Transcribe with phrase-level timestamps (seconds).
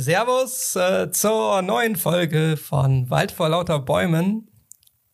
[0.00, 4.48] Servus äh, zur neuen Folge von Wald vor lauter Bäumen.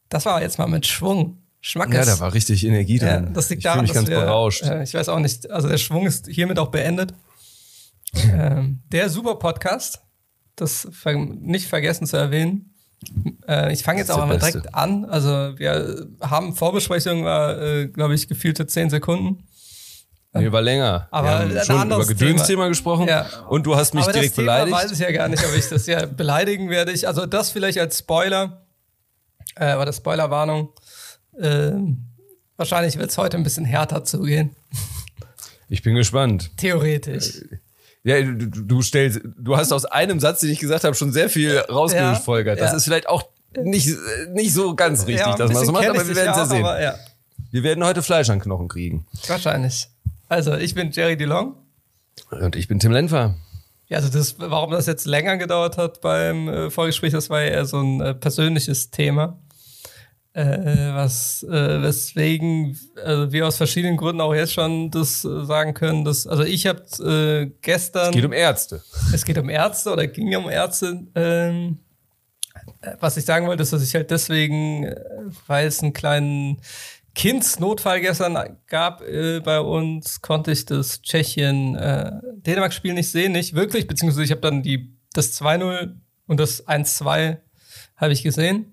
[0.09, 1.43] Das war jetzt mal mit Schwung.
[1.61, 1.97] Schmackes.
[1.97, 3.09] Ja, da war richtig Energie drin.
[3.09, 4.63] Ja, das liegt ich daran, fühle mich ganz wir, berauscht.
[4.63, 7.13] Äh, ich weiß auch nicht, also der Schwung ist hiermit auch beendet.
[8.15, 10.01] ähm, der Super Podcast,
[10.55, 12.73] das ver nicht vergessen zu erwähnen.
[13.49, 14.53] Äh, ich fange jetzt auch Beste.
[14.53, 15.05] direkt an.
[15.07, 19.49] Also wir haben Vorbesprechung war, äh, glaube ich, gefühlte zehn Sekunden.
[20.39, 21.09] Nee, war länger.
[21.11, 22.69] Aber wir haben schon über Gedönsthema Thema.
[22.69, 23.27] gesprochen Ja.
[23.49, 24.77] und du hast mich Aber direkt das Thema beleidigt.
[24.77, 26.93] weiß ich ja gar nicht, ob ich das ja beleidigen werde.
[26.93, 28.63] Ich, also das vielleicht als Spoiler,
[29.57, 30.71] äh, aber das Spoilerwarnung.
[31.41, 32.07] Ähm,
[32.57, 34.55] wahrscheinlich wird es heute ein bisschen härter zugehen.
[35.69, 36.51] Ich bin gespannt.
[36.57, 37.43] Theoretisch.
[38.05, 41.29] Ja, du, du stellst, du hast aus einem Satz, den ich gesagt habe, schon sehr
[41.29, 42.61] viel rausgefolgert.
[42.61, 42.77] Das ja.
[42.77, 43.25] ist vielleicht auch
[43.59, 43.89] nicht,
[44.33, 46.47] nicht so ganz richtig, ein dass man so macht, aber ich wir werden es ja
[46.47, 46.65] sehen.
[46.65, 46.95] aber ja,
[47.51, 49.07] Wir werden heute Fleisch an Knochen kriegen.
[49.27, 49.89] wahrscheinlich.
[50.29, 51.57] Also ich bin Jerry DeLong.
[52.31, 53.37] Und ich bin Tim Lenfer.
[53.89, 57.49] Ja, also das, warum das jetzt länger gedauert hat beim äh, Vorgespräch, das war ja
[57.51, 59.39] eher so ein äh, persönliches Thema.
[60.33, 65.73] Äh, was, äh, weswegen also wir aus verschiedenen Gründen auch jetzt schon das äh, sagen
[65.73, 68.83] können, dass, also ich habe äh, gestern, Es geht um Ärzte.
[69.15, 71.79] es geht um Ärzte oder ging um Ärzte, ähm,
[72.83, 74.97] äh, was ich sagen wollte, ist, dass ich halt deswegen, äh,
[75.47, 76.61] weil es einen kleinen
[77.17, 84.23] Kindsnotfall gestern gab äh, bei uns, konnte ich das Tschechien-Dänemark-Spiel nicht sehen, nicht wirklich, beziehungsweise
[84.23, 85.95] ich habe dann die, das 2-0
[86.27, 87.39] und das 1-2
[87.97, 88.67] habe ich gesehen.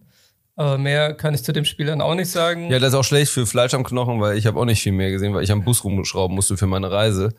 [0.55, 2.69] Aber mehr kann ich zu dem Spiel dann auch nicht sagen.
[2.69, 4.91] Ja, das ist auch schlecht für Fleisch am Knochen, weil ich habe auch nicht viel
[4.91, 7.33] mehr gesehen, weil ich am Bus rumschrauben musste für meine Reise.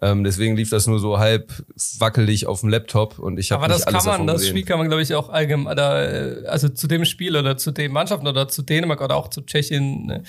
[0.00, 1.52] Ähm, deswegen lief das nur so halb
[1.98, 4.46] wackelig auf dem Laptop und ich habe Aber das kann man, das.
[4.46, 7.72] Spiel kann man, glaube ich, auch allgemein, oder, äh, also zu dem Spiel oder zu
[7.72, 10.22] den Mannschaften oder zu Dänemark oder auch zu Tschechien, äh,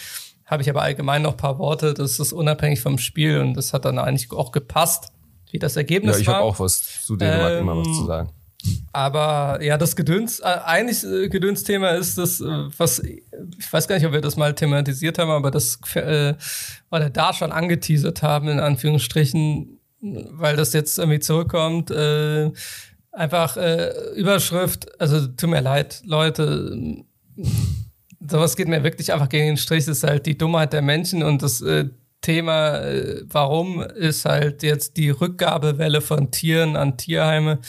[0.46, 1.94] habe ich aber allgemein noch ein paar Worte.
[1.94, 5.12] Das ist unabhängig vom Spiel und das hat dann eigentlich auch gepasst,
[5.52, 6.36] wie das Ergebnis ja, ich war.
[6.36, 8.31] habe auch was zu Dänemark Ähm, immer was zu sagen.
[8.92, 12.46] Aber ja, das Gedöns, äh, eigentlich äh, Gedönsthema ist das, äh,
[12.78, 13.24] was, ich
[13.72, 16.34] weiß gar nicht, ob wir das mal thematisiert haben, aber das äh,
[16.92, 21.92] oder da schon angeteasert haben, in Anführungsstrichen, weil das jetzt irgendwie zurückkommt.
[21.92, 22.52] Äh,
[23.12, 27.03] einfach äh, Überschrift, also tut mir leid, Leute,
[28.19, 31.24] sowas geht mir wirklich einfach gegen den Strich, das ist halt die Dummheit der Menschen
[31.24, 31.86] und das äh,
[32.22, 37.59] Thema, äh, warum ist halt jetzt die Rückgabewelle von Tieren an Tierheime.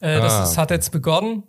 [0.00, 0.42] Äh, das Ah.
[0.44, 1.42] ist, hat jetzt begonnen.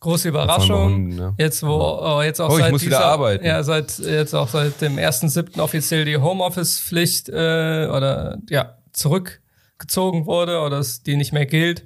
[0.00, 0.84] Große Überraschung.
[0.84, 1.34] Hunden, ne?
[1.38, 3.44] Jetzt, wo äh, jetzt auch Oh, seit muss wieder dieser, arbeiten.
[3.44, 5.58] Ja, seit jetzt auch seit dem 1.7.
[5.60, 11.84] offiziell die Homeoffice-Pflicht äh, oder ja zurückgezogen wurde oder es die nicht mehr gilt,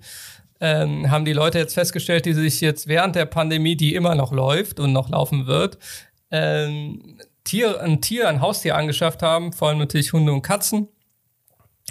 [0.61, 4.33] ähm, haben die Leute jetzt festgestellt, die sich jetzt während der Pandemie, die immer noch
[4.33, 5.79] läuft und noch laufen wird,
[6.33, 10.89] ähm, Tier, ein Tier, ein Haustier angeschafft haben, vor allem natürlich Hunde und Katzen.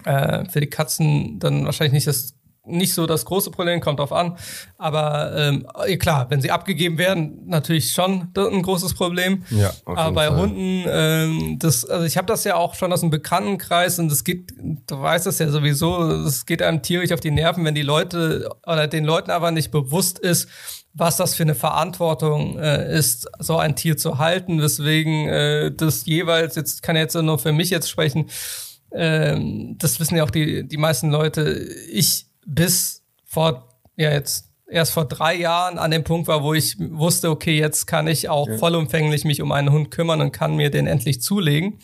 [0.06, 2.36] Äh, für die Katzen dann wahrscheinlich nicht das
[2.67, 4.38] nicht so das große Problem, kommt drauf an.
[4.78, 5.66] Aber ähm,
[6.00, 9.44] klar, wenn sie abgegeben werden, natürlich schon ein großes Problem.
[9.50, 10.38] Ja, Aber bei Fall.
[10.38, 14.23] Hunden, ähm, das, also ich habe das ja auch schon aus dem Bekanntenkreis und es
[14.23, 14.53] geht,
[14.88, 18.50] du weißt das ja sowieso, es geht einem tierisch auf die Nerven, wenn die Leute
[18.66, 20.47] oder den Leuten aber nicht bewusst ist,
[20.94, 24.57] was das für eine Verantwortung äh, ist, so ein Tier zu halten.
[24.57, 28.29] Deswegen äh, das jeweils, jetzt kann ich jetzt nur für mich jetzt sprechen,
[28.91, 34.94] ähm, das wissen ja auch die, die meisten Leute, ich bis vor, ja jetzt erst
[34.94, 38.50] vor drei Jahren an dem Punkt war, wo ich wusste, okay, jetzt kann ich auch
[38.58, 41.80] vollumfänglich mich um einen Hund kümmern und kann mir den endlich zulegen.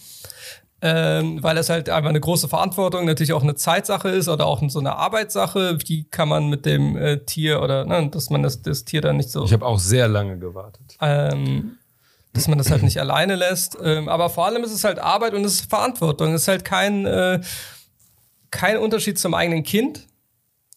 [0.86, 4.62] Ähm, weil es halt einfach eine große Verantwortung, natürlich auch eine Zeitsache ist oder auch
[4.68, 5.78] so eine Arbeitssache.
[5.86, 9.16] Wie kann man mit dem äh, Tier oder ne, dass man das, das Tier dann
[9.16, 10.98] nicht so Ich habe auch sehr lange gewartet.
[11.00, 11.78] ähm,
[12.34, 13.78] dass man das halt nicht alleine lässt.
[13.82, 16.34] Ähm, aber vor allem ist es halt Arbeit und es ist Verantwortung.
[16.34, 17.40] Es ist halt kein, äh,
[18.52, 20.08] kein Unterschied zum eigenen Kind.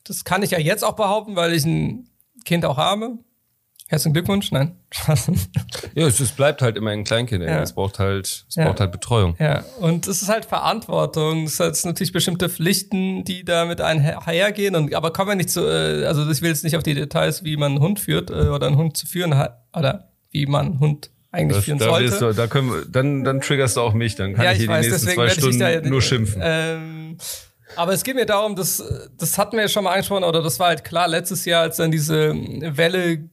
[0.06, 2.08] Das kann ich ja jetzt auch behaupten, weil ich ein
[2.44, 3.18] Kind auch habe.
[3.88, 4.50] Herzlichen Glückwunsch.
[4.52, 4.76] Nein.
[5.94, 7.42] Ja, es, es bleibt halt immer ein Kleinkind.
[7.42, 7.62] Ja.
[7.62, 8.66] Es braucht halt, es Ja.
[8.66, 9.34] braucht halt Betreuung.
[9.38, 11.44] ja, und es ist halt Verantwortung.
[11.44, 14.74] Es hat natürlich bestimmte Pflichten, die damit einhergehen.
[14.76, 17.44] Und, aber kommen wir nicht zu, äh, also ich will jetzt nicht auf die Details,
[17.44, 20.66] wie man einen Hund führt äh, oder einen Hund zu führen hat oder wie man
[20.66, 22.18] einen Hund eigentlich Das, führen da, sollte.
[22.18, 24.16] du, da können wir, dann, dann triggerst du auch mich.
[24.16, 26.42] Dann kann ja, ich ich hier weiß, die nächsten zwei Stunden da nur schimpfen.
[26.44, 27.16] Ähm,
[27.74, 28.82] aber es geht mir darum, dass
[29.18, 31.76] das hatten wir ja schon mal angesprochen, oder das war halt klar letztes Jahr, als
[31.76, 33.28] dann diese Welle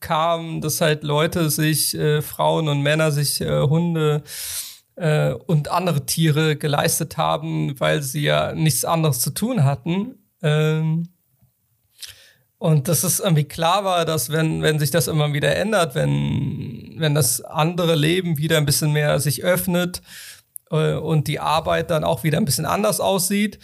[0.00, 4.22] kam, dass halt Leute sich, äh, Frauen und Männer sich äh, Hunde
[4.96, 10.14] äh, und andere Tiere geleistet haben, weil sie ja nichts anderes zu tun hatten.
[10.42, 11.08] Ähm,
[12.58, 16.94] und dass es irgendwie klar war, dass wenn, wenn sich das immer wieder ändert, wenn,
[16.96, 20.00] wenn das andere Leben wieder ein bisschen mehr sich öffnet
[20.70, 23.58] äh, und die Arbeit dann auch wieder ein bisschen anders aussieht,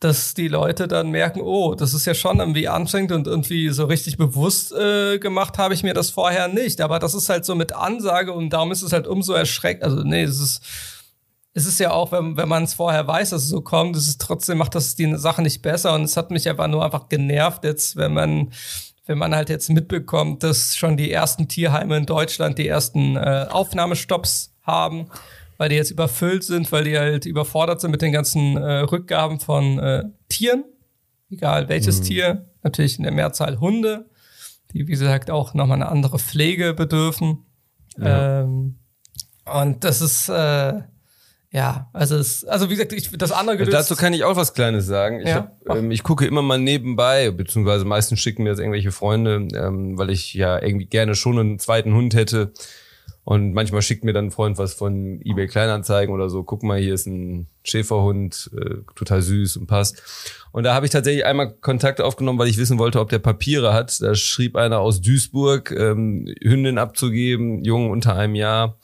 [0.00, 3.84] dass die Leute dann merken, oh, das ist ja schon irgendwie anstrengend und irgendwie so
[3.84, 6.80] richtig bewusst äh, gemacht habe ich mir das vorher nicht.
[6.80, 9.84] Aber das ist halt so mit Ansage und darum ist es halt umso erschreckend.
[9.84, 10.62] Also nee, es ist
[11.52, 14.06] es ist ja auch, wenn, wenn man es vorher weiß, dass es so kommt, es
[14.06, 17.08] ist trotzdem macht das die Sache nicht besser und es hat mich einfach nur einfach
[17.08, 18.50] genervt jetzt, wenn man
[19.06, 23.46] wenn man halt jetzt mitbekommt, dass schon die ersten Tierheime in Deutschland die ersten äh,
[23.50, 25.10] Aufnahmestopps haben,
[25.60, 29.40] weil die jetzt überfüllt sind, weil die halt überfordert sind mit den ganzen äh, Rückgaben
[29.40, 30.64] von äh, Tieren,
[31.30, 32.04] egal welches mhm.
[32.04, 34.08] Tier, natürlich in der Mehrzahl Hunde,
[34.72, 37.44] die wie gesagt auch nochmal eine andere Pflege bedürfen.
[37.98, 38.40] Ja.
[38.40, 38.78] Ähm,
[39.44, 40.80] und das ist äh,
[41.50, 43.74] ja, also es, also wie gesagt, ich, das andere gelöst.
[43.74, 45.20] Dazu kann ich auch was Kleines sagen.
[45.20, 45.52] Ich, ja.
[45.68, 49.98] hab, ähm, ich gucke immer mal nebenbei, beziehungsweise meistens schicken mir das irgendwelche Freunde, ähm,
[49.98, 52.54] weil ich ja irgendwie gerne schon einen zweiten Hund hätte.
[53.24, 56.42] Und manchmal schickt mir dann ein Freund was von eBay Kleinanzeigen oder so.
[56.42, 60.02] Guck mal, hier ist ein Schäferhund, äh, total süß und passt.
[60.52, 63.74] Und da habe ich tatsächlich einmal Kontakt aufgenommen, weil ich wissen wollte, ob der Papiere
[63.74, 64.00] hat.
[64.00, 68.78] Da schrieb einer aus Duisburg, ähm, Hündin abzugeben, jung unter einem Jahr.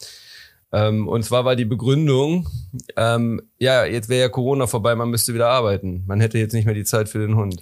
[0.73, 2.49] Ähm, und zwar war die Begründung,
[2.97, 6.03] ähm, ja, jetzt wäre ja Corona vorbei, man müsste wieder arbeiten.
[6.07, 7.57] Man hätte jetzt nicht mehr die Zeit für den Hund.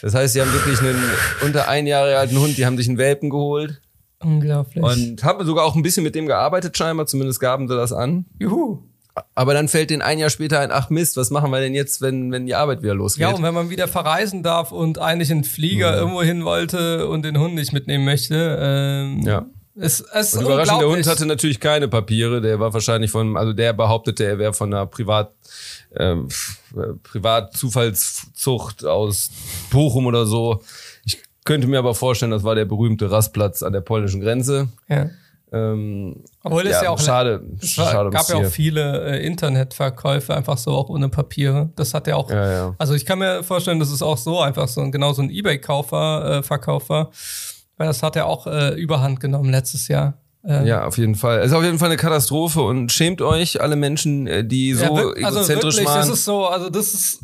[0.00, 0.98] Das heißt, sie haben wirklich einen
[1.44, 3.81] unter ein Jahre alten Hund, die haben sich einen Welpen geholt.
[4.22, 4.82] Unglaublich.
[4.82, 8.26] Und haben sogar auch ein bisschen mit dem gearbeitet, scheinbar, zumindest gaben sie das an.
[8.38, 8.82] Juhu.
[9.34, 12.00] Aber dann fällt den ein Jahr später ein, ach Mist, was machen wir denn jetzt,
[12.00, 13.22] wenn, wenn die Arbeit wieder losgeht?
[13.22, 15.98] Ja, und wenn man wieder verreisen darf und eigentlich ein Flieger ja.
[15.98, 18.58] irgendwo hin wollte und den Hund nicht mitnehmen möchte.
[18.60, 19.46] Ähm, ja.
[19.74, 22.40] Es, es und überraschend, der Hund hatte natürlich keine Papiere.
[22.40, 25.32] Der war wahrscheinlich von, also der behauptete, er wäre von einer Privat,
[25.94, 26.16] äh,
[27.02, 29.30] Privatzufallszucht aus
[29.70, 30.62] Bochum oder so.
[31.44, 34.68] Könnte mir aber vorstellen, das war der berühmte Rastplatz an der polnischen Grenze.
[34.88, 35.10] Ja.
[35.52, 39.26] Ähm, Obwohl es ja, ja auch schade, es war, schade gab ja auch viele äh,
[39.26, 41.70] Internetverkäufe einfach so auch ohne Papiere.
[41.76, 42.74] Das hat ja auch, ja, ja.
[42.78, 46.38] also ich kann mir vorstellen, dass es auch so einfach so genau so ein eBay-Kaufer,
[46.38, 47.10] äh, Verkäufer
[47.82, 50.14] weil das hat er auch äh, überhand genommen letztes Jahr.
[50.44, 51.40] Ähm, ja, auf jeden Fall.
[51.40, 54.84] Es ist auf jeden Fall eine Katastrophe und schämt euch alle Menschen, äh, die so
[54.84, 56.08] ja, wirklich, also egozentrisch wirklich, waren.
[56.08, 57.20] Das ist so, also das ist,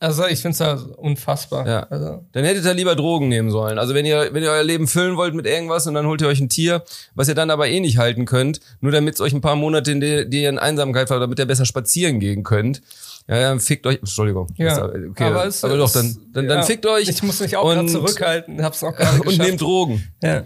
[0.00, 1.66] also ich finde es ja unfassbar.
[1.66, 1.82] Ja.
[1.90, 2.24] Also.
[2.32, 3.78] Dann hättet ihr lieber Drogen nehmen sollen.
[3.78, 6.28] Also wenn ihr, wenn ihr euer Leben füllen wollt mit irgendwas und dann holt ihr
[6.28, 6.84] euch ein Tier,
[7.16, 9.90] was ihr dann aber eh nicht halten könnt, nur damit es euch ein paar Monate
[9.90, 12.80] in die, die in Einsamkeit war, damit ihr besser spazieren gehen könnt.
[13.26, 13.98] Ja, ja, fickt euch.
[13.98, 14.46] Entschuldigung.
[14.56, 17.08] Ja, okay, aber, es, aber doch, dann, dann, ja, dann fickt euch.
[17.08, 20.08] Ich muss mich auch gerade zurückhalten, hab's auch gerade Und nehmt Drogen.
[20.22, 20.44] Ja.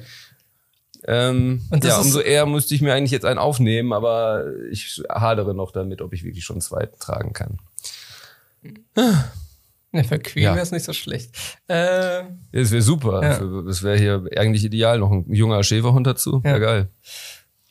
[1.04, 5.72] Ähm, ja, umso eher musste ich mir eigentlich jetzt einen aufnehmen, aber ich hadere noch
[5.72, 7.58] damit, ob ich wirklich schon einen zweiten tragen kann.
[9.94, 10.54] Ne, für Queen ja.
[10.54, 11.36] wäre es nicht so schlecht.
[11.68, 13.22] Äh, das wäre super.
[13.22, 13.62] Ja.
[13.62, 14.98] Das wäre hier eigentlich ideal.
[14.98, 16.40] Noch ein junger Schäferhund dazu.
[16.44, 16.52] Ja.
[16.52, 16.88] Wäre geil.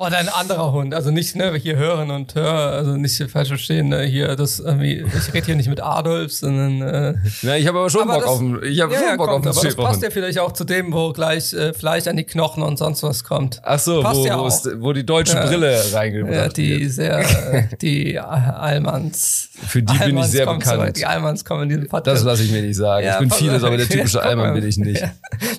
[0.02, 3.90] Oder ein anderer Hund, also nicht ne, hier hören und hören, also nicht falsch verstehen,
[3.90, 7.78] ne, hier das irgendwie, ich rede hier nicht mit Adolf, sondern äh, Ja, ich habe
[7.78, 9.76] aber schon aber Bock das, auf ich habe ja, schon Bock kommt, auf aber das
[9.76, 13.04] passt ja vielleicht auch zu dem, wo gleich äh, Fleisch an die Knochen und sonst
[13.04, 13.62] was kommt.
[13.64, 15.46] Ach so, wo, ja wo die deutsche ja.
[15.46, 16.92] Brille reingebracht ja, die wird.
[16.94, 20.88] sehr die Allmanns Für die Allmanns bin ich sehr bekannt.
[20.88, 22.18] So, die Allmanns kommen in diesem Podcast.
[22.18, 23.06] Das lasse ich mir nicht sagen.
[23.06, 25.04] Ja, ich bin vieles, aber der typische Allmann bin ich nicht.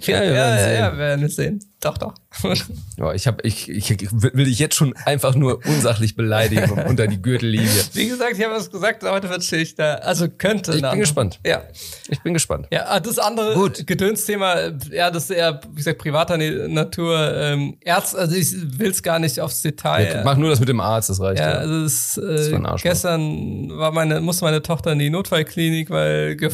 [0.02, 1.60] Ja, ja, ja, ja, ja, wir werden es sehen.
[1.82, 2.14] Doch, doch.
[2.96, 7.20] ja, ich, hab, ich, ich will dich jetzt schon einfach nur unsachlich beleidigen unter die
[7.20, 7.68] Gürtellinie.
[7.94, 10.04] Wie gesagt, ich habe was gesagt, heute wird schlechter.
[10.04, 10.76] Also könnte.
[10.76, 11.40] Ich bin gespannt.
[11.44, 11.64] Ja.
[12.08, 12.68] Ich bin gespannt.
[12.70, 13.84] Ja, ah, das andere Gut.
[13.84, 17.34] Gedönsthema, ja, das ist eher, wie gesagt, privater Natur.
[17.34, 20.18] Ähm, Ärzt, also ich will es gar nicht aufs Detail.
[20.18, 21.40] Ja, mach nur das mit dem Arzt, das reicht.
[21.40, 21.56] Ja, ja.
[21.56, 26.50] also es, äh, das gestern war meine, musste meine Tochter in die Notfallklinik, weil äh,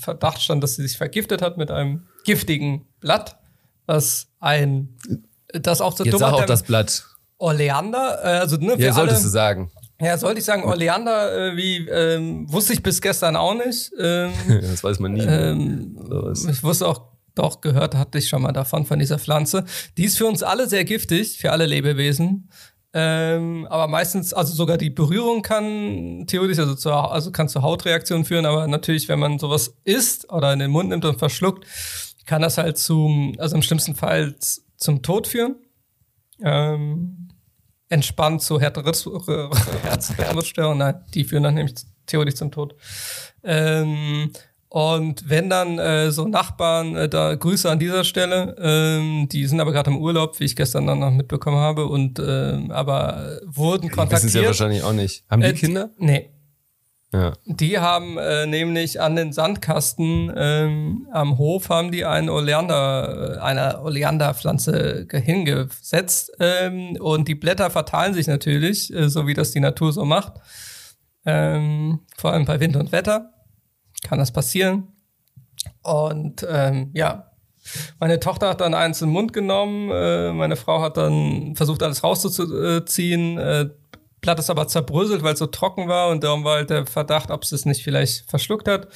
[0.00, 3.41] Verdacht stand, dass sie sich vergiftet hat mit einem giftigen Blatt
[3.86, 4.96] was ein,
[5.52, 7.04] das auch so Jetzt sag auch das Blatt.
[7.38, 9.70] Oleander, äh, also ne, Ja, solltest alle, du sagen.
[10.00, 13.92] Ja, sollte ich sagen, Oleander, äh, wie ähm, wusste ich bis gestern auch nicht.
[13.98, 15.22] Ähm, das weiß man nie.
[15.22, 15.96] Ähm,
[16.48, 19.64] ich wusste auch, doch gehört hatte ich schon mal davon von dieser Pflanze.
[19.96, 22.48] Die ist für uns alle sehr giftig, für alle Lebewesen.
[22.94, 28.24] Ähm, aber meistens, also sogar die Berührung kann theoretisch, also, zu, also kann zu Hautreaktionen
[28.26, 31.66] führen, aber natürlich, wenn man sowas isst oder in den Mund nimmt und verschluckt,
[32.26, 34.34] kann das halt zum, also im schlimmsten Fall
[34.76, 35.56] zum Tod führen.
[36.42, 37.28] Ähm,
[37.88, 41.74] entspannt zu Herzrhythmusstörungen, nein, die führen dann nämlich
[42.06, 42.74] theoretisch zum Tod.
[43.44, 44.30] Ähm,
[44.68, 49.60] und wenn dann äh, so Nachbarn, äh, da Grüße an dieser Stelle, ähm, die sind
[49.60, 53.90] aber gerade im Urlaub, wie ich gestern dann noch mitbekommen habe, und äh, aber wurden
[53.90, 54.12] kontaktiert.
[54.12, 55.26] Das ist ja wahrscheinlich auch nicht.
[55.28, 55.90] Haben die äh, Kinder?
[55.98, 56.30] Nee,
[57.12, 57.34] ja.
[57.44, 63.38] Die haben äh, nämlich an den Sandkasten ähm, am Hof haben die eine Oleander, äh,
[63.38, 69.60] eine Oleanderpflanze hingesetzt ähm, und die Blätter verteilen sich natürlich, äh, so wie das die
[69.60, 70.34] Natur so macht,
[71.26, 73.34] ähm, vor allem bei Wind und Wetter.
[74.04, 74.88] kann das passieren.
[75.82, 77.30] Und ähm, ja,
[78.00, 81.82] meine Tochter hat dann eins in den Mund genommen, äh, meine Frau hat dann versucht,
[81.82, 83.38] alles rauszuziehen.
[84.22, 87.30] Blatt ist aber zerbröselt, weil es so trocken war und darum war halt der Verdacht,
[87.30, 88.88] ob sie es nicht vielleicht verschluckt hat.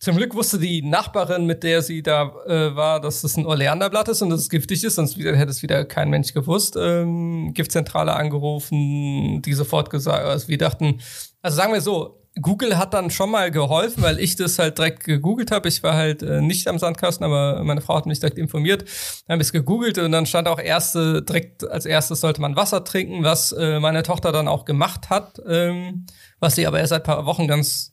[0.00, 4.08] Zum Glück wusste die Nachbarin, mit der sie da äh, war, dass es ein Oleanderblatt
[4.08, 6.76] ist und dass es giftig ist, sonst wieder, hätte es wieder kein Mensch gewusst.
[6.78, 11.00] Ähm, Giftzentrale angerufen, die sofort gesagt, also wir dachten,
[11.42, 15.04] also sagen wir so, Google hat dann schon mal geholfen, weil ich das halt direkt
[15.04, 15.68] gegoogelt habe.
[15.68, 18.84] Ich war halt äh, nicht am Sandkasten, aber meine Frau hat mich direkt informiert.
[19.26, 22.56] Dann habe ich es gegoogelt und dann stand auch erste, direkt als erstes sollte man
[22.56, 26.06] Wasser trinken, was äh, meine Tochter dann auch gemacht hat, ähm,
[26.40, 27.92] was sie aber erst seit paar Wochen ganz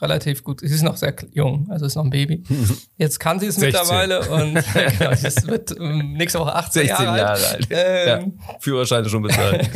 [0.00, 0.60] relativ gut.
[0.60, 2.42] Sie ist noch sehr jung, also ist noch ein Baby.
[2.96, 3.68] Jetzt kann sie es 16.
[3.68, 4.54] mittlerweile und
[4.98, 7.68] genau, sie wird ähm, nächste Woche 18 16 Jahre, Jahre alt.
[7.70, 9.70] Ähm, ja, Führerscheine schon bezahlt.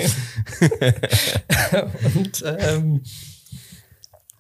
[2.15, 3.03] und ähm,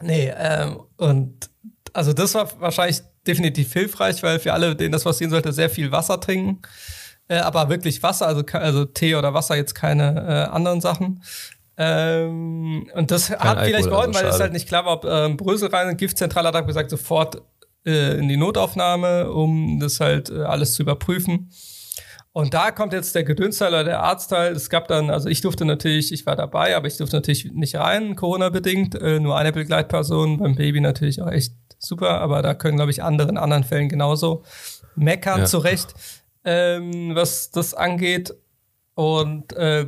[0.02, 1.50] nee, ähm, und
[1.92, 5.70] also das war wahrscheinlich definitiv hilfreich, weil für alle, denen das was sehen sollte, sehr
[5.70, 6.60] viel Wasser trinken.
[7.28, 11.22] Äh, aber wirklich Wasser, also, also Tee oder Wasser, jetzt keine äh, anderen Sachen.
[11.76, 15.36] Ähm, und das Kein hat vielleicht geholfen, weil es halt nicht klar war, ob ähm,
[15.36, 15.96] Brösel rein.
[15.96, 17.42] Giftzentrale hat gesagt, sofort
[17.84, 21.50] äh, in die Notaufnahme, um das halt äh, alles zu überprüfen.
[22.36, 24.52] Und da kommt jetzt der Gedönsteil oder der Arztteil.
[24.52, 27.76] Es gab dann, also ich durfte natürlich, ich war dabei, aber ich durfte natürlich nicht
[27.76, 28.94] rein, Corona-bedingt.
[28.94, 33.02] Äh, nur eine Begleitperson, beim Baby natürlich auch echt super, aber da können, glaube ich,
[33.02, 34.42] andere in anderen Fällen genauso
[34.96, 35.44] meckern, ja.
[35.46, 35.94] zurecht,
[36.44, 38.34] ähm, was das angeht.
[38.92, 39.86] Und äh,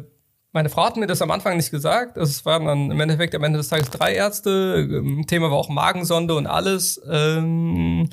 [0.53, 2.17] meine Frau hat mir das am Anfang nicht gesagt.
[2.17, 4.89] Es waren dann im Endeffekt am Ende des Tages drei Ärzte.
[4.91, 8.09] Ähm, Thema war auch Magensonde und alles, ähm,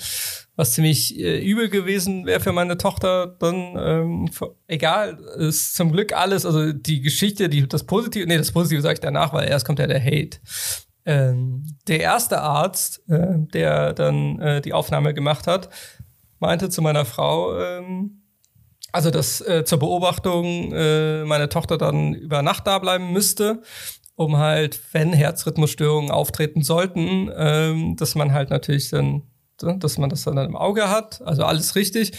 [0.55, 3.35] was ziemlich äh, übel gewesen wäre für meine Tochter.
[3.39, 4.29] Dann ähm,
[4.67, 6.45] egal, ist zum Glück alles.
[6.45, 9.79] Also die Geschichte, die das Positive, nee, das Positive sage ich danach, weil erst kommt
[9.79, 10.39] ja der Hate.
[11.05, 15.69] Ähm, der erste Arzt, äh, der dann äh, die Aufnahme gemacht hat,
[16.39, 17.59] meinte zu meiner Frau.
[17.59, 18.21] Ähm,
[18.91, 23.61] also, dass äh, zur Beobachtung äh, meine Tochter dann über Nacht da bleiben müsste,
[24.15, 29.23] um halt, wenn Herzrhythmusstörungen auftreten sollten, ähm, dass man halt natürlich dann,
[29.57, 31.21] dass man das dann im Auge hat.
[31.21, 32.13] Also alles richtig.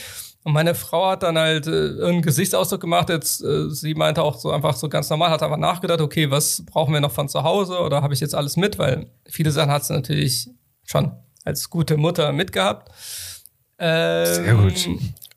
[0.46, 3.08] Und meine Frau hat dann halt äh, einen Gesichtsausdruck gemacht.
[3.08, 6.64] Jetzt, äh, sie meinte auch so einfach so ganz normal, hat aber nachgedacht, okay, was
[6.64, 8.78] brauchen wir noch von zu Hause oder habe ich jetzt alles mit?
[8.78, 10.48] Weil viele Sachen hat sie natürlich
[10.84, 11.10] schon
[11.44, 12.92] als gute Mutter mitgehabt.
[13.78, 14.88] Ähm, Sehr gut.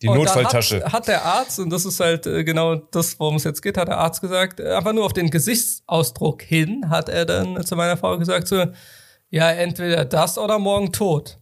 [0.01, 0.84] Die Notfalltasche.
[0.86, 3.77] Hat, hat, der Arzt, und das ist halt äh, genau das, worum es jetzt geht,
[3.77, 7.75] hat der Arzt gesagt, äh, einfach nur auf den Gesichtsausdruck hin, hat er dann zu
[7.75, 8.63] meiner Frau gesagt, so,
[9.29, 11.39] ja, entweder das oder morgen tot.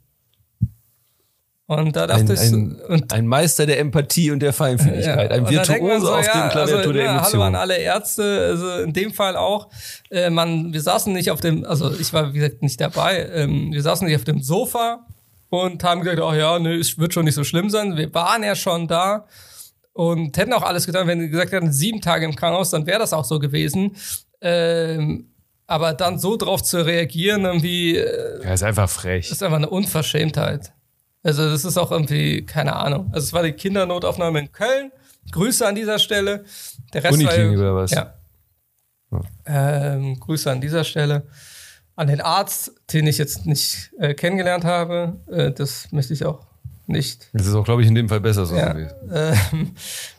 [1.70, 5.36] Und da dachte ein, ich, ein, und, ein Meister der Empathie und der Feinfühligkeit, ja,
[5.36, 7.44] ein Virtuose so, auf ja, dem Klaviatur also, der Emotionen.
[7.44, 9.68] Hallo an alle Ärzte, also in dem Fall auch.
[10.10, 13.28] Äh, man, wir saßen nicht auf dem, also ich war wie gesagt nicht dabei.
[13.34, 15.06] Ähm, wir saßen nicht auf dem Sofa,
[15.50, 17.96] und haben gesagt, ach ja, nö, es wird schon nicht so schlimm sein.
[17.96, 19.26] Wir waren ja schon da
[19.94, 23.00] und hätten auch alles getan, wenn sie gesagt hätten, sieben Tage im Krankenhaus, dann wäre
[23.00, 23.96] das auch so gewesen.
[24.42, 25.32] Ähm,
[25.66, 27.98] aber dann so drauf zu reagieren, irgendwie.
[27.98, 29.32] Äh, ja, ist einfach frech.
[29.32, 30.72] Ist einfach eine Unverschämtheit.
[31.28, 33.10] Also, das ist auch irgendwie, keine Ahnung.
[33.12, 34.92] Also, es war die Kindernotaufnahme in Köln.
[35.32, 36.46] Grüße an dieser Stelle.
[36.94, 37.92] Der Rest Uniklinik war, oder was?
[37.92, 38.14] Ja.
[39.12, 39.22] ja.
[39.46, 41.24] Ähm, Grüße an dieser Stelle
[41.98, 45.18] an den Arzt, den ich jetzt nicht äh, kennengelernt habe.
[45.30, 46.46] Äh, das möchte ich auch
[46.86, 47.28] nicht.
[47.34, 48.74] Das ist auch, glaube ich, in dem Fall besser so ja.
[49.12, 49.74] Ähm,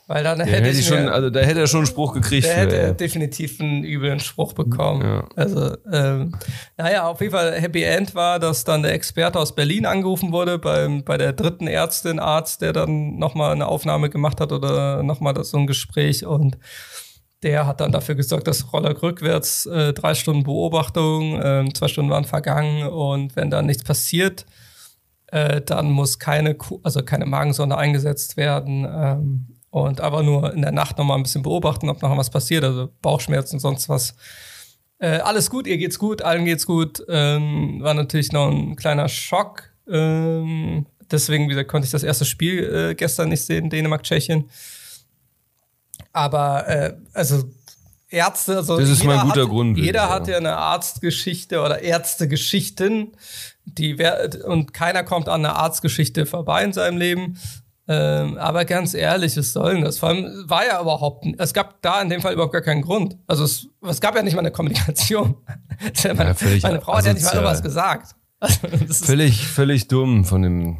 [0.08, 2.46] weil dann hätte, hätte ich schon, mir, also da hätte er schon einen Spruch gekriegt.
[2.46, 5.02] Da hätte er definitiv einen üblen Spruch bekommen.
[5.02, 5.28] Ja.
[5.36, 6.34] Also, ähm,
[6.78, 10.58] naja, auf jeden Fall Happy End war, dass dann der Experte aus Berlin angerufen wurde
[10.58, 15.44] bei, bei der dritten Ärztin, Arzt, der dann nochmal eine Aufnahme gemacht hat oder nochmal
[15.44, 16.56] so ein Gespräch und
[17.42, 22.10] der hat dann dafür gesorgt, dass Roller rückwärts äh, drei Stunden Beobachtung, äh, zwei Stunden
[22.10, 24.46] waren vergangen und wenn da nichts passiert,
[25.26, 30.72] äh, dann muss keine, also keine Magensonde eingesetzt werden ähm, und aber nur in der
[30.72, 34.14] Nacht nochmal ein bisschen beobachten, ob noch was passiert, also Bauchschmerzen, sonst was.
[34.98, 37.02] Äh, alles gut, ihr geht's gut, allen geht's gut.
[37.08, 39.70] Ähm, war natürlich noch ein kleiner Schock.
[39.88, 44.50] Ähm, deswegen, wie gesagt, konnte ich das erste Spiel äh, gestern nicht sehen, Dänemark, Tschechien.
[46.12, 47.44] Aber äh, also
[48.10, 49.76] Ärzte, also das ist mal ein guter hat, Grund.
[49.76, 53.12] Jeder hat ja eine Arztgeschichte oder Ärztegeschichten,
[53.66, 53.96] die
[54.44, 57.38] und keiner kommt an einer Arztgeschichte vorbei in seinem Leben.
[57.90, 59.99] Ähm, aber ganz ehrlich, was soll denn das?
[59.99, 63.16] Vor allem war ja überhaupt, es gab da in dem Fall überhaupt gar keinen Grund.
[63.26, 65.37] Also es, es gab ja nicht mal eine Kommunikation.
[65.95, 68.14] ja meine, meine, Frau hat ja nicht mal irgendwas gesagt.
[68.40, 70.78] Also, völlig, völlig dumm von dem,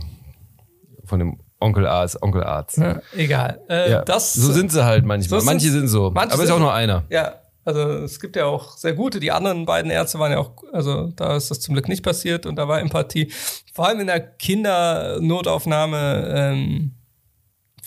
[1.05, 2.77] von dem Onkel Arzt, Onkel Arzt.
[2.77, 3.61] Ja, egal.
[3.69, 5.41] Äh, ja, das, so sind sie halt manchmal.
[5.41, 6.13] So manche sind so.
[6.15, 7.03] Manche aber ist auch nur einer.
[7.11, 7.35] Ja.
[7.65, 9.21] Also es gibt ja auch sehr gute.
[9.21, 12.47] Die anderen beiden Ärzte waren ja auch, also da ist das zum Glück nicht passiert
[12.47, 13.31] und da war Empathie.
[13.75, 16.95] Vor allem in der Kindernotaufnahme ähm,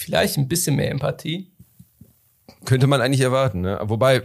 [0.02, 1.52] vielleicht ein bisschen mehr Empathie.
[2.66, 3.80] Könnte man eigentlich erwarten, ne?
[3.84, 4.24] Wobei,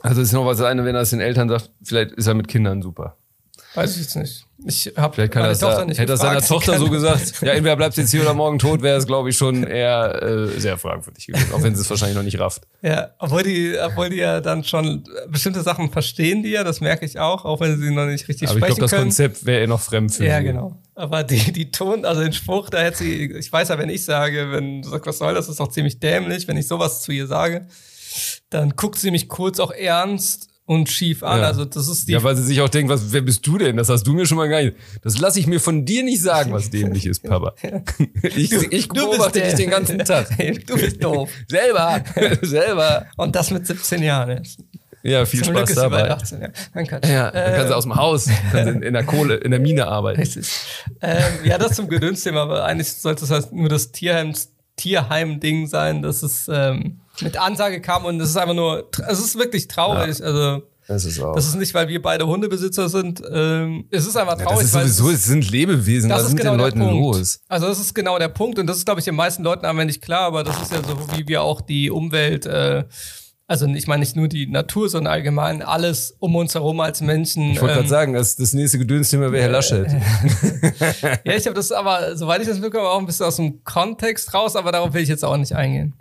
[0.00, 2.34] also es ist noch was eine, wenn er es den Eltern sagt, vielleicht ist er
[2.34, 3.16] mit Kindern super.
[3.74, 4.46] Weiß ich jetzt nicht.
[4.66, 7.76] Ich habe Vielleicht kann meine Tochter nicht Hätte das seiner Tochter so gesagt, ja, entweder
[7.76, 10.78] bleibst du jetzt hier oder morgen tot, wäre es, glaube ich, schon eher äh, sehr
[10.78, 12.62] fragwürdig gewesen, auch wenn sie es wahrscheinlich noch nicht rafft.
[12.82, 17.04] Ja, obwohl die, obwohl die ja dann schon bestimmte Sachen verstehen, die ja, das merke
[17.04, 18.84] ich auch, auch wenn sie noch nicht richtig Aber sprechen können.
[18.84, 20.44] Aber ich glaube, das Konzept wäre ihr noch fremd für Ja, sie.
[20.44, 20.76] genau.
[20.94, 24.04] Aber die, die Ton, also den Spruch, da hätte sie, ich weiß ja, wenn ich
[24.04, 27.10] sage, wenn du sagst, was soll das, ist doch ziemlich dämlich, wenn ich sowas zu
[27.10, 27.66] ihr sage,
[28.50, 31.40] dann guckt sie mich kurz auch ernst und schief an.
[31.40, 31.46] Ja.
[31.46, 32.12] Also das ist die.
[32.12, 33.76] Ja, weil sie sich auch denkt, was, wer bist du denn?
[33.76, 34.76] Das hast du mir schon mal gar nicht.
[35.02, 37.54] Das lasse ich mir von dir nicht sagen, was dämlich ist, Papa.
[38.36, 40.28] Ich, du, ich beobachte dich den ganzen Tag.
[40.66, 41.30] du bist doof.
[41.48, 42.02] selber,
[42.42, 43.06] selber.
[43.16, 44.42] Und das mit 17 Jahren.
[45.02, 46.10] Ja, viel Zum Spaß Glück dabei.
[46.10, 46.48] 18, ja.
[46.72, 49.50] Dann kann, ja, dann äh, kannst du aus dem Haus, in, in, der Kohle, in
[49.50, 50.22] der Mine arbeiten.
[51.02, 54.34] Ähm, ja, das zum Gedönsthema, aber eigentlich sollte es halt nur das Tierheim,
[54.76, 59.38] Tierheim-Ding sein, dass es ähm, mit Ansage kam und es ist einfach nur, es ist
[59.38, 60.18] wirklich traurig.
[60.18, 60.24] Ja.
[60.26, 61.34] Also das ist auch.
[61.34, 63.22] Das ist nicht, weil wir beide Hundebesitzer sind.
[63.32, 64.70] Ähm, es ist einfach traurig.
[64.72, 66.10] Ja, das ist sowieso, es, sind Lebewesen.
[66.10, 67.40] Was ist genau den Leuten los?
[67.48, 69.84] Also das ist genau der Punkt und das ist, glaube ich, den meisten Leuten einfach
[69.84, 72.84] nicht klar, aber das ist ja so, wie wir auch die Umwelt, äh,
[73.46, 77.50] also ich meine nicht nur die Natur, sondern allgemein alles um uns herum als Menschen.
[77.50, 79.86] Ich wollte ähm, gerade sagen, das, das nächste Gedönsthema wäre Herr Laschet.
[81.24, 84.32] ja, ich habe das aber, soweit ich das mitbekomme, auch ein bisschen aus dem Kontext
[84.32, 85.94] raus, aber darauf will ich jetzt auch nicht eingehen.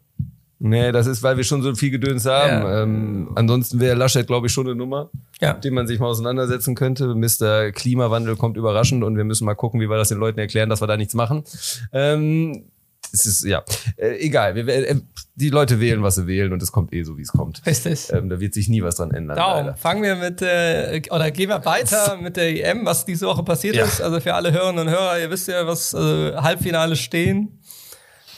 [0.66, 2.64] Nee, das ist, weil wir schon so viel Gedöns haben.
[2.64, 2.84] Ja.
[2.84, 5.10] Ähm, ansonsten wäre Laschet, glaube ich, schon eine Nummer,
[5.42, 5.56] ja.
[5.56, 7.16] mit dem man sich mal auseinandersetzen könnte.
[7.16, 7.74] Mr.
[7.74, 10.82] Klimawandel kommt überraschend und wir müssen mal gucken, wie wir das den Leuten erklären, dass
[10.82, 11.44] wir da nichts machen.
[11.92, 12.64] Ähm,
[13.12, 13.62] es ist, ja,
[13.98, 14.56] äh, egal.
[14.56, 14.96] Wir, äh,
[15.36, 17.62] die Leute wählen, was sie wählen und es kommt eh so, wie es kommt.
[17.66, 18.08] Richtig.
[18.14, 19.36] Ähm, da wird sich nie was dran ändern.
[19.36, 23.44] Darum fangen wir mit, äh, oder gehen wir weiter mit der EM, was diese Woche
[23.44, 23.84] passiert ja.
[23.84, 24.02] ist.
[24.02, 27.60] Also für alle Hörerinnen und Hörer, ihr wisst ja, was äh, Halbfinale stehen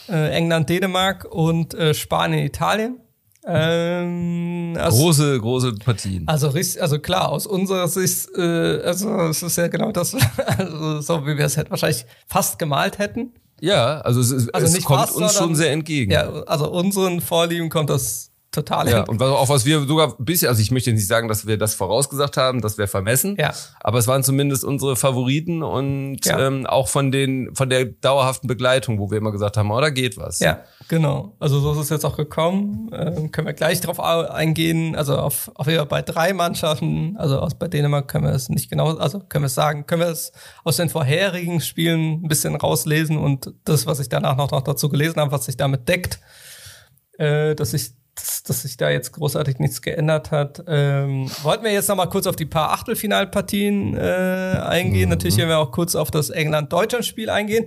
[0.08, 3.00] äh, England, Dänemark und äh, Spanien, Italien.
[3.48, 6.26] Ähm, also, große, große Partien.
[6.26, 10.16] Also, also klar, aus unserer Sicht, äh, also es ist ja genau das,
[10.58, 13.34] also so wie wir es halt wahrscheinlich fast gemalt hätten.
[13.60, 16.10] Ja, also es, also es kommt fast, uns schon sehr entgegen.
[16.10, 18.88] Ja, also unseren Vorlieben kommt das total.
[18.88, 21.58] Ja, und auch was wir sogar ein bisschen, also ich möchte nicht sagen, dass wir
[21.58, 23.36] das vorausgesagt haben, das wäre vermessen.
[23.38, 23.52] Ja.
[23.80, 26.46] Aber es waren zumindest unsere Favoriten und ja.
[26.46, 29.90] ähm, auch von den, von der dauerhaften Begleitung, wo wir immer gesagt haben, oh, da
[29.90, 30.40] geht was.
[30.40, 31.36] Ja, genau.
[31.38, 32.90] Also so ist es jetzt auch gekommen.
[32.92, 34.96] Ähm, können wir gleich drauf eingehen.
[34.96, 38.48] Also auf, auf jeden Fall bei drei Mannschaften, also aus bei Dänemark können wir es
[38.48, 40.32] nicht genau, also können wir es sagen, können wir es
[40.64, 45.20] aus den vorherigen Spielen ein bisschen rauslesen und das, was ich danach noch dazu gelesen
[45.20, 46.20] habe, was sich damit deckt,
[47.18, 50.64] äh, dass ich dass, dass sich da jetzt großartig nichts geändert hat.
[50.66, 55.04] Ähm, wollten wir jetzt noch mal kurz auf die paar Achtelfinalpartien äh, eingehen.
[55.04, 55.10] Mhm.
[55.10, 57.66] Natürlich werden wir auch kurz auf das England-Deutschland-Spiel eingehen.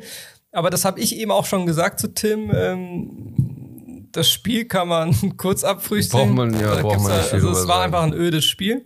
[0.51, 2.51] Aber das habe ich eben auch schon gesagt zu Tim.
[2.53, 6.35] Ähm, das Spiel kann man kurz abfrühstücken.
[6.35, 8.85] Braucht man, ja, braucht man nicht Also es war einfach ein ödes Spiel.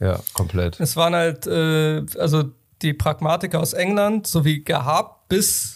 [0.00, 0.78] Ja, komplett.
[0.80, 2.44] Es waren halt, äh, also
[2.82, 5.75] die Pragmatiker aus England, so wie gehabt, bis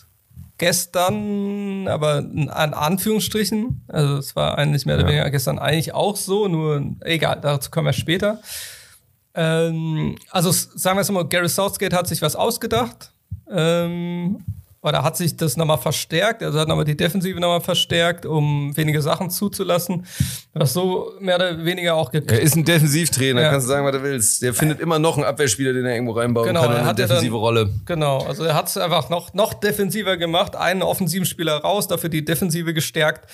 [0.60, 6.48] gestern, aber an Anführungsstrichen, also es war eigentlich mehr oder weniger gestern eigentlich auch so,
[6.48, 8.40] nur egal, dazu kommen wir später.
[9.34, 13.12] Ähm, also sagen wir es mal, Gary Southgate hat sich was ausgedacht.
[13.50, 14.44] Ähm,
[14.82, 19.02] oder hat sich das nochmal verstärkt, also hat nochmal die Defensive nochmal verstärkt, um wenige
[19.02, 20.06] Sachen zuzulassen,
[20.54, 22.32] was so mehr oder weniger auch gekriegt.
[22.32, 23.50] Er ist ein Defensivtrainer, ja.
[23.50, 24.42] kannst du sagen, was du willst.
[24.42, 27.08] Der findet immer noch einen Abwehrspieler, den er irgendwo reinbauen genau, kann, er hat eine
[27.08, 27.70] defensive dann, Rolle.
[27.84, 32.08] Genau, also er hat es einfach noch, noch defensiver gemacht, einen offensiven Spieler raus, dafür
[32.08, 33.30] die Defensive gestärkt.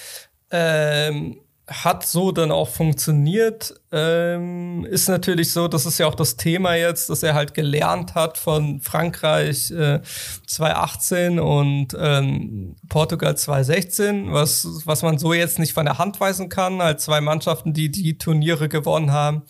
[0.51, 3.75] Ähm, hat so dann auch funktioniert.
[3.91, 8.15] Ähm, ist natürlich so, das ist ja auch das Thema jetzt, dass er halt gelernt
[8.15, 10.01] hat von Frankreich äh,
[10.47, 16.49] 2018 und ähm, Portugal 2016, was, was man so jetzt nicht von der Hand weisen
[16.49, 16.81] kann.
[16.81, 19.43] Halt zwei Mannschaften, die die Turniere gewonnen haben.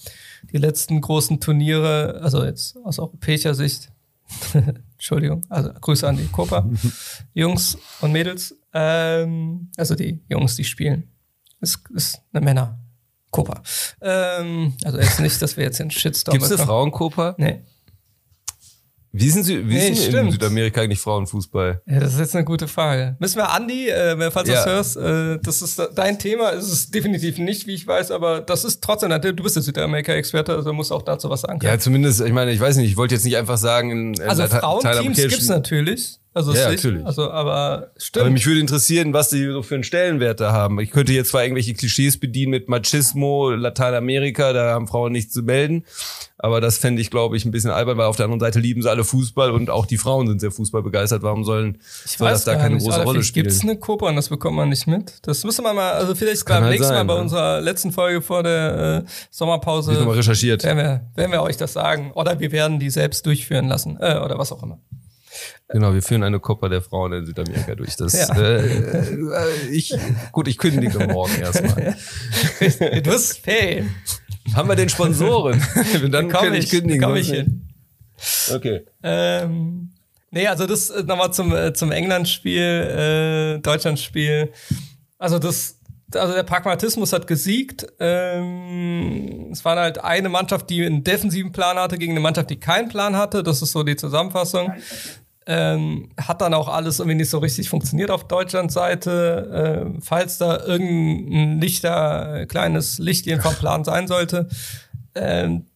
[0.52, 3.90] Die letzten großen Turniere, also jetzt aus europäischer Sicht.
[4.94, 6.66] Entschuldigung, also Grüße an die Copa.
[7.34, 8.56] Jungs und Mädels.
[8.72, 11.10] Ähm, also die Jungs, die spielen
[11.60, 12.78] ist, ist eine Männer.
[13.30, 13.62] Copa.
[14.00, 17.34] Ähm, also jetzt nicht, dass wir jetzt den Shitstorm Gibt es eine Frauen-Copa?
[17.38, 17.62] Nee.
[19.18, 21.80] Wie sind sie, wie nee, sind in Südamerika eigentlich Frauenfußball?
[21.86, 23.16] Ja, das ist jetzt eine gute Frage.
[23.18, 24.62] Müssen wir Andi, äh, falls du ja.
[24.62, 28.42] das hörst, äh, das ist dein Thema, ist es definitiv nicht, wie ich weiß, aber
[28.42, 31.60] das ist trotzdem, du bist der Südamerika-Experte, also musst auch dazu was sagen.
[31.62, 34.28] Ja, zumindest, ich meine, ich weiß nicht, ich wollte jetzt nicht einfach sagen, in, in
[34.28, 36.18] also Frauenteams gibt's natürlich.
[36.36, 37.06] Also Ja, natürlich.
[37.06, 38.24] Also, aber stimmt.
[38.24, 40.78] Aber mich würde interessieren, was die so für einen Stellenwert da haben.
[40.80, 45.42] Ich könnte jetzt zwar irgendwelche Klischees bedienen mit Machismo, Lateinamerika, da haben Frauen nichts zu
[45.42, 45.86] melden.
[46.36, 48.82] Aber das fände ich, glaube ich, ein bisschen albern, weil auf der anderen Seite lieben
[48.82, 51.22] sie alle Fußball und auch die Frauen sind sehr fußballbegeistert.
[51.22, 53.44] Warum sollen ich soll das da keine große Rolle spielen?
[53.44, 55.14] Gibt es eine Copa und das bekommt man nicht mit?
[55.22, 57.22] Das müsste man mal, also vielleicht beim halt nächsten sein, Mal bei ja.
[57.22, 60.64] unserer letzten Folge vor der äh, Sommerpause Ich nochmal recherchiert.
[60.64, 62.12] werden wir, werden wir euch das sagen.
[62.12, 63.96] Oder wir werden die selbst durchführen lassen.
[63.98, 64.78] Äh, oder was auch immer.
[65.68, 67.96] Genau, wir führen eine Copa der Frauen in Südamerika durch.
[67.96, 68.36] Das, Ja.
[68.38, 69.94] äh, äh, ich,
[70.32, 71.96] gut, ich kündige morgen erstmal.
[73.02, 73.94] du hast Ferien.
[74.54, 75.60] Haben wir den Sponsoren?
[76.10, 77.02] Dann Komm kann ich, kündigen.
[77.02, 77.38] Komm ich nicht.
[77.40, 77.68] hin.
[78.54, 78.86] Okay.
[79.02, 79.90] Ähm,
[80.30, 84.52] nee, also das äh, nochmal zum, äh, zum England-Spiel, äh, Deutschland-Spiel.
[85.18, 85.80] Also das,
[86.14, 87.86] also der Pragmatismus hat gesiegt.
[87.98, 92.60] Ähm, es war halt eine Mannschaft, die einen defensiven Plan hatte, gegen eine Mannschaft, die
[92.60, 93.42] keinen Plan hatte.
[93.42, 94.72] Das ist so die Zusammenfassung.
[95.48, 99.84] Ähm, hat dann auch alles irgendwie nicht so richtig funktioniert auf Deutschlands Seite.
[99.84, 104.48] Ähm, falls da irgendein Lichter, äh, kleines Lichtchen vom Plan sein sollte.
[105.14, 105.66] Ähm,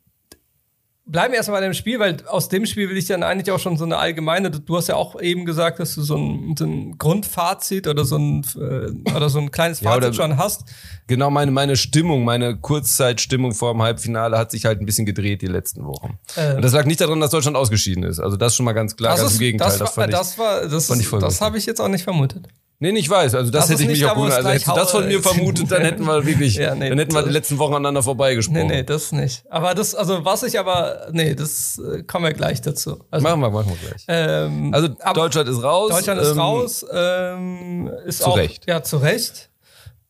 [1.11, 3.59] bleiben wir erstmal bei dem Spiel, weil aus dem Spiel will ich dann eigentlich auch
[3.59, 6.65] schon so eine allgemeine, du hast ja auch eben gesagt, dass du so ein, so
[6.65, 10.65] ein Grundfazit oder so ein, äh, oder so ein kleines Ja, Fazit oder- schon hast.
[11.09, 15.43] Genau, meine, meine Stimmung, meine Kurzzeitstimmung vor dem Halbfinale hat sich halt ein bisschen gedreht
[15.43, 16.19] die letzten Wochen.
[16.37, 16.55] Äh.
[16.57, 18.21] Und das lag nicht daran, dass Deutschland ausgeschieden ist.
[18.21, 19.69] Also das schon mal ganz klar, ganz ist- im Gegenteil.
[19.71, 20.87] das, Das, war, fand ich, das war, das,
[21.21, 22.47] das habe ich jetzt auch nicht vermutet.
[22.81, 23.35] Nee, ich weiß.
[23.35, 24.39] Also das, Das hätte ich mich auch gewundert.
[24.39, 27.15] Also hättest du das von mir vermutet, dann hätten wir wirklich, Ja, nee, dann hätten
[27.15, 28.67] wir die letzten Wochen aneinander vorbeigesprochen.
[28.67, 29.45] Nee, nee, das nicht.
[29.51, 33.05] Aber das, also was ich aber, nee, das äh, kommen wir gleich dazu.
[33.11, 34.05] Also, Machen wir, machen wir gleich.
[34.09, 35.91] ähm, Also Deutschland ist raus.
[35.91, 38.67] Deutschland ist ähm, raus, ähm, ist zu auch, Recht.
[38.69, 39.50] Ja, zu Recht.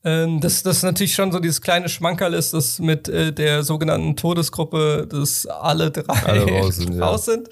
[0.03, 4.17] Ähm, das, das natürlich schon so dieses kleine Schmankerl ist, das mit äh, der sogenannten
[4.17, 7.07] Todesgruppe, dass alle drei Alle raus sind, ja.
[7.07, 7.49] raus sind,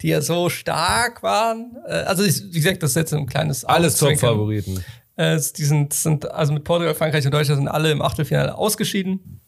[0.00, 1.76] die ja so stark waren.
[1.86, 3.98] Äh, also ich, wie gesagt, das ist jetzt ein kleines Alles.
[3.98, 4.82] Top-Favoriten.
[5.16, 9.40] Äh, die sind, sind, also mit Portugal, Frankreich und Deutschland sind alle im Achtelfinale ausgeschieden.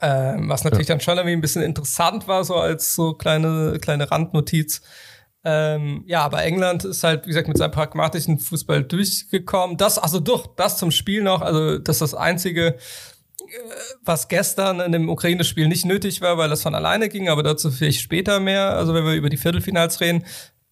[0.00, 4.08] Ähm, was natürlich dann schon irgendwie ein bisschen interessant war, so als so kleine, kleine
[4.10, 4.82] Randnotiz.
[5.48, 9.76] Ähm, ja, aber England ist halt, wie gesagt, mit seinem pragmatischen Fußball durchgekommen.
[9.76, 12.76] Das, also durch, das zum Spiel noch, also das ist das Einzige, äh,
[14.04, 17.70] was gestern in dem Ukraine-Spiel nicht nötig war, weil das von alleine ging, aber dazu
[17.70, 20.24] vielleicht später mehr, also wenn wir über die Viertelfinals reden.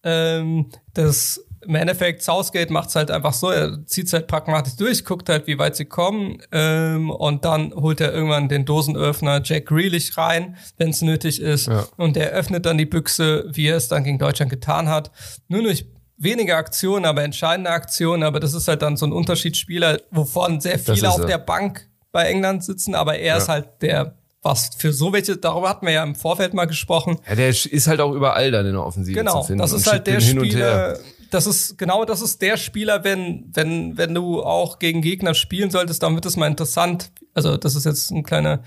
[0.03, 4.75] Ähm, das im Endeffekt, Southgate macht es halt einfach so, er zieht es halt pragmatisch
[4.75, 9.41] durch, guckt halt, wie weit sie kommen ähm, und dann holt er irgendwann den Dosenöffner
[9.43, 11.85] Jack Grealish rein, wenn es nötig ist Ja.
[11.97, 15.11] und der öffnet dann die Büchse, wie er es dann gegen Deutschland getan hat.
[15.47, 15.85] Nur durch
[16.17, 20.73] wenige Aktionen, aber entscheidende Aktionen, aber das ist halt dann so ein Unterschiedsspieler, wovon sehr
[20.77, 21.25] Das viele ist auf er.
[21.25, 23.53] der Bank bei England sitzen, aber er ist Ja.
[23.55, 27.35] halt der, was für so welche, darüber hatten wir ja im Vorfeld mal gesprochen, Ja,
[27.35, 29.61] der ist halt auch überall dann in der Offensive Genau, zu finden.
[29.61, 30.21] das und ist halt der.
[30.21, 30.97] Spieler.
[31.35, 35.69] Das ist genau, das ist der Spieler, wenn wenn wenn du auch gegen Gegner spielen
[35.69, 37.11] solltest, dann wird es mal interessant.
[37.33, 38.63] Also das ist jetzt ein kleiner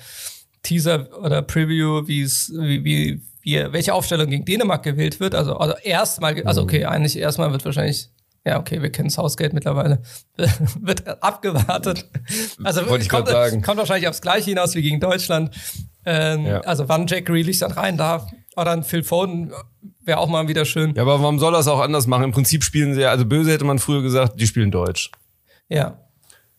[0.62, 5.34] Teaser oder Preview, wie es wie wie, wie welche Aufstellung gegen Dänemark gewählt wird.
[5.34, 6.46] Also also erstmal, Mhm.
[6.46, 8.10] also okay, eigentlich erstmal wird wahrscheinlich
[8.46, 10.00] ja, okay, wir kennen Southgate mittlerweile.
[10.80, 12.06] Wird abgewartet.
[12.64, 15.54] Also kommt, kommt wahrscheinlich aufs Gleiche hinaus wie gegen Deutschland.
[16.06, 16.60] Ähm, Ja.
[16.60, 18.26] Also wann Jack Grealish dann rein darf.
[18.56, 19.52] Oder ein Phil Foden
[20.08, 20.94] wäre auch mal wieder schön.
[20.96, 22.24] Ja, aber warum soll es auch anders machen?
[22.24, 25.12] Im Prinzip spielen sie ja, also böse hätte man früher gesagt, die spielen Deutsch.
[25.68, 25.98] Ja,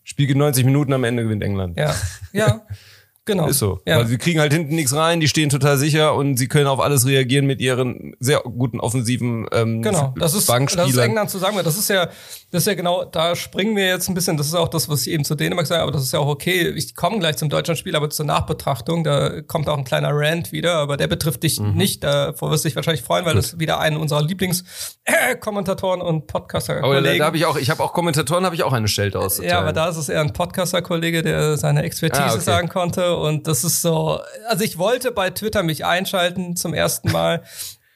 [0.10, 1.78] Spiel geht 90 Minuten, am Ende gewinnt England.
[1.78, 1.94] ja,
[2.32, 2.62] ja,
[3.32, 3.48] genau.
[3.48, 3.80] Ist so.
[3.86, 3.98] Ja.
[3.98, 6.80] Weil sie kriegen halt hinten nichts rein, die stehen total sicher und sie können auf
[6.80, 11.10] alles reagieren mit ihren sehr guten offensiven ähm, Genau, das ist, das ist Bankspielern.
[11.10, 11.62] England zusammen.
[11.64, 12.08] Das ist ja,
[12.52, 14.38] das ist ja genau, da springen wir jetzt ein bisschen.
[14.38, 16.28] Das ist auch das, was ich eben zu Dänemark sage, aber das ist ja auch
[16.28, 16.70] okay.
[16.70, 20.76] Ich komme gleich zum Deutschlandspiel, aber zur Nachbetrachtung, da kommt auch ein kleiner Rant wieder,
[20.76, 21.74] aber der betrifft dich Mhm.
[21.76, 22.04] nicht.
[22.04, 27.02] Davor wirst du dich wahrscheinlich freuen, weil das wieder einen unserer Lieblingskommentatoren und Podcaster aber
[27.02, 29.40] da, da habe ich auch, ich habe auch Kommentatoren, habe ich auch eine Schelte aus.
[29.40, 32.40] Ja, aber da ist es eher ein Podcaster-Kollege, der seine Expertise Ah, okay.
[32.42, 33.16] sagen konnte.
[33.22, 37.44] Und das ist so, also ich wollte bei Twitter mich einschalten zum ersten Mal,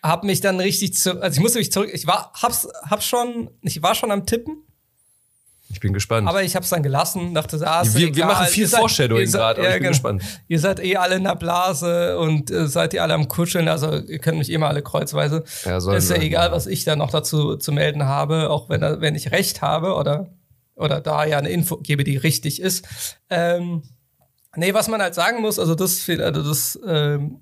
[0.01, 3.49] hab mich dann richtig zu, also ich musste mich zurück, ich war, hab's, hab schon,
[3.61, 4.57] ich war schon am Tippen,
[5.71, 6.27] Ich bin gespannt.
[6.27, 8.15] aber ich hab's dann gelassen, dachte ah, ist wir, egal.
[8.17, 9.91] wir machen viel seid- Foreshadowing gerade, aber ja, ich bin genau.
[9.91, 10.23] gespannt.
[10.49, 13.95] Ihr seid eh alle in der Blase und äh, seid ihr alle am Kuscheln, also
[13.95, 15.45] ihr könnt mich immer alle kreuzweise.
[15.63, 16.21] Ja, ist ja wir.
[16.23, 19.93] egal, was ich da noch dazu zu melden habe, auch wenn, wenn ich recht habe
[19.95, 20.27] oder,
[20.75, 22.85] oder da ja eine Info gebe, die richtig ist.
[23.29, 23.83] Ähm,
[24.55, 27.39] nee, was man halt sagen muss, also das, also das, ähm,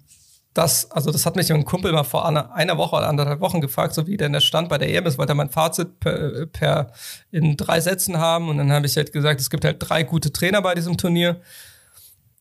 [0.53, 3.61] das, also das hat mich ein Kumpel mal vor einer, einer Woche oder anderthalb Wochen
[3.61, 6.45] gefragt, so wie denn der Stand bei der EM ist, wollte er mein Fazit per,
[6.47, 6.91] per
[7.31, 10.31] in drei Sätzen haben und dann habe ich halt gesagt, es gibt halt drei gute
[10.33, 11.41] Trainer bei diesem Turnier,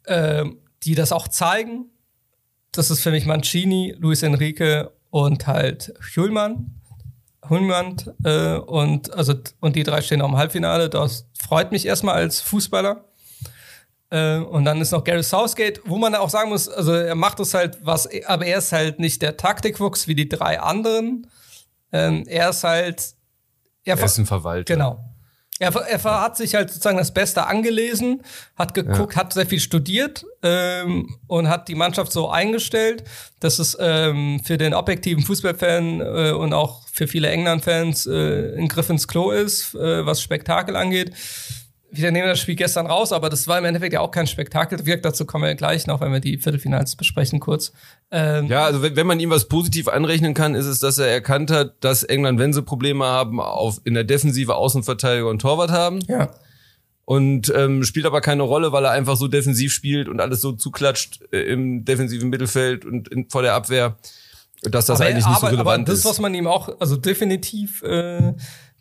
[0.07, 1.87] ähm, die das auch zeigen.
[2.73, 6.77] Das ist für mich Mancini, Luis Enrique und halt Hjulmann.
[7.49, 10.89] Hunmand äh, und also und die drei stehen auch im Halbfinale.
[10.89, 13.05] Das freut mich erstmal als Fußballer.
[14.11, 17.41] Äh, und dann ist noch Gary Southgate, wo man auch sagen muss, also er macht
[17.41, 21.29] es halt was, aber er ist halt nicht der Taktikwuchs wie die drei anderen.
[21.93, 23.15] Ähm, er ist halt.
[23.85, 24.75] Er, er ist ein Verwalter.
[24.75, 25.05] Genau.
[25.61, 28.23] Er, er hat sich halt sozusagen das Beste angelesen,
[28.57, 29.21] hat geguckt, ja.
[29.21, 33.05] hat sehr viel studiert ähm, und hat die Mannschaft so eingestellt,
[33.41, 38.69] dass es ähm, für den objektiven Fußballfan äh, und auch für viele England-Fans äh, ein
[38.69, 41.13] Griff ins Klo ist, äh, was Spektakel angeht
[41.93, 44.85] wir nehmen das Spiel gestern raus, aber das war im Endeffekt ja auch kein Spektakel.
[44.87, 47.73] Wirkt dazu kommen wir gleich noch, wenn wir die Viertelfinals besprechen kurz.
[48.11, 51.09] Ähm, ja, also wenn, wenn man ihm was positiv anrechnen kann, ist es, dass er
[51.09, 55.71] erkannt hat, dass England, wenn sie Probleme haben, auf in der Defensive Außenverteidiger und Torwart
[55.71, 56.01] haben.
[56.09, 56.31] Ja.
[57.05, 60.53] Und ähm, spielt aber keine Rolle, weil er einfach so defensiv spielt und alles so
[60.53, 63.97] zuklatscht äh, im defensiven Mittelfeld und in, vor der Abwehr,
[64.63, 66.05] dass das aber eigentlich nicht so relevant aber das, ist.
[66.05, 68.35] Das, was man ihm auch, also definitiv äh,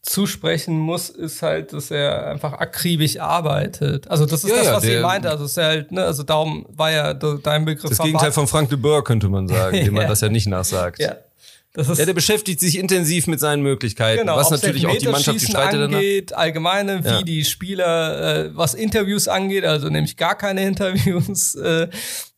[0.10, 4.10] zusprechen muss, ist halt, dass er einfach akribisch arbeitet.
[4.10, 5.30] Also das ist ja, das, was ja, ich meinte.
[5.30, 7.89] Also es ist halt, ne, also darum war ja dein Begriff.
[7.89, 11.00] Das Gegenteil von Frank de Boer könnte man sagen, dem man das ja nicht nachsagt.
[11.00, 11.15] Ja.
[11.73, 15.08] Das ist ja, der beschäftigt sich intensiv mit seinen Möglichkeiten, genau, was natürlich auch die
[15.08, 16.41] Mannschaft die angeht, danach.
[16.41, 17.21] allgemeine, wie ja.
[17.21, 21.88] die Spieler, äh, was Interviews angeht, also nämlich gar keine Interviews, äh,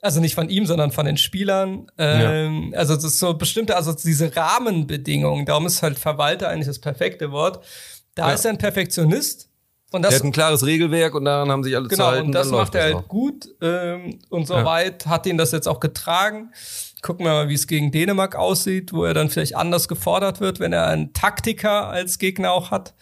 [0.01, 1.87] also nicht von ihm, sondern von den Spielern.
[1.97, 2.79] Ähm, ja.
[2.79, 7.31] Also das ist so bestimmte, also diese Rahmenbedingungen, darum ist halt Verwalter eigentlich das perfekte
[7.31, 7.63] Wort.
[8.15, 8.33] Da ja.
[8.33, 9.47] ist er ein Perfektionist.
[9.93, 12.31] Und das, er hat ein klares Regelwerk und daran haben sich alle genau, zu halten.
[12.31, 13.07] Genau, und das macht er halt noch.
[13.09, 13.47] gut.
[13.61, 16.51] Ähm, und soweit hat ihn das jetzt auch getragen.
[17.01, 20.59] Gucken wir mal, wie es gegen Dänemark aussieht, wo er dann vielleicht anders gefordert wird,
[20.59, 22.93] wenn er einen Taktiker als Gegner auch hat,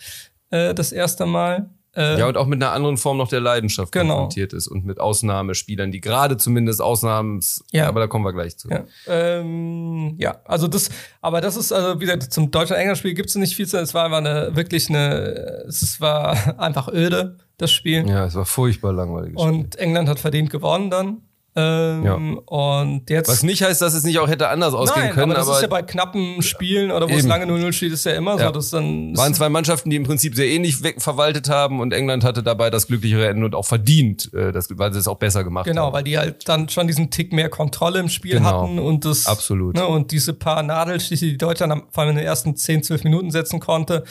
[0.52, 1.70] äh, das erste Mal.
[1.96, 4.14] Äh, ja, und auch mit einer anderen Form noch der Leidenschaft genau.
[4.14, 7.88] konfrontiert ist und mit Ausnahmespielern, die gerade zumindest Ausnahmens, ja.
[7.88, 8.70] aber da kommen wir gleich zu.
[8.70, 13.36] Ja, ähm, ja also das, aber das ist, also wie gesagt, zum Deutschland-England-Spiel gibt es
[13.36, 18.08] nicht viel zu, es war einfach eine, wirklich eine, es war einfach öde, das Spiel.
[18.08, 19.36] Ja, es war furchtbar langweilig.
[19.36, 21.24] Und England hat verdient gewonnen dann.
[21.56, 22.14] Ähm, ja.
[22.14, 23.28] Und jetzt.
[23.28, 25.32] Was nicht heißt, dass es nicht auch hätte anders ausgehen Nein, können.
[25.32, 27.20] Aber das aber ist ja bei knappen Spielen oder wo eben.
[27.20, 28.48] es lange 0-0 steht, ist ja immer ja.
[28.48, 28.54] so.
[28.54, 32.44] Dass dann Waren zwei Mannschaften, die im Prinzip sehr ähnlich verwaltet haben und England hatte
[32.44, 35.66] dabei das glücklichere Ende und auch verdient, äh, das, weil sie es auch besser gemacht
[35.66, 35.88] genau, haben.
[35.88, 38.64] Genau, weil die halt dann schon diesen Tick mehr Kontrolle im Spiel genau.
[38.64, 39.26] hatten und das.
[39.26, 39.76] Absolut.
[39.76, 43.32] Ne, und diese paar Nadelstiche, die Deutschland vor allem in den ersten 10, 12 Minuten
[43.32, 44.04] setzen konnte,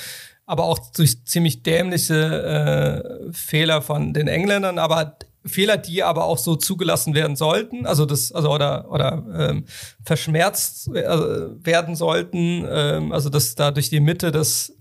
[0.44, 4.78] aber auch durch ziemlich dämliche äh, Fehler von den Engländern.
[4.78, 9.64] Aber Fehler, die aber auch so zugelassen werden sollten, also das, also oder oder ähm,
[10.04, 11.04] verschmerzt äh,
[11.64, 14.72] werden sollten, ähm, also dass da durch die Mitte das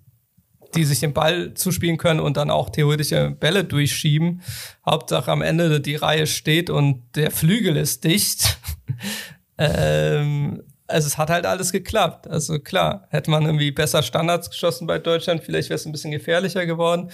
[0.76, 4.42] die sich den Ball zuspielen können und dann auch theoretische Bälle durchschieben.
[4.86, 8.58] Hauptsache am Ende die Reihe steht und der Flügel ist dicht.
[9.58, 12.28] ähm, also es hat halt alles geklappt.
[12.28, 16.12] Also klar, hätte man irgendwie besser Standards geschossen bei Deutschland, vielleicht wäre es ein bisschen
[16.12, 17.12] gefährlicher geworden.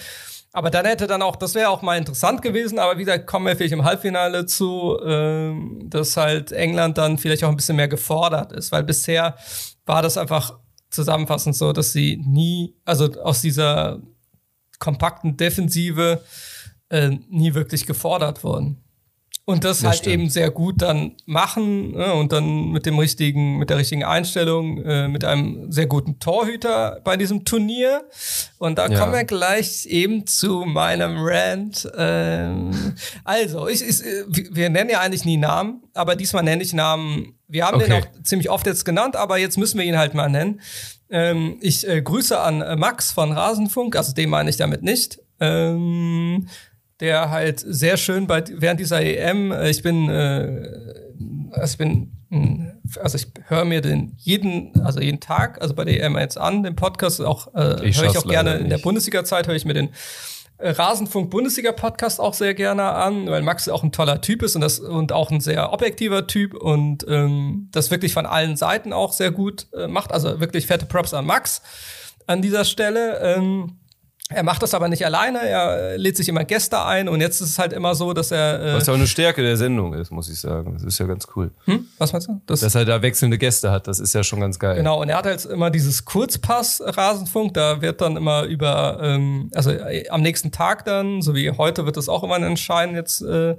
[0.54, 3.44] Aber dann hätte dann auch, das wäre auch mal interessant gewesen, aber wie gesagt, kommen
[3.44, 7.88] wir vielleicht im Halbfinale zu, ähm, dass halt England dann vielleicht auch ein bisschen mehr
[7.88, 9.34] gefordert ist, weil bisher
[9.84, 10.56] war das einfach
[10.90, 14.00] zusammenfassend so, dass sie nie, also aus dieser
[14.78, 16.22] kompakten Defensive
[16.88, 18.83] äh, nie wirklich gefordert wurden
[19.46, 20.14] und das, das halt stimmt.
[20.14, 24.82] eben sehr gut dann machen ne, und dann mit dem richtigen, mit der richtigen Einstellung,
[24.82, 28.08] äh, mit einem sehr guten Torhüter bei diesem Turnier.
[28.56, 28.98] Und da ja.
[28.98, 31.86] kommen wir gleich eben zu meinem Rant.
[31.94, 34.02] Ähm, also, ich, ich,
[34.50, 37.38] wir nennen ja eigentlich nie Namen, aber diesmal nenne ich Namen.
[37.46, 37.84] Wir haben okay.
[37.84, 40.62] den auch ziemlich oft jetzt genannt, aber jetzt müssen wir ihn halt mal nennen.
[41.10, 45.20] Ähm, ich äh, grüße an äh, Max von Rasenfunk, also den meine ich damit nicht.
[45.38, 46.48] Ähm,
[47.00, 50.68] der halt sehr schön bei während dieser EM, äh, ich bin, äh,
[51.52, 55.84] also ich bin, hm, also ich höre mir den jeden, also jeden Tag, also bei
[55.84, 59.46] der EM jetzt an, den Podcast auch, äh, höre ich auch gerne in der Bundesliga-Zeit,
[59.46, 59.90] höre ich mir den
[60.58, 64.54] äh, Rasenfunk Bundesliga Podcast auch sehr gerne an, weil Max auch ein toller Typ ist
[64.54, 68.92] und das und auch ein sehr objektiver Typ und ähm, das wirklich von allen Seiten
[68.92, 70.12] auch sehr gut äh, macht.
[70.12, 71.60] Also wirklich fette Props an Max
[72.26, 73.18] an dieser Stelle.
[73.20, 73.78] Ähm,
[74.30, 77.50] er macht das aber nicht alleine, er lädt sich immer Gäste ein und jetzt ist
[77.50, 78.58] es halt immer so, dass er.
[78.58, 80.72] Äh Was ja auch eine Stärke der Sendung ist, muss ich sagen.
[80.72, 81.50] Das ist ja ganz cool.
[81.66, 81.86] Hm?
[81.98, 82.40] Was meinst du?
[82.46, 84.76] Das dass er da wechselnde Gäste hat, das ist ja schon ganz geil.
[84.76, 89.70] Genau, und er hat halt immer dieses Kurzpass-Rasenfunk, da wird dann immer über, ähm, also
[89.70, 93.56] äh, am nächsten Tag dann, so wie heute wird das auch immer entscheiden jetzt, äh,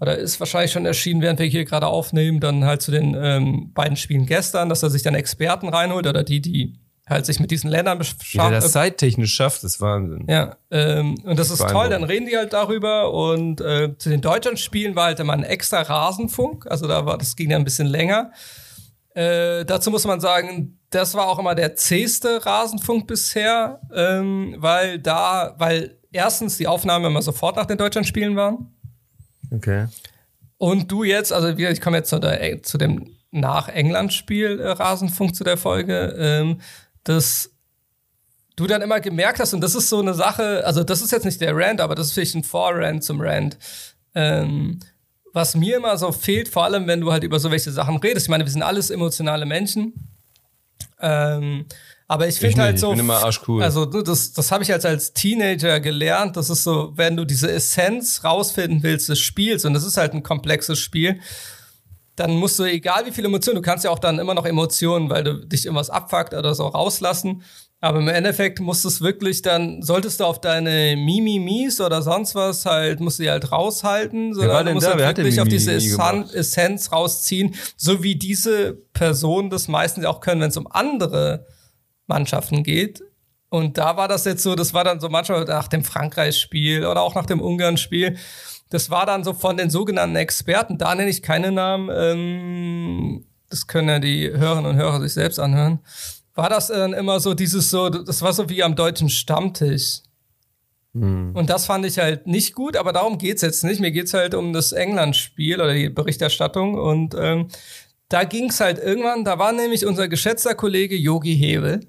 [0.00, 3.70] oder ist wahrscheinlich schon erschienen, während wir hier gerade aufnehmen, dann halt zu den ähm,
[3.74, 6.80] beiden Spielen gestern, dass er sich dann Experten reinholt oder die, die
[7.10, 8.34] halt sich mit diesen Ländern beschäftigt.
[8.34, 10.26] Ja, das zeittechnisch schafft, ist Wahnsinn.
[10.28, 14.08] Ja, ähm, und das, das ist toll, dann reden die halt darüber und äh, zu
[14.08, 17.64] den Deutschlandspielen war halt immer ein extra Rasenfunk, also da war, das ging ja ein
[17.64, 18.32] bisschen länger.
[19.14, 24.98] Äh, dazu muss man sagen, das war auch immer der zähste Rasenfunk bisher, ähm, weil
[24.98, 28.74] da, weil erstens die Aufnahmen immer sofort nach den Deutschlandspielen waren.
[29.52, 29.86] Okay.
[30.58, 35.44] Und du jetzt, also ich komme jetzt zu, der, zu dem Nach-England-Spiel äh, Rasenfunk zu
[35.44, 36.60] der Folge, ähm,
[37.04, 37.50] dass
[38.56, 41.24] du dann immer gemerkt hast, und das ist so eine Sache, also das ist jetzt
[41.24, 43.58] nicht der Rant, aber das ist vielleicht ein Vorrand zum Rant.
[44.14, 44.80] Ähm,
[45.32, 48.26] was mir immer so fehlt, vor allem wenn du halt über so welche Sachen redest,
[48.26, 49.94] ich meine, wir sind alles emotionale Menschen.
[51.00, 51.66] Ähm,
[52.10, 52.90] aber ich finde halt so.
[52.90, 53.62] Ich bin immer arschcool.
[53.62, 56.36] Also, das, das habe ich als, als Teenager gelernt.
[56.36, 60.12] Das ist so, wenn du diese Essenz rausfinden willst des Spiels, und das ist halt
[60.12, 61.20] ein komplexes Spiel,
[62.20, 65.08] dann musst du, egal wie viele Emotionen, du kannst ja auch dann immer noch Emotionen,
[65.08, 67.42] weil du dich irgendwas abfuckt oder so rauslassen.
[67.80, 72.34] Aber im Endeffekt musst du es wirklich dann, solltest du auf deine Mimimis oder sonst
[72.34, 74.98] was halt, musst du die halt raushalten, sondern du musst da?
[74.98, 80.42] halt wirklich auf diese Essenz, Essenz rausziehen, so wie diese Personen das meistens auch können,
[80.42, 81.46] wenn es um andere
[82.06, 83.02] Mannschaften geht.
[83.48, 87.00] Und da war das jetzt so, das war dann so manchmal nach dem Frankreich-Spiel oder
[87.00, 88.18] auch nach dem Ungarn-Spiel.
[88.70, 93.66] Das war dann so von den sogenannten Experten, da nenne ich keine Namen, ähm, das
[93.66, 95.80] können ja die Hörerinnen und Hörer sich selbst anhören
[96.40, 100.00] war das dann immer so dieses so, das war so wie am deutschen Stammtisch.
[100.94, 101.32] Hm.
[101.34, 103.80] Und das fand ich halt nicht gut, aber darum geht's jetzt nicht.
[103.80, 106.74] Mir geht's halt um das England-Spiel oder die Berichterstattung.
[106.74, 107.48] Und ähm,
[108.08, 111.80] da ging's halt irgendwann, da war nämlich unser geschätzter Kollege Yogi Hebel.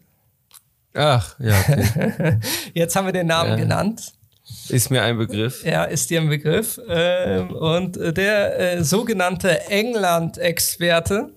[0.93, 1.57] Ach, ja.
[1.57, 2.39] Okay.
[2.73, 3.55] jetzt haben wir den Namen ja.
[3.55, 4.11] genannt.
[4.71, 5.63] Ist mir ein Begriff.
[5.65, 6.79] Ja, ist dir ein Begriff.
[6.87, 11.31] Ähm, und der äh, sogenannte England-Experte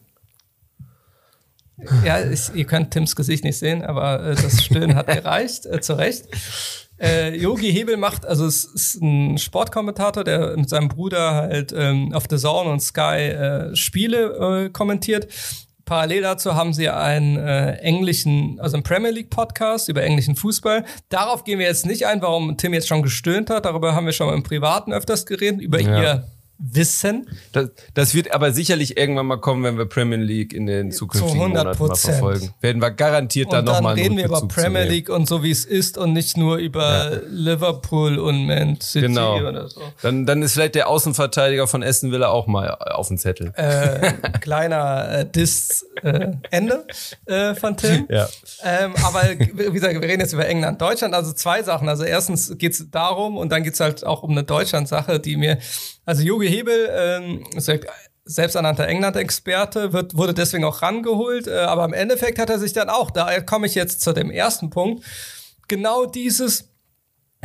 [2.05, 5.81] ja, ich, ihr könnt Tims Gesicht nicht sehen, aber äh, das Stöhnen hat gereicht, äh,
[5.81, 6.27] zu Recht.
[7.01, 12.13] Äh, Yogi Hebel macht, also es ist ein Sportkommentator, der mit seinem Bruder halt ähm,
[12.13, 15.27] auf The Zone und Sky äh, Spiele äh, kommentiert.
[15.85, 20.85] Parallel dazu haben sie einen äh, englischen, also einen Premier League Podcast über englischen Fußball.
[21.09, 23.65] Darauf gehen wir jetzt nicht ein, warum Tim jetzt schon gestöhnt hat.
[23.65, 26.03] Darüber haben wir schon im Privaten öfters geredet, über ja.
[26.03, 27.29] ihr wissen.
[27.53, 31.39] Das, das, wird aber sicherlich irgendwann mal kommen, wenn wir Premier League in den zukünftigen
[31.39, 32.55] Monaten mal verfolgen.
[32.61, 35.65] Werden wir garantiert dann nochmal dann reden wir über Premier League und so wie es
[35.65, 37.21] ist und nicht nur über ja.
[37.29, 39.37] Liverpool und Man City genau.
[39.39, 39.81] oder so.
[40.03, 43.53] Dann, dann ist vielleicht der Außenverteidiger von Essen Villa auch mal auf dem Zettel.
[43.57, 46.87] Äh, kleiner äh, Diss äh, Ende
[47.27, 48.07] äh, von Tim.
[48.09, 48.29] Ja.
[48.63, 51.15] Ähm, aber wie gesagt, wir reden jetzt über England, Deutschland.
[51.15, 51.89] Also zwei Sachen.
[51.89, 55.37] Also erstens geht es darum und dann geht es halt auch um eine Deutschland-Sache, die
[55.37, 55.59] mir
[56.05, 57.45] also Jogi Hebel, ähm,
[58.25, 62.89] selbsternannter England-Experte, wird, wurde deswegen auch rangeholt, äh, aber im Endeffekt hat er sich dann
[62.89, 65.05] auch, da komme ich jetzt zu dem ersten Punkt,
[65.69, 66.71] genau dieses,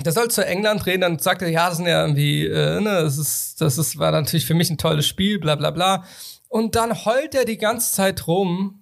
[0.04, 3.02] der soll zu England reden, dann sagt er, ja, das sind ja irgendwie, äh, ne,
[3.04, 6.06] das ist, das ist, war natürlich für mich ein tolles Spiel, bla bla bla.
[6.48, 8.79] Und dann heult er die ganze Zeit rum,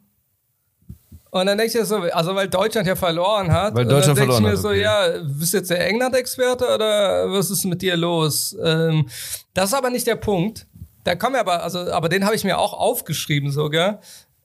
[1.32, 4.28] und dann denke ich mir so, also weil Deutschland ja verloren hat, weil Deutschland dann
[4.28, 4.82] denke ich mir so, okay.
[4.82, 8.56] ja, bist du jetzt der England-Experte oder was ist mit dir los?
[8.64, 9.08] Ähm,
[9.54, 10.68] das ist aber nicht der Punkt.
[11.04, 14.02] Da kommen wir aber, also, aber den habe ich mir auch aufgeschrieben sogar.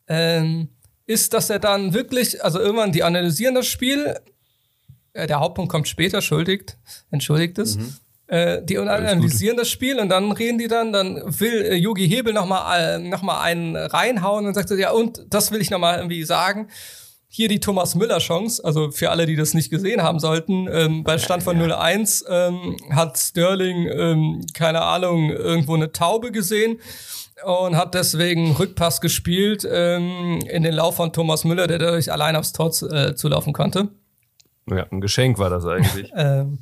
[0.09, 0.68] Ähm,
[1.07, 4.16] ist, dass er dann wirklich, also irgendwann die analysieren das Spiel.
[5.12, 6.79] Äh, der Hauptpunkt kommt später, schuldigt,
[7.11, 7.77] entschuldigt es.
[7.77, 7.97] Mhm.
[8.28, 12.32] Äh, die analysieren das Spiel und dann reden die dann, dann will äh, Yogi Hebel
[12.32, 16.22] nochmal äh, noch mal einen reinhauen und sagt, ja, und das will ich nochmal irgendwie
[16.24, 16.68] sagen.
[17.28, 21.02] Hier die Thomas Müller Chance, also für alle, die das nicht gesehen haben sollten, ähm,
[21.02, 26.78] bei Stand von 0-1 ähm, hat Sterling, ähm, keine Ahnung, irgendwo eine Taube gesehen
[27.44, 32.37] und hat deswegen Rückpass gespielt ähm, in den Lauf von Thomas Müller, der dadurch allein
[32.37, 33.88] aufs Tor äh, zulaufen konnte.
[34.70, 36.11] Ja, ein Geschenk war das eigentlich.
[36.16, 36.58] ähm,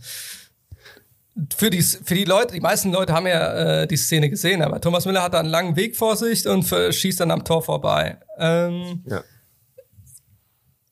[1.57, 4.81] für die, für die Leute, die meisten Leute haben ja äh, die Szene gesehen, aber
[4.81, 8.19] Thomas Müller hat da einen langen Weg vor sich und schießt dann am Tor vorbei.
[8.39, 9.23] Ähm, ja.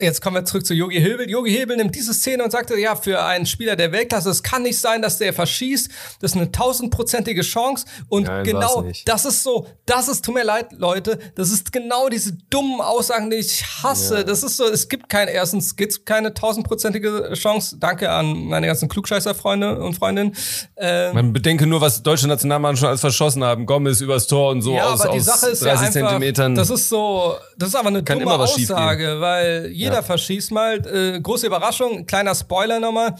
[0.00, 1.28] Jetzt kommen wir zurück zu Yogi Hebel.
[1.28, 4.62] Yogi Hebel nimmt diese Szene und sagte, ja, für einen Spieler der Weltklasse, es kann
[4.62, 5.90] nicht sein, dass der verschießt.
[6.20, 7.84] Das ist eine tausendprozentige Chance.
[8.08, 12.08] Und Nein, genau, das ist so, das ist, tut mir leid, Leute, das ist genau
[12.08, 14.18] diese dummen Aussagen, die ich hasse.
[14.18, 14.22] Ja.
[14.22, 17.78] Das ist so, es gibt kein, erstens gibt keine tausendprozentige Chance.
[17.80, 20.36] Danke an meine ganzen Klugscheißer-Freunde und Freundinnen.
[20.76, 23.66] Ähm, Man bedenke nur, was deutsche Nationalmann schon alles verschossen haben.
[23.66, 26.54] Gomez übers Tor und so ja, aus, aber die Sache ist 30 ja einfach, Zentimetern.
[26.54, 30.02] Das ist so, das ist aber eine dumme Aussage, weil jeder ja.
[30.02, 30.86] verschießt mal.
[30.86, 33.14] Äh, große Überraschung, kleiner Spoiler nochmal.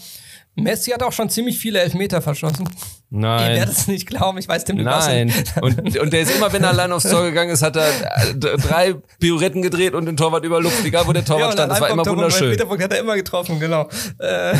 [0.55, 2.67] Messi hat auch schon ziemlich viele Elfmeter verschossen.
[3.11, 3.51] Nein.
[3.51, 5.33] Ihr werdet es nicht glauben, ich weiß dem nicht Nein.
[5.61, 8.35] Und, und der ist immer, wenn er allein aufs Tor gegangen ist, hat er äh,
[8.35, 11.71] drei Pirouetten gedreht und den Torwart überlupft, egal wo der Torwart ja, stand.
[11.71, 12.49] Das war immer wunderschön.
[12.49, 13.89] Elfmeterpunkt hat er immer getroffen, genau.
[14.19, 14.53] Äh,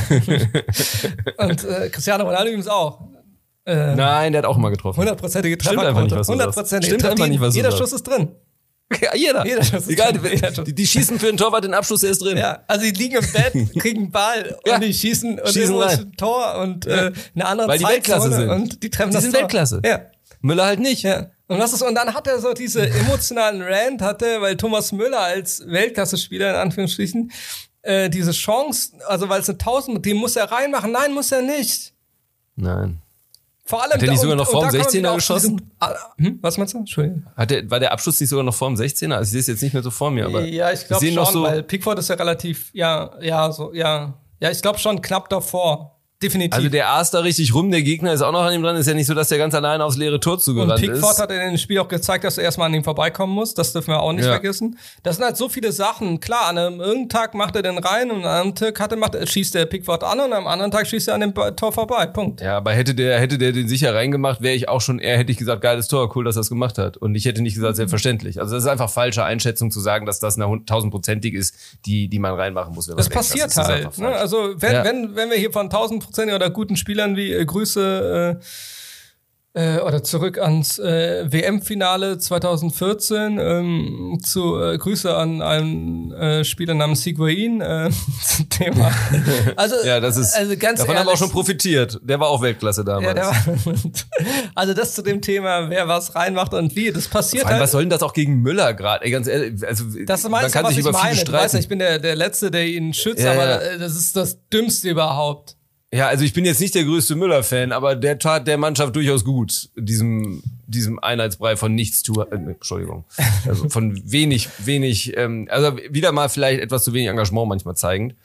[1.37, 3.01] und äh, Cristiano Ronaldo übrigens auch.
[3.65, 4.99] Äh, Nein, der hat auch immer getroffen.
[4.99, 5.85] Hundertprozentige Trefferquote.
[5.85, 8.35] Stimmt einfach nicht, was du Hundertprozentige Stimmt einfach nicht, was du Jeder Schuss ist drin.
[9.01, 9.45] Ja, jeder.
[9.45, 12.37] jeder Egal, jeder die, die, schießen für den Torwart den Abschluss erst drin.
[12.37, 14.75] Ja, also die liegen im Bett, kriegen einen Ball ja.
[14.75, 15.99] und die schießen und schießen rein.
[15.99, 18.49] ein Tor und äh, eine andere Weil die Weltklasse sind.
[18.49, 19.41] und die treffen die das sind Tor.
[19.41, 19.81] Weltklasse.
[19.85, 20.01] Ja.
[20.41, 21.03] Müller halt nicht.
[21.03, 21.29] Ja.
[21.47, 25.19] Und was ist, und dann hat er so diese emotionalen Rant hatte, weil Thomas Müller
[25.19, 27.31] als Weltklasse-Spieler in Anführungsstrichen
[27.81, 30.91] äh, diese Chance, also weil es eine 1000, die muss er reinmachen.
[30.91, 31.93] Nein, muss er nicht.
[32.55, 33.01] Nein.
[33.69, 35.57] Vor allem Hat der nicht sogar noch vor dem 16er geschossen?
[35.57, 36.39] Diesen, ah, hm?
[36.41, 36.79] Was meinst du?
[36.79, 37.27] Entschuldigung.
[37.37, 39.13] Hat der, war der Abschluss nicht sogar noch vor dem 16er?
[39.13, 40.43] Also ich sehe es jetzt nicht mehr so vor mir, aber.
[40.43, 44.15] Ja, ich glaube schon, noch so weil Pickford ist ja relativ, ja, ja, so, ja.
[44.39, 45.98] Ja, ich glaube schon knapp davor.
[46.21, 46.53] Definitiv.
[46.53, 48.75] Also der aß da richtig rum, der Gegner ist auch noch an ihm dran.
[48.75, 50.87] Ist ja nicht so, dass der ganz allein aufs leere Tor zugerannt ist.
[50.89, 51.19] Und Pickford ist.
[51.19, 53.53] hat in dem Spiel auch gezeigt, dass er erstmal an ihm vorbeikommen muss.
[53.53, 54.31] Das dürfen wir auch nicht ja.
[54.31, 54.77] vergessen.
[55.01, 56.19] Das sind halt so viele Sachen.
[56.19, 59.15] Klar, an einem irgendeinen Tag macht er den rein und an einem Tag er macht,
[59.29, 62.05] schießt der Pickford an und am anderen Tag schießt er an dem Tor vorbei.
[62.07, 62.41] Punkt.
[62.41, 65.31] Ja, aber hätte der, hätte der den sicher reingemacht, wäre ich auch schon eher, hätte
[65.31, 66.97] ich gesagt, geiles Tor, cool, dass er es gemacht hat.
[66.97, 68.41] Und ich hätte nicht gesagt, selbstverständlich.
[68.41, 71.55] Also das ist einfach falsche Einschätzung zu sagen, dass das eine tausendprozentig ist,
[71.85, 72.87] die, die man reinmachen muss.
[72.87, 73.97] das passiert das halt.
[73.97, 74.09] Ne?
[74.09, 74.83] Also wenn, ja.
[74.83, 75.69] wenn, wenn wir hier von
[76.09, 78.45] tausendprozentig oder guten Spielern wie äh, Grüße äh,
[79.55, 86.75] äh, oder zurück ans äh, WM-Finale 2014 ähm, zu äh, Grüße an einen äh, Spieler
[86.75, 87.89] namens Higuain äh,
[88.23, 88.91] zum Thema.
[89.55, 91.99] Also ja, das ist also ganz davon ehrlich, haben wir auch schon profitiert.
[92.03, 93.05] Der war auch Weltklasse damals.
[93.07, 93.73] Ja, der war,
[94.55, 97.63] also das zu dem Thema, wer was reinmacht und wie, das passiert allem, halt.
[97.63, 99.09] Was soll denn das auch gegen Müller gerade?
[99.09, 101.31] Ganz ehrlich, also das man kann sich über viele streiten.
[101.31, 103.77] Du weißt, ich bin der der letzte, der ihn schützt, ja, aber ja.
[103.79, 105.55] Das ist das dümmste überhaupt.
[105.91, 109.25] Ja, also ich bin jetzt nicht der größte Müller-Fan, aber der tat der Mannschaft durchaus
[109.25, 113.05] gut, diesem, diesem Einheitsbrei von nichts zu, äh, Entschuldigung,
[113.47, 118.15] also von wenig, wenig, ähm, also wieder mal vielleicht etwas zu wenig Engagement manchmal zeigend.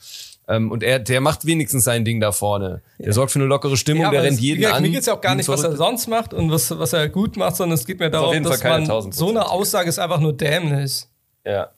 [0.47, 2.83] Ähm, und er, der macht wenigstens sein Ding da vorne.
[2.99, 3.13] Der ja.
[3.13, 4.83] sorgt für eine lockere Stimmung, ja, der rennt jeden ja, an.
[4.83, 7.35] Mir geht's ja auch gar nicht, was er sonst macht und was, was er gut
[7.35, 11.07] macht, sondern es geht mir darum, dass man, so eine Aussage ist einfach nur dämlich.
[11.43, 11.69] Ja.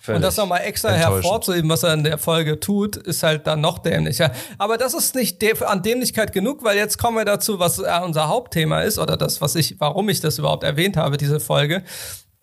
[0.00, 3.60] Völlig und das nochmal extra hervorzuheben, was er in der Folge tut, ist halt dann
[3.60, 4.32] noch dämlicher.
[4.58, 8.82] Aber das ist nicht an Dämlichkeit genug, weil jetzt kommen wir dazu, was unser Hauptthema
[8.82, 11.82] ist oder das, was ich, warum ich das überhaupt erwähnt habe, diese Folge,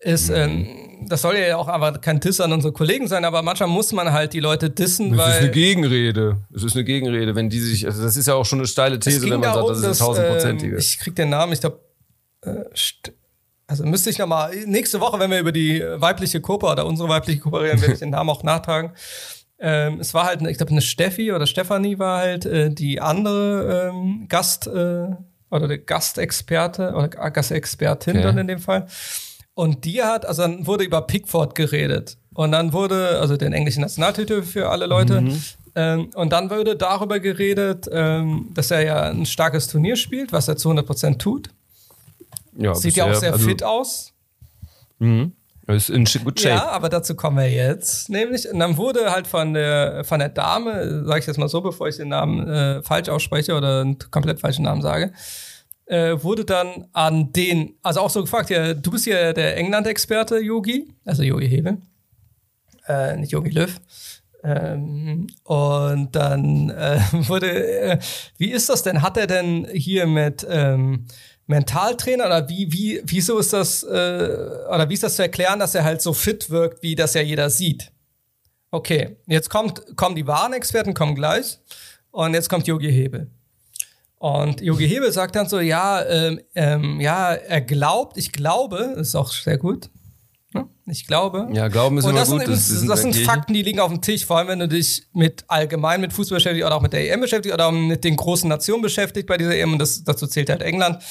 [0.02, 0.36] ist, mhm.
[0.36, 3.92] ähm, das soll ja auch aber kein Diss an unsere Kollegen sein, aber manchmal muss
[3.92, 5.30] man halt die Leute dissen, es weil.
[5.30, 6.38] Es ist eine Gegenrede.
[6.54, 8.98] Es ist eine Gegenrede, wenn die sich, also das ist ja auch schon eine steile
[8.98, 10.72] These, wenn man sagt, das ist eine tausendprozentige.
[10.72, 11.80] Ähm, ich krieg den Namen, ich glaube,
[12.42, 12.64] äh,
[13.72, 17.40] also müsste ich nochmal, nächste Woche, wenn wir über die weibliche Kopa oder unsere weibliche
[17.40, 18.92] Kopa reden, werde ich den Namen auch nachtragen.
[19.58, 23.90] Ähm, es war halt, ich glaube, eine Steffi oder Stefanie war halt äh, die andere
[23.94, 25.06] ähm, Gast äh,
[25.50, 28.22] oder der Gastexperte oder Gastexpertin okay.
[28.22, 28.86] dann in dem Fall.
[29.54, 32.18] Und die hat, also dann wurde über Pickford geredet.
[32.34, 35.22] Und dann wurde, also den englischen Nationaltitel für alle Leute.
[35.22, 35.42] Mhm.
[35.74, 40.48] Ähm, und dann wurde darüber geredet, ähm, dass er ja ein starkes Turnier spielt, was
[40.48, 41.48] er zu 100 Prozent tut.
[42.56, 44.12] Ja, Sieht ja auch sehr also, fit aus.
[44.98, 45.32] Mhm.
[45.68, 46.56] Ist in good shape.
[46.56, 48.10] Ja, aber dazu kommen wir jetzt.
[48.10, 51.60] Nämlich, und dann wurde halt von der, von der Dame, sage ich jetzt mal so,
[51.60, 55.12] bevor ich den Namen äh, falsch ausspreche oder einen komplett falschen Namen sage,
[55.86, 60.38] äh, wurde dann an den, also auch so gefragt, ja, du bist ja der England-Experte,
[60.40, 61.78] Yogi, also Yogi Hebel,
[62.88, 63.80] äh, nicht Yogi Löw.
[64.44, 66.98] Ähm, und dann äh,
[67.28, 67.98] wurde, äh,
[68.36, 69.02] wie ist das denn?
[69.02, 71.06] Hat er denn hier mit ähm,
[71.52, 75.74] Mentaltrainer oder wie, wie, wieso ist das, äh, oder wie ist das zu erklären, dass
[75.74, 77.92] er halt so fit wirkt, wie das ja jeder sieht?
[78.70, 81.58] Okay, jetzt kommt, kommen die wahren Experten, kommen gleich.
[82.10, 83.30] Und jetzt kommt Yogi Hebel.
[84.18, 89.14] Und Yogi Hebel sagt dann so, ja, ähm, ähm, ja, er glaubt, ich glaube, ist
[89.14, 89.90] auch sehr gut.
[90.54, 90.68] Ne?
[90.86, 91.48] Ich glaube.
[91.52, 92.40] Ja, glauben ist und immer das gut.
[92.40, 94.68] Sind, das, das, das sind Fakten, die liegen auf dem Tisch, vor allem wenn du
[94.68, 98.16] dich mit allgemein mit Fußball beschäftigst oder auch mit der EM beschäftigst oder mit den
[98.16, 101.02] großen Nationen beschäftigt bei dieser EM und das, dazu zählt halt England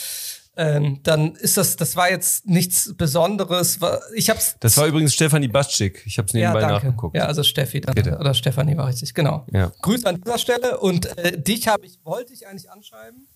[0.58, 3.80] ähm, dann ist das, das war jetzt nichts Besonderes.
[4.16, 4.58] Ich hab's.
[4.60, 6.04] Das war übrigens Stefanie Baschik.
[6.06, 7.16] Ich habe es nebenbei ja, nachgeguckt.
[7.16, 9.46] Ja, also Steffi dann, oder Stefanie war richtig, genau.
[9.52, 9.72] Ja.
[9.82, 13.28] Grüße an dieser Stelle und äh, dich habe ich wollte ich eigentlich anschreiben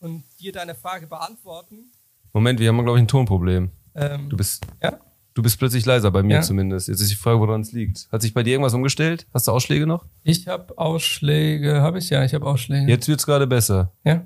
[0.00, 1.92] und dir deine Frage beantworten.
[2.32, 3.70] Moment, wir haben glaube ich ein Tonproblem.
[3.94, 4.66] Ähm, du bist.
[4.82, 4.98] Ja.
[5.34, 6.42] Du bist plötzlich leiser, bei mir ja.
[6.42, 6.86] zumindest.
[6.86, 8.08] Jetzt ist die Frage, woran es liegt.
[8.12, 9.26] Hat sich bei dir irgendwas umgestellt?
[9.34, 10.04] Hast du Ausschläge noch?
[10.22, 12.88] Ich habe Ausschläge, habe ich ja, ich habe Ausschläge.
[12.88, 13.92] Jetzt wird's gerade besser.
[14.04, 14.24] Ja.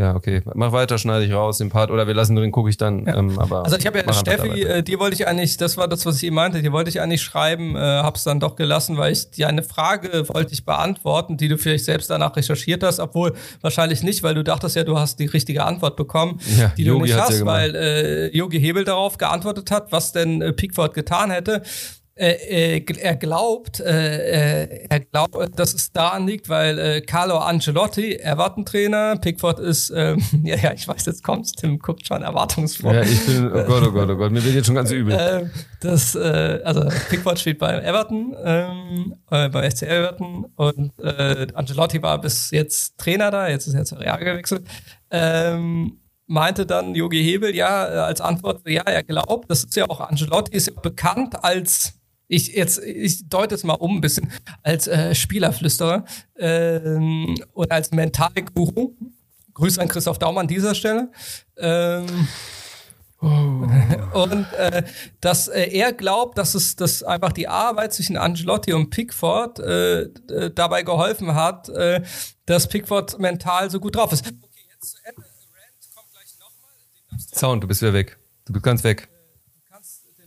[0.00, 0.40] Ja, okay.
[0.54, 3.04] Mach weiter, schneide ich raus den Part oder wir lassen den, gucke ich dann.
[3.04, 3.16] Ja.
[3.16, 6.06] Ähm, aber also ich habe ja Steffi, äh, dir wollte ich eigentlich, das war das,
[6.06, 9.12] was ich eben meinte, dir wollte ich eigentlich schreiben, äh, hab's dann doch gelassen, weil
[9.12, 13.34] ich dir eine Frage wollte ich beantworten, die du vielleicht selbst danach recherchiert hast, obwohl
[13.60, 16.98] wahrscheinlich nicht, weil du dachtest ja, du hast die richtige Antwort bekommen, ja, die Yogi
[17.00, 20.94] du nicht hast, ja weil äh, Yogi Hebel darauf geantwortet hat, was denn äh, Pickford
[20.94, 21.60] getan hätte.
[22.20, 27.38] Äh, äh er glaubt, äh, äh, er glaubt, dass es daran liegt, weil äh, Carlo
[27.38, 32.94] Ancelotti, Everton-Trainer, Pickford ist, ähm, ja, ja, ich weiß, jetzt kommt's, Tim guckt schon erwartungsvoll.
[32.94, 35.14] Ja, ich bin, oh Gott, oh Gott, oh Gott, mir wird jetzt schon ganz übel.
[35.14, 35.46] Äh,
[35.80, 42.20] das, äh, also Pickford steht bei Everton, ähm, äh, bei SC Everton und Ancelotti war
[42.20, 44.66] bis jetzt Trainer da, jetzt ist er zu Real gewechselt.
[45.10, 50.00] Ähm, meinte dann Yogi Hebel ja als Antwort, ja, er glaubt, das ist ja auch
[50.00, 51.99] Ancelotti ist ja bekannt als
[52.30, 54.30] ich jetzt, ich deute es mal um ein bisschen
[54.62, 56.04] als äh, Spielerflüsterer
[56.38, 58.94] ähm, und als Mentalguru.
[59.52, 61.10] Grüße an Christoph Daum an dieser Stelle.
[61.56, 62.28] Ähm,
[63.20, 63.26] oh.
[64.14, 64.84] Und äh,
[65.20, 70.02] dass äh, er glaubt, dass es dass einfach die Arbeit zwischen Angelotti und Pickford äh,
[70.02, 72.00] äh, dabei geholfen hat, äh,
[72.46, 74.24] dass Pickford mental so gut drauf ist.
[74.24, 75.20] Okay, jetzt zu Ende.
[75.20, 77.18] Rand kommt gleich nochmal.
[77.34, 78.18] Sound, du bist wieder weg.
[78.44, 79.08] Du bist ganz weg.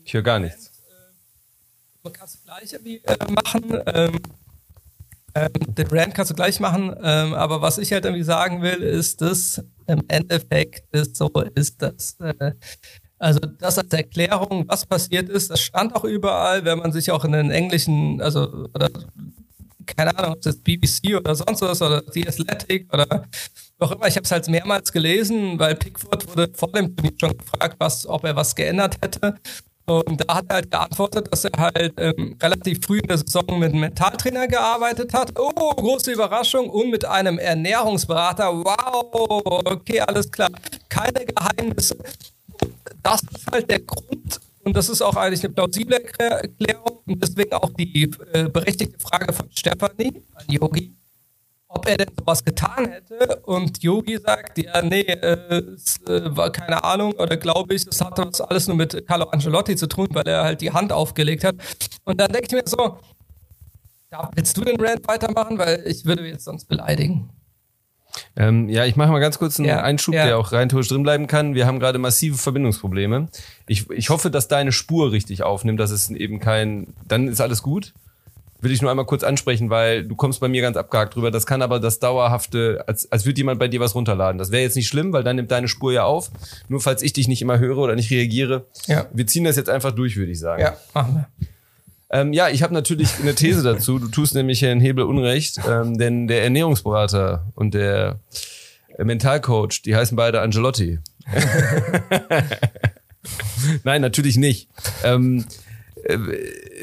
[0.03, 0.62] Ich höre gar nichts
[2.11, 3.81] kannst du gleich irgendwie äh, machen.
[3.85, 4.19] Ähm,
[5.35, 8.83] ähm, den Brand kannst du gleich machen, ähm, aber was ich halt irgendwie sagen will,
[8.83, 12.51] ist, dass im Endeffekt ist so ist, dass äh,
[13.17, 17.23] also das als Erklärung, was passiert ist, das stand auch überall, wenn man sich auch
[17.25, 18.89] in den englischen, also oder
[19.85, 23.25] keine Ahnung, ob es jetzt BBC oder sonst was oder The Athletic oder
[23.79, 27.37] auch immer, ich habe es halt mehrmals gelesen, weil Pickford wurde vor dem Turnier schon
[27.37, 29.35] gefragt, was, ob er was geändert hätte.
[29.85, 33.59] Und da hat er halt geantwortet, dass er halt ähm, relativ früh in der Saison
[33.59, 35.33] mit einem Mentaltrainer gearbeitet hat.
[35.37, 36.69] Oh, große Überraschung.
[36.69, 38.53] Und mit einem Ernährungsberater.
[38.53, 40.49] Wow, okay, alles klar.
[40.87, 41.97] Keine Geheimnisse.
[43.01, 44.39] Das ist halt der Grund.
[44.63, 46.99] Und das ist auch eigentlich eine plausible Erklärung.
[47.05, 50.95] Und deswegen auch die äh, berechtigte Frage von Stefanie an Yogi
[51.73, 53.41] ob er denn sowas getan hätte.
[53.43, 58.01] Und Yogi sagt, ja, nee, äh, es äh, war keine Ahnung oder glaube ich, es
[58.01, 61.43] hatte was alles nur mit Carlo Ancelotti zu tun, weil er halt die Hand aufgelegt
[61.43, 61.55] hat.
[62.03, 62.97] Und dann denke ich mir so,
[64.11, 65.57] ja, willst du den Rant weitermachen?
[65.57, 67.29] Weil ich würde jetzt sonst beleidigen.
[68.35, 70.25] Ähm, ja, ich mache mal ganz kurz einen ja, Einschub, ja.
[70.25, 71.55] der auch rein drin bleiben kann.
[71.55, 73.29] Wir haben gerade massive Verbindungsprobleme.
[73.65, 77.63] Ich, ich hoffe, dass deine Spur richtig aufnimmt, dass es eben kein, dann ist alles
[77.63, 77.93] gut
[78.63, 81.31] will ich nur einmal kurz ansprechen, weil du kommst bei mir ganz abgehakt drüber.
[81.31, 84.37] Das kann aber das dauerhafte, als, als würde jemand bei dir was runterladen.
[84.37, 86.31] Das wäre jetzt nicht schlimm, weil dann nimmt deine Spur ja auf.
[86.69, 88.65] Nur falls ich dich nicht immer höre oder nicht reagiere.
[88.87, 89.05] Ja.
[89.13, 90.61] Wir ziehen das jetzt einfach durch, würde ich sagen.
[90.61, 91.47] Ja, machen wir.
[92.09, 93.99] Ähm, ja, ich habe natürlich eine These dazu.
[93.99, 98.19] Du tust nämlich Herrn Hebel Unrecht, ähm, denn der Ernährungsberater und der
[98.97, 100.99] Mentalcoach, die heißen beide Angelotti.
[103.83, 104.69] Nein, natürlich nicht.
[105.03, 105.45] Ähm,
[106.03, 106.17] äh,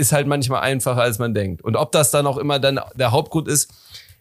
[0.01, 1.63] ist halt manchmal einfacher, als man denkt.
[1.63, 3.71] Und ob das dann auch immer dann der Hauptgrund ist,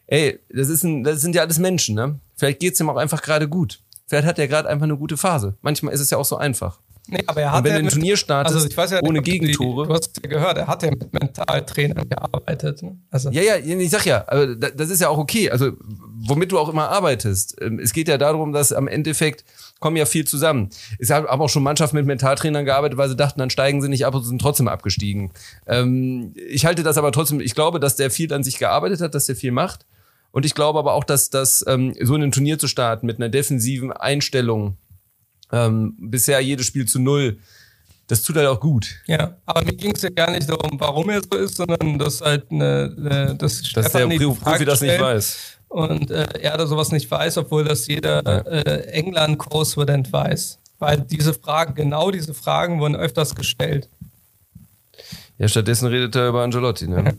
[0.08, 2.20] ey, das, ist ein, das sind ja alles Menschen, ne?
[2.36, 3.82] Vielleicht geht's ihm auch einfach gerade gut.
[4.08, 5.56] Vielleicht hat er gerade einfach eine gute Phase.
[5.62, 6.80] Manchmal ist es ja auch so einfach.
[7.12, 9.00] Nee, aber er hat und wenn ja du ein Turnier startest, also ich weiß ja,
[9.02, 9.88] ohne Gegentore.
[9.88, 12.84] Du hast ja gehört, er hat ja mit Mentaltrainern gearbeitet.
[12.84, 12.98] Ne?
[13.10, 13.32] Also.
[13.32, 15.50] Ja, ja, ich sag ja, aber das ist ja auch okay.
[15.50, 15.72] Also,
[16.28, 17.56] womit du auch immer arbeitest.
[17.62, 19.44] Ähm, es geht ja darum, dass am Endeffekt
[19.80, 20.70] kommen ja viel zusammen.
[21.00, 24.06] Ich habe auch schon Mannschaften mit Mentaltrainern gearbeitet, weil sie dachten, dann steigen sie nicht
[24.06, 25.32] ab und sind trotzdem abgestiegen.
[25.68, 29.16] Ähm, ich halte das aber trotzdem, ich glaube, dass der viel an sich gearbeitet hat,
[29.16, 29.86] dass der viel macht.
[30.32, 33.18] Und ich glaube aber auch, dass das ähm, so in ein Turnier zu starten mit
[33.18, 34.78] einer defensiven Einstellung,
[35.52, 37.40] ähm, bisher jedes Spiel zu null,
[38.08, 39.02] das tut halt auch gut.
[39.08, 42.22] Ja, aber mir ging es ja gar nicht darum, warum er so ist, sondern dass
[42.22, 46.92] halt eine, eine dass, dass der Profi das nicht weiß und äh, er da sowas
[46.92, 50.60] nicht weiß, obwohl das jeder äh, England-Korrespondent weiß.
[50.80, 53.88] Weil diese Fragen, genau diese Fragen wurden öfters gestellt.
[55.38, 57.16] Ja, stattdessen redet er über Angelotti, ne?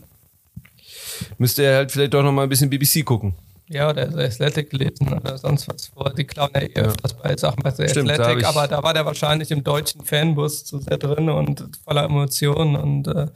[1.37, 3.33] Müsste er halt vielleicht doch noch mal ein bisschen BBC gucken.
[3.67, 6.13] Ja, oder der Athletic lesen oder sonst was vor.
[6.13, 9.05] Die klauen ja eh öfters bei Sachen bei der Stimmt, Athletic, aber da war der
[9.05, 13.27] wahrscheinlich im deutschen Fanbus zu sehr drin und voller Emotionen und äh,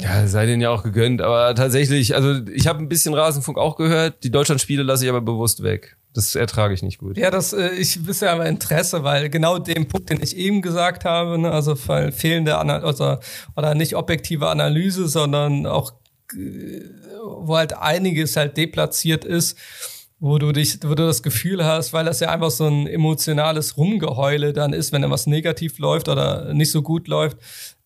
[0.00, 3.76] ja, sei denen ja auch gegönnt, aber tatsächlich, also ich habe ein bisschen Rasenfunk auch
[3.76, 5.96] gehört, die Deutschlandspiele lasse ich aber bewusst weg.
[6.12, 7.16] Das ertrage ich nicht gut.
[7.16, 11.04] Ja, das äh, ich wisse aber Interesse, weil genau den Punkt, den ich eben gesagt
[11.04, 13.18] habe, ne, also fehlende Ana also,
[13.56, 15.92] oder nicht objektive Analyse, sondern auch
[16.34, 16.80] äh,
[17.22, 19.56] wo halt einiges halt deplatziert ist,
[20.18, 23.76] wo du dich, wo du das Gefühl hast, weil das ja einfach so ein emotionales
[23.76, 27.38] Rumgeheule dann ist, wenn da was negativ läuft oder nicht so gut läuft.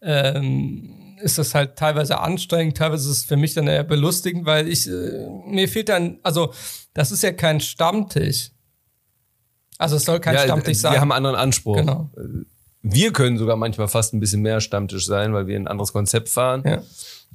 [0.02, 4.68] Ähm, ist das halt teilweise anstrengend, teilweise ist es für mich dann eher belustigend, weil
[4.68, 6.52] ich, äh, mir fehlt dann, also
[6.92, 8.50] das ist ja kein Stammtisch.
[9.78, 10.92] Also es soll kein ja, Stammtisch sein.
[10.92, 11.76] Wir haben einen anderen Anspruch.
[11.76, 12.10] Genau.
[12.84, 16.28] Wir können sogar manchmal fast ein bisschen mehr Stammtisch sein, weil wir ein anderes Konzept
[16.28, 16.62] fahren.
[16.66, 16.82] Ja.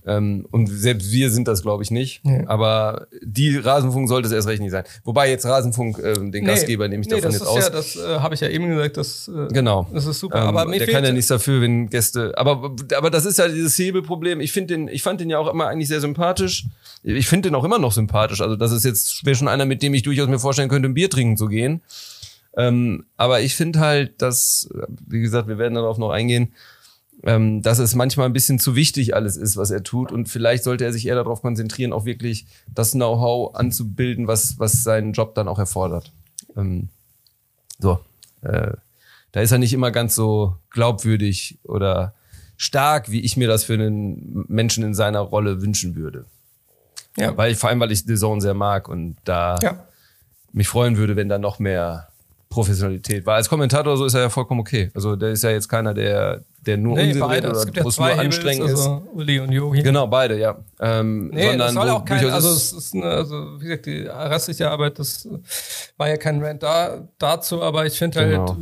[0.05, 2.21] Ähm, und selbst wir sind das, glaube ich, nicht.
[2.23, 2.47] Ja.
[2.47, 4.83] Aber die Rasenfunk sollte es erst recht nicht sein.
[5.03, 7.63] Wobei jetzt Rasenfunk, äh, den nee, Gastgeber nehme ich nee, davon jetzt aus.
[7.63, 9.87] Ja, das äh, habe ich ja eben gesagt, das, äh, genau.
[9.91, 10.39] das ist super.
[10.39, 12.31] Ähm, aber der kann ja nichts dafür, wenn Gäste.
[12.37, 14.39] Aber, aber das ist ja dieses Hebelproblem.
[14.39, 16.67] Ich finde den, ich fand den ja auch immer eigentlich sehr sympathisch.
[17.03, 18.41] Ich finde den auch immer noch sympathisch.
[18.41, 20.93] Also das ist jetzt wäre schon einer, mit dem ich durchaus mir vorstellen könnte, ein
[20.93, 21.81] Bier trinken zu gehen.
[22.57, 24.69] Ähm, aber ich finde halt, dass,
[25.07, 26.53] wie gesagt, wir werden darauf noch eingehen,
[27.23, 30.11] ähm, dass es manchmal ein bisschen zu wichtig alles ist, was er tut.
[30.11, 34.83] Und vielleicht sollte er sich eher darauf konzentrieren, auch wirklich das Know-how anzubilden, was, was
[34.83, 36.11] seinen Job dann auch erfordert.
[36.55, 36.89] Ähm,
[37.77, 37.99] so.
[38.41, 38.71] Äh,
[39.31, 42.13] da ist er nicht immer ganz so glaubwürdig oder
[42.57, 46.25] stark, wie ich mir das für einen Menschen in seiner Rolle wünschen würde.
[47.15, 47.35] Ja.
[47.37, 49.85] Weil ich, vor allem, weil ich The Zone sehr mag und da ja.
[50.51, 52.08] mich freuen würde, wenn da noch mehr
[52.49, 53.35] Professionalität war.
[53.35, 54.91] Als Kommentator so ist er ja vollkommen okay.
[54.95, 57.49] Also der ist ja jetzt keiner, der der nur nee, Unsinn beide.
[57.49, 59.81] oder wo es nur anstrengend Hebels, also Uli und Yogi.
[59.81, 60.57] Genau, beide, ja.
[60.79, 64.01] Ähm, nee, sondern das soll auch kein, also es ist eine, also wie gesagt, die
[64.01, 65.27] restliche Arbeit, das
[65.97, 68.57] war ja kein Rant da, dazu, aber ich finde halt, genau.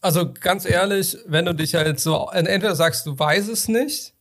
[0.00, 4.14] also ganz ehrlich, wenn du dich halt so, entweder sagst du weiß es nicht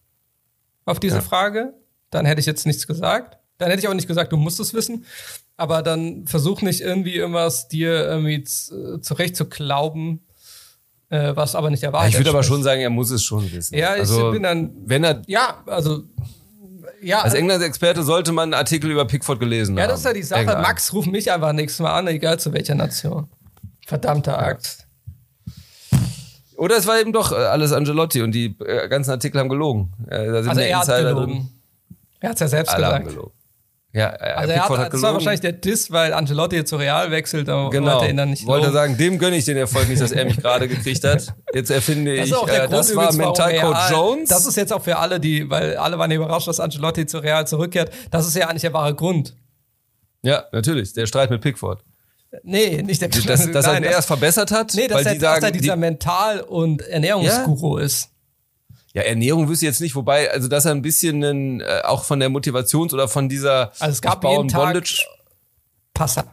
[0.85, 1.21] auf diese ja.
[1.21, 1.73] Frage,
[2.09, 3.37] dann hätte ich jetzt nichts gesagt.
[3.57, 5.05] Dann hätte ich auch nicht gesagt, du musst es wissen.
[5.55, 10.25] Aber dann versuch nicht irgendwie irgendwas dir irgendwie zurecht zu glauben,
[11.09, 12.13] äh, was aber nicht erwartet.
[12.13, 13.77] Ja, ich würde aber schon sagen, er muss es schon wissen.
[13.77, 16.03] Ja, ich also, bin dann, wenn er, ja, also,
[17.01, 17.21] ja.
[17.21, 19.89] Als England-Experte sollte man einen Artikel über Pickford gelesen ja, haben.
[19.89, 20.41] Ja, das ist ja die Sache.
[20.41, 20.61] England.
[20.61, 23.27] Max, ruf mich einfach nächstes Mal an, egal zu welcher Nation.
[23.85, 24.87] Verdammter Axt.
[26.55, 29.91] Oder es war eben doch äh, alles Angelotti und die äh, ganzen Artikel haben gelogen.
[30.09, 31.33] Äh, also er hat gelogen.
[31.33, 31.49] Drin.
[32.21, 33.05] Er hat es ja selbst Alle gesagt.
[33.05, 33.33] Haben gelogen.
[33.95, 37.47] Ja, also er hat, hat das war wahrscheinlich der Diss, weil Angelotti zu Real wechselt,
[37.47, 37.93] aber genau.
[37.93, 40.37] wollte ihn dann nicht Wollte sagen, dem gönne ich den Erfolg nicht, dass er mich
[40.37, 41.27] gerade gekriegt hat.
[41.53, 44.29] Jetzt erfinde das ich, äh, das war Mentalcoach Jones.
[44.29, 47.45] Das ist jetzt auch für alle, die, weil alle waren überrascht, dass Angelotti zu Real
[47.45, 47.91] zurückkehrt.
[48.09, 49.35] Das ist ja eigentlich der wahre Grund.
[50.23, 50.93] Ja, natürlich.
[50.93, 51.83] Der Streit mit Pickford.
[52.41, 54.73] Nee, nicht der Dass, dass er ihn erst verbessert hat.
[54.73, 57.85] Nee, dass, weil er, die sagen, er dieser die, Mental- und Ernährungsguru ja?
[57.85, 58.09] ist.
[58.93, 62.03] Ja, Ernährung wüsste ich jetzt nicht, wobei, also dass er ein bisschen einen, äh, auch
[62.03, 65.05] von der Motivations- oder von dieser also es gab jeden Tag Bondage.
[65.93, 66.25] Passa.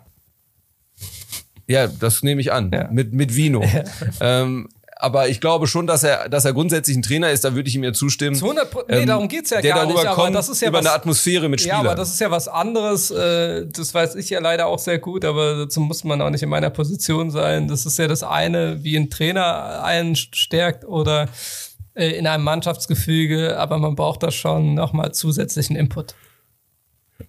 [1.67, 2.71] Ja, das nehme ich an.
[2.73, 2.89] Ja.
[2.91, 3.65] Mit, mit Vino.
[4.21, 7.69] ähm, aber ich glaube schon, dass er, dass er grundsätzlich ein Trainer ist, da würde
[7.69, 8.37] ich ihm ja zustimmen.
[8.37, 10.13] Zu 100 nee, ähm, darum geht's ja der gar darüber nicht.
[10.13, 11.85] Kommt, das ist ja über was, eine Atmosphäre mit Spielern.
[11.85, 13.11] Ja, aber das ist ja was anderes.
[13.11, 16.43] Äh, das weiß ich ja leider auch sehr gut, aber dazu muss man auch nicht
[16.43, 17.69] in meiner Position sein.
[17.69, 21.29] Das ist ja das eine, wie ein Trainer einen stärkt oder
[21.95, 26.15] äh, in einem Mannschaftsgefüge, aber man braucht da schon nochmal zusätzlichen Input.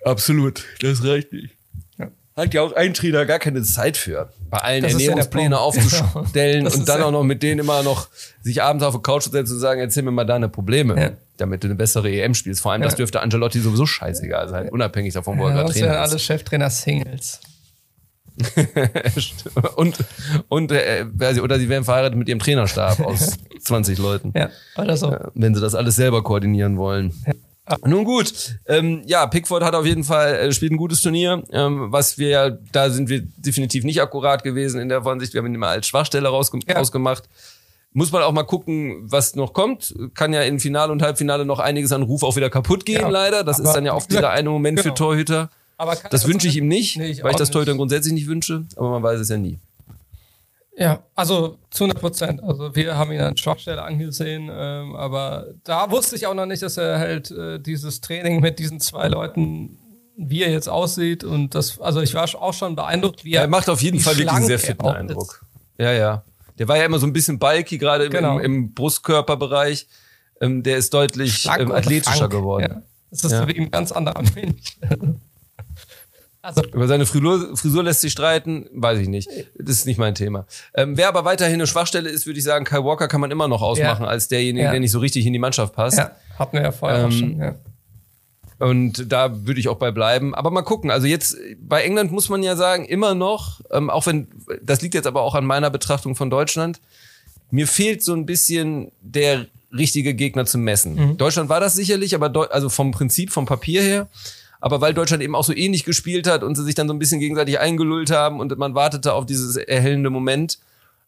[0.04, 1.56] Absolut, das reicht nicht.
[1.98, 2.10] Ja.
[2.36, 6.68] Hat ja auch ein Trainer gar keine Zeit für, bei allen das Ernährungspläne ja aufzustellen
[6.74, 8.08] und dann ja auch noch mit denen immer noch
[8.42, 11.18] sich abends auf die Couch zu setzen und zu sagen, erzähl mir mal deine Probleme,
[11.38, 12.62] damit du eine bessere EM spielst.
[12.62, 15.90] Vor allem, das dürfte Angelotti sowieso scheißegal sein, unabhängig davon, wo er gerade trainiert.
[15.90, 17.42] Das wären alle Cheftrainer Singles.
[19.76, 19.98] und
[20.48, 21.06] und äh,
[21.42, 24.34] oder sie wären verheiratet mit ihrem Trainerstab aus 20 Leuten.
[24.36, 25.16] Ja, oder so.
[25.34, 27.14] wenn sie das alles selber koordinieren wollen.
[27.26, 27.34] Ja.
[27.86, 31.92] Nun gut, ähm, ja, Pickford hat auf jeden Fall äh, spielt ein gutes Turnier, ähm,
[31.92, 35.34] was wir ja, da sind wir definitiv nicht akkurat gewesen in der Vorsicht.
[35.34, 36.76] Wir haben ihn immer als Schwachstelle rausge ja.
[36.76, 37.30] rausgemacht.
[37.94, 39.94] Muss man auch mal gucken, was noch kommt.
[40.14, 43.10] Kann ja im Finale und Halbfinale noch einiges an Ruf auch wieder kaputt gehen, ja,
[43.10, 43.44] leider.
[43.44, 44.90] Das ist dann ja oft dieser eine Moment genau.
[44.90, 45.50] für Torhüter.
[45.82, 48.66] Aber das wünsche ich ihm nicht, nee, ich weil ich das Torhüter grundsätzlich nicht wünsche,
[48.76, 49.58] aber man weiß es ja nie.
[50.78, 52.44] Ja, also zu 100 Prozent.
[52.44, 56.62] Also wir haben ihn an Schwachstelle angesehen, ähm, aber da wusste ich auch noch nicht,
[56.62, 59.80] dass er halt äh, dieses Training mit diesen zwei Leuten,
[60.18, 63.42] wie er jetzt aussieht und das, also ich war auch schon beeindruckt, wie er.
[63.42, 65.42] Er macht auf jeden Fall wirklich einen sehr fitten Eindruck.
[65.42, 65.84] Ist.
[65.84, 66.24] Ja, ja.
[66.60, 68.38] Der war ja immer so ein bisschen bulky, gerade genau.
[68.38, 69.88] im, im, Brustkörperbereich.
[70.42, 72.32] Ähm, der ist deutlich ähm, athletischer Frank.
[72.32, 72.68] geworden.
[72.70, 72.82] Ja.
[73.10, 73.42] Das ist ja.
[73.42, 74.78] ein ganz anderer Mensch.
[76.44, 76.64] Also.
[76.64, 79.30] Über seine Frisur, Frisur lässt sich streiten, weiß ich nicht.
[79.58, 80.46] Das ist nicht mein Thema.
[80.74, 83.48] Ähm, wer aber weiterhin eine Schwachstelle ist, würde ich sagen, Kyle Walker kann man immer
[83.48, 84.10] noch ausmachen ja.
[84.10, 84.72] als derjenige, ja.
[84.72, 86.00] der nicht so richtig in die Mannschaft passt.
[86.00, 87.40] Ja, hatten wir ja vorher ähm, auch schon.
[87.40, 87.56] Ja.
[88.58, 90.36] Und da würde ich auch bei bleiben.
[90.36, 90.92] Aber mal gucken.
[90.92, 94.28] Also jetzt bei England muss man ja sagen, immer noch, ähm, auch wenn,
[94.62, 96.80] das liegt jetzt aber auch an meiner Betrachtung von Deutschland,
[97.50, 100.96] mir fehlt so ein bisschen der richtige Gegner zum Messen.
[100.96, 101.18] Mhm.
[101.18, 104.08] Deutschland war das sicherlich, aber Deu also vom Prinzip, vom Papier her.
[104.62, 107.00] Aber weil Deutschland eben auch so ähnlich gespielt hat und sie sich dann so ein
[107.00, 110.60] bisschen gegenseitig eingelullt haben und man wartete auf dieses erhellende Moment,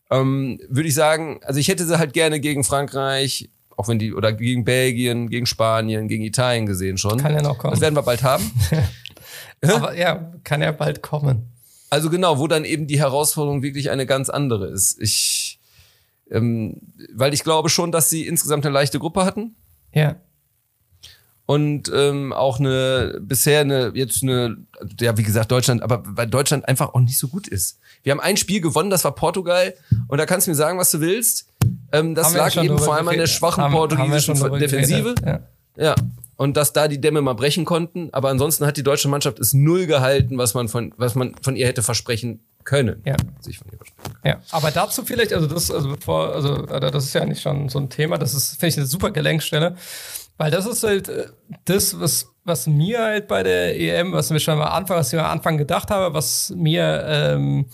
[0.09, 4.13] ähm, würde ich sagen, also ich hätte sie halt gerne gegen Frankreich, auch wenn die,
[4.13, 7.19] oder gegen Belgien, gegen Spanien, gegen Italien gesehen schon.
[7.19, 7.71] Kann ja noch kommen.
[7.71, 8.51] Das werden wir bald haben.
[9.61, 11.49] Aber ja, kann ja bald kommen.
[11.89, 14.99] Also genau, wo dann eben die Herausforderung wirklich eine ganz andere ist.
[14.99, 15.59] Ich,
[16.31, 16.81] Ähm,
[17.13, 19.55] weil ich glaube schon, dass sie insgesamt eine leichte Gruppe hatten.
[19.93, 20.15] Ja.
[21.45, 24.57] Und ähm, auch eine bisher eine jetzt eine
[24.99, 27.79] ja wie gesagt Deutschland, aber weil Deutschland einfach auch nicht so gut ist.
[28.01, 29.73] Wir haben ein Spiel gewonnen, das war Portugal
[30.07, 31.49] und da kannst du mir sagen, was du willst.
[31.91, 35.15] Ähm, das lag eben vor allem an der schwachen haben, portugiesischen haben Defensive.
[35.25, 35.39] Ja.
[35.75, 35.95] ja.
[36.37, 39.53] Und dass da die Dämme mal brechen konnten, aber ansonsten hat die deutsche Mannschaft es
[39.53, 43.01] null gehalten, was man von was man von ihr hätte versprechen können.
[43.05, 43.17] Ja.
[43.41, 44.17] Sich von ihr versprechen.
[44.23, 47.79] Ja, aber dazu vielleicht, also das, also bevor, also das ist ja nicht schon so
[47.79, 49.75] ein Thema, das ist, finde ich, eine super Gelenkstelle.
[50.37, 51.27] Weil das ist halt äh,
[51.65, 55.19] das, was, was mir halt bei der EM, was mir schon am Anfang, was ich
[55.19, 57.65] am Anfang gedacht habe, was mir ähm,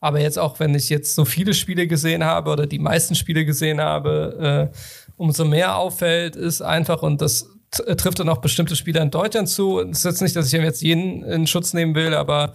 [0.00, 3.44] aber jetzt auch, wenn ich jetzt so viele Spiele gesehen habe oder die meisten Spiele
[3.44, 4.76] gesehen habe, äh,
[5.16, 9.80] umso mehr auffällt, ist einfach, und das trifft dann auch bestimmte Spieler in Deutschland zu.
[9.80, 12.52] Es ist jetzt nicht, dass ich jetzt jeden in Schutz nehmen will, aber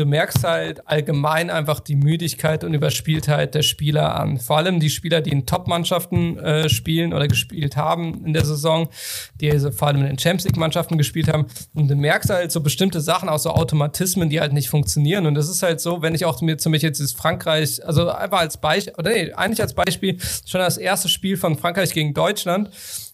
[0.00, 4.38] du merkst halt allgemein einfach die Müdigkeit und Überspieltheit der Spieler an.
[4.38, 8.88] Vor allem die Spieler, die in Top-Mannschaften äh, spielen oder gespielt haben in der Saison,
[9.40, 11.46] die also vor allem in den Champions League-Mannschaften gespielt haben.
[11.74, 15.26] Und du merkst halt so bestimmte Sachen, auch so Automatismen, die halt nicht funktionieren.
[15.26, 18.08] Und das ist halt so, wenn ich auch mir zum Beispiel jetzt ist Frankreich, also
[18.08, 22.14] einfach als Beispiel, oder nee, eigentlich als Beispiel, schon das erste Spiel von Frankreich gegen
[22.14, 22.70] Deutschland,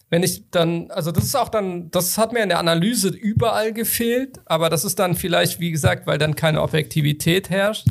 [0.09, 3.73] wenn ich dann, also das ist auch dann, das hat mir in der Analyse überall
[3.73, 7.87] gefehlt, aber das ist dann vielleicht, wie gesagt, weil dann keine Objektivität herrscht,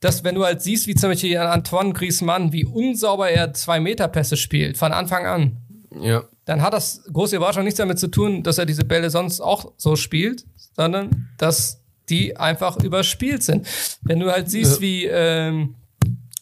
[0.00, 4.08] dass wenn du halt siehst, wie zum Beispiel Antoine Griezmann, wie unsauber er zwei Meter
[4.08, 5.56] Pässe spielt, von Anfang an.
[6.00, 6.24] Ja.
[6.44, 9.72] Dann hat das große Überraschung nichts damit zu tun, dass er diese Bälle sonst auch
[9.76, 10.44] so spielt,
[10.74, 13.66] sondern dass die einfach überspielt sind.
[14.02, 14.80] Wenn du halt siehst, ja.
[14.80, 15.74] wie, ähm,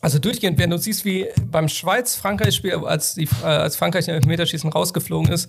[0.05, 4.71] also durchgehend, wenn du siehst, wie beim Schweiz-Frankreich-Spiel, als, die, äh, als Frankreich im Elfmeterschießen
[4.71, 5.49] rausgeflogen ist,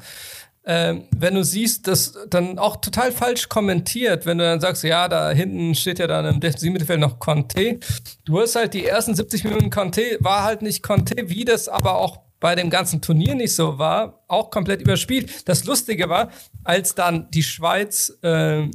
[0.64, 5.10] äh, wenn du siehst, das dann auch total falsch kommentiert, wenn du dann sagst, ja,
[5.10, 7.82] da hinten steht ja dann im Defensivmittelfeld noch Conte.
[8.24, 11.97] Du hast halt die ersten 70 Minuten Conte, war halt nicht Conte, wie das aber
[11.97, 15.49] auch bei dem ganzen Turnier nicht so war, auch komplett überspielt.
[15.49, 16.30] Das Lustige war,
[16.64, 18.70] als dann die Schweiz äh,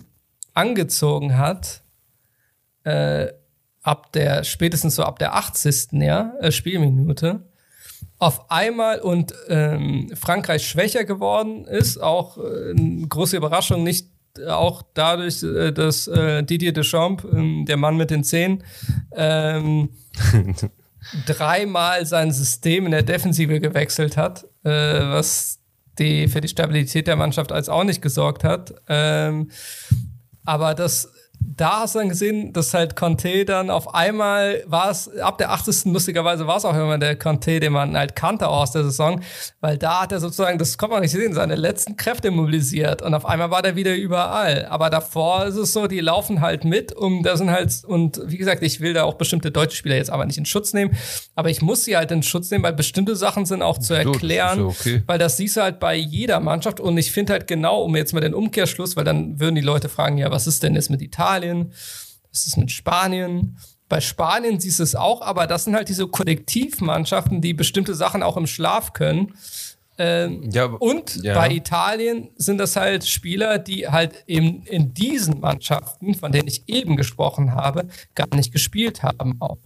[0.53, 1.83] angezogen hat,
[2.85, 3.28] äh,
[3.83, 5.93] ab der, spätestens so ab der 80.
[5.93, 7.41] Ja, äh, Spielminute,
[8.18, 14.09] auf einmal und ähm, Frankreich schwächer geworden ist, auch äh, eine große Überraschung, nicht
[14.39, 18.62] äh, auch dadurch, äh, dass äh, Didier Deschamps, äh, der Mann mit den Zehen,
[19.12, 19.91] ähm,
[21.26, 25.59] dreimal sein System in der Defensive gewechselt hat, äh, was
[25.99, 28.74] die für die Stabilität der Mannschaft als auch nicht gesorgt hat.
[28.89, 29.51] Ähm,
[30.45, 31.12] aber das
[31.43, 35.53] da hast du dann gesehen, dass halt Conte dann auf einmal war es, ab der
[35.53, 35.93] 80.
[35.93, 39.20] lustigerweise war es auch immer der Conte, den man halt kannte aus der Saison,
[39.61, 43.14] weil da hat er sozusagen, das kommt man nicht sehen, seine letzten Kräfte mobilisiert und
[43.14, 44.66] auf einmal war der wieder überall.
[44.66, 48.38] Aber davor ist es so, die laufen halt mit und da sind halt, und wie
[48.38, 50.97] gesagt, ich will da auch bestimmte deutsche Spieler jetzt aber nicht in Schutz nehmen,
[51.34, 54.62] aber ich muss sie halt in Schutz nehmen, weil bestimmte Sachen sind auch zu erklären,
[54.62, 55.03] okay.
[55.07, 58.12] weil das siehst du halt bei jeder Mannschaft und ich finde halt genau, um jetzt
[58.12, 61.03] mal den Umkehrschluss, weil dann würden die Leute fragen, ja, was ist denn jetzt mit
[61.03, 61.30] Italien?
[61.31, 61.72] Italien,
[62.31, 63.57] was ist mit Spanien?
[63.89, 68.22] Bei Spanien siehst du es auch, aber das sind halt diese Kollektivmannschaften, die bestimmte Sachen
[68.22, 69.35] auch im Schlaf können.
[69.99, 71.35] Ähm, ja, und ja.
[71.35, 76.68] bei Italien sind das halt Spieler, die halt eben in diesen Mannschaften, von denen ich
[76.68, 79.59] eben gesprochen habe, gar nicht gespielt haben auch.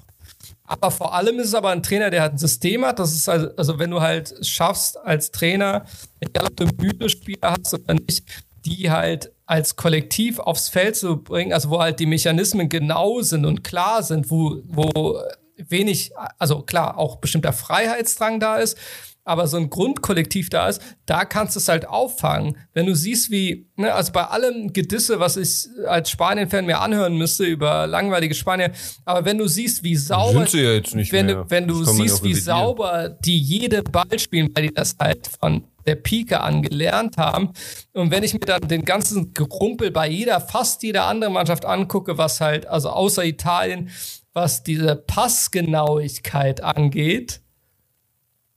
[0.65, 2.99] Aber vor allem ist es aber ein Trainer, der halt ein System hat.
[2.99, 5.85] Das ist also, also wenn du halt schaffst als Trainer,
[6.21, 8.25] egal ob du müde Spieler hast oder nicht,
[8.65, 13.45] die halt als Kollektiv aufs Feld zu bringen, also wo halt die Mechanismen genau sind
[13.45, 15.21] und klar sind, wo, wo
[15.57, 18.79] wenig, also klar, auch bestimmter Freiheitsdrang da ist,
[19.25, 22.59] aber so ein Grundkollektiv da ist, da kannst du es halt auffangen.
[22.75, 27.17] Wenn du siehst, wie, ne, also bei allem Gedisse, was ich als Spanien-Fan mir anhören
[27.17, 28.73] müsste über langweilige Spanier,
[29.05, 31.47] aber wenn du siehst, wie sauber, Sind sie ja jetzt nicht wenn, mehr.
[31.49, 35.97] wenn du siehst, wie sauber die jede Ball spielen, weil die das halt von der
[35.97, 37.51] Pike an gelernt haben.
[37.93, 42.19] Und wenn ich mir dann den ganzen Gerumpel bei jeder, fast jeder anderen Mannschaft angucke,
[42.19, 43.91] was halt, also außer Italien,
[44.33, 47.41] was diese Passgenauigkeit angeht,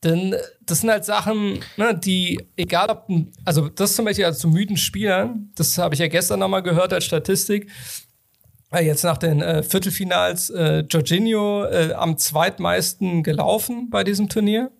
[0.03, 0.35] denn
[0.67, 3.07] das sind halt Sachen, ne, die, egal ob,
[3.45, 6.93] also das zum Beispiel also zu müden Spielern, das habe ich ja gestern nochmal gehört
[6.93, 7.69] als Statistik,
[8.71, 14.71] äh, jetzt nach den äh, Viertelfinals, äh, Jorginho äh, am zweitmeisten gelaufen bei diesem Turnier.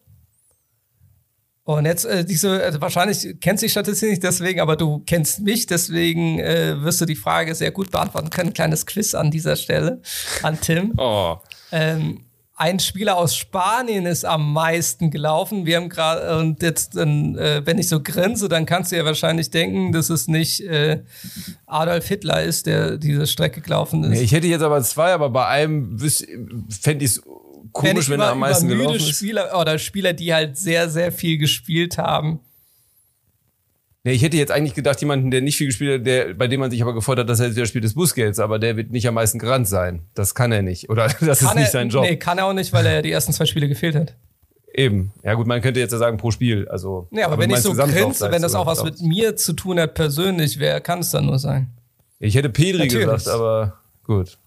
[1.63, 5.41] Und jetzt äh, diese, also wahrscheinlich kennst du die Statistik nicht deswegen, aber du kennst
[5.41, 8.49] mich, deswegen äh, wirst du die Frage sehr gut beantworten können.
[8.49, 10.01] Ein kleines Quiz an dieser Stelle
[10.43, 10.93] an Tim.
[10.97, 11.37] Oh.
[11.71, 12.26] Ähm,
[12.59, 15.67] ein Spieler aus Spanien ist am meisten gelaufen.
[15.67, 17.05] Wir haben gerade, und jetzt, äh,
[17.65, 21.03] wenn ich so grinse, dann kannst du ja wahrscheinlich denken, dass es nicht äh,
[21.67, 24.19] Adolf Hitler ist, der diese Strecke gelaufen ist.
[24.19, 27.21] Ich hätte jetzt aber zwei, aber bei einem fände ich es
[27.73, 29.15] komisch, wenn, wenn er am meisten gelaufen ist.
[29.15, 32.39] Spieler oder Spieler, die halt sehr, sehr viel gespielt haben.
[34.07, 36.61] Ja, ich hätte jetzt eigentlich gedacht, jemanden, der nicht viel gespielt hat, der, bei dem
[36.61, 39.05] man sich aber gefordert hat, dass er wieder spielt, ist Busquets, aber der wird nicht
[39.05, 40.03] am meisten gerannt sein.
[40.13, 40.89] Das kann er nicht.
[40.89, 42.03] Oder das kann ist nicht er, sein Job.
[42.03, 44.15] Nee, kann er auch nicht, weil er die ersten zwei Spiele gefehlt hat.
[44.73, 45.11] Eben.
[45.23, 46.69] Ja gut, man könnte jetzt ja sagen pro Spiel.
[46.69, 49.51] Also, nee, aber, aber wenn ich so grinse, wenn das auch was mit mir zu
[49.51, 51.67] tun hat persönlich, wer kann es dann nur sein?
[52.17, 53.07] Ich hätte Pedri Natürlich.
[53.07, 53.73] gesagt, aber
[54.05, 54.37] gut.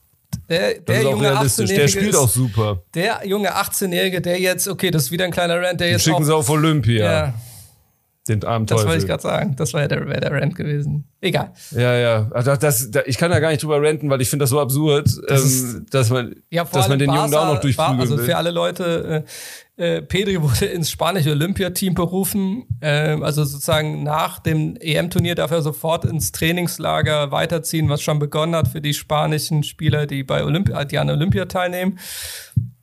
[0.48, 1.80] Der, der junge 18-Jährige.
[1.80, 2.82] Der spielt auch super.
[2.94, 6.04] Der junge 18-Jährige, der jetzt, okay, das ist wieder ein kleiner Rant, der jetzt.
[6.04, 7.04] Schicken auch, sie auf Olympia.
[7.04, 7.34] Ja,
[8.30, 9.54] den armen Das wollte ich gerade sagen.
[9.56, 11.04] Das war ja der, der Rant gewesen.
[11.20, 11.52] Egal.
[11.72, 12.28] Ja, ja.
[12.30, 14.60] Also das, das, ich kann da gar nicht drüber ranten, weil ich finde das so
[14.60, 18.00] absurd, das ähm, dass man, ja, dass man den Barca, Jungen da auch noch durchprügeln
[18.00, 18.24] Also will.
[18.24, 19.30] für alle Leute, äh,
[19.80, 22.64] äh, Pedri wurde ins spanische Olympiateam berufen.
[22.80, 28.54] Äh, also sozusagen nach dem EM-Turnier darf er sofort ins Trainingslager weiterziehen, was schon begonnen
[28.54, 31.98] hat für die spanischen Spieler, die bei Olympia, die an Olympia teilnehmen.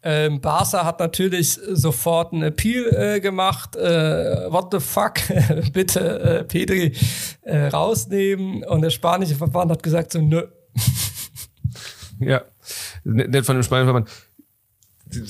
[0.04, 3.76] Ähm, Barca hat natürlich sofort einen Appeal äh, gemacht.
[3.76, 5.16] Äh, what the fuck?
[5.74, 6.93] Bitte äh, Pedri
[7.41, 8.64] äh, rausnehmen.
[8.64, 10.48] Und der spanische Verband hat gesagt so, nö.
[12.20, 12.41] ja,
[13.04, 14.10] nett von dem spanischen Verband.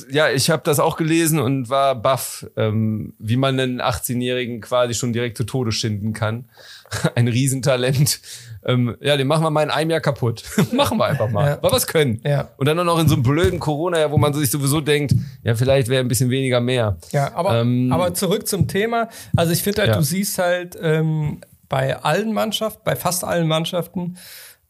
[0.09, 4.95] Ja, ich habe das auch gelesen und war baff, ähm, wie man einen 18-Jährigen quasi
[4.95, 6.49] schon direkt zu Tode schinden kann.
[7.15, 8.19] Ein Riesentalent
[8.65, 10.43] ähm, ja, den machen wir mal in einem Jahr kaputt.
[10.73, 11.51] machen wir einfach mal.
[11.51, 11.59] Ja.
[11.61, 12.21] Weil wir es können.
[12.23, 12.49] Ja.
[12.57, 15.55] Und dann nur noch in so einem blöden Corona-Jahr, wo man sich sowieso denkt, ja,
[15.55, 16.97] vielleicht wäre ein bisschen weniger mehr.
[17.11, 19.09] Ja, aber, ähm, aber zurück zum Thema.
[19.35, 19.97] Also ich finde halt, ja.
[19.97, 24.17] du siehst halt ähm, bei allen Mannschaften, bei fast allen Mannschaften,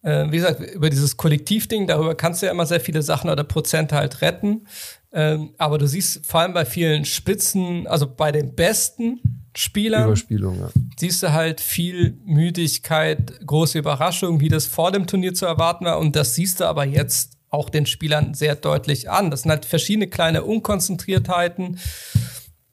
[0.03, 3.43] äh, wie gesagt, über dieses Kollektivding, darüber kannst du ja immer sehr viele Sachen oder
[3.43, 4.67] Prozente halt retten.
[5.13, 10.15] Ähm, aber du siehst vor allem bei vielen Spitzen, also bei den besten Spielern,
[10.59, 10.69] ja.
[10.99, 15.97] siehst du halt viel Müdigkeit, große Überraschung, wie das vor dem Turnier zu erwarten war.
[15.97, 19.31] Und das siehst du aber jetzt auch den Spielern sehr deutlich an.
[19.31, 21.79] Das sind halt verschiedene kleine Unkonzentriertheiten.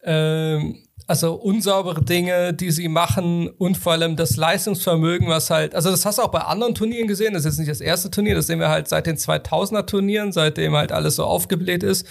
[0.02, 5.90] Ähm, also unsaubere Dinge, die sie machen und vor allem das Leistungsvermögen, was halt, also
[5.90, 8.34] das hast du auch bei anderen Turnieren gesehen, das ist jetzt nicht das erste Turnier,
[8.34, 12.06] das sehen wir halt seit den 2000er Turnieren, seitdem halt alles so aufgebläht ist.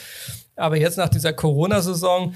[0.55, 2.33] Aber jetzt nach dieser Corona-Saison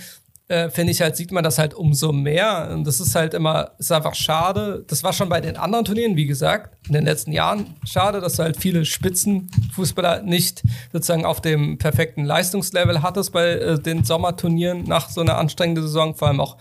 [0.49, 2.69] äh, finde ich halt, sieht man das halt umso mehr.
[2.71, 4.85] Und das ist halt immer, ist einfach schade.
[4.87, 8.37] Das war schon bei den anderen Turnieren, wie gesagt, in den letzten Jahren schade, dass
[8.37, 14.83] du halt viele Spitzenfußballer nicht sozusagen auf dem perfekten Leistungslevel hattest bei äh, den Sommerturnieren
[14.83, 16.15] nach so einer anstrengenden Saison.
[16.15, 16.55] Vor allem auch,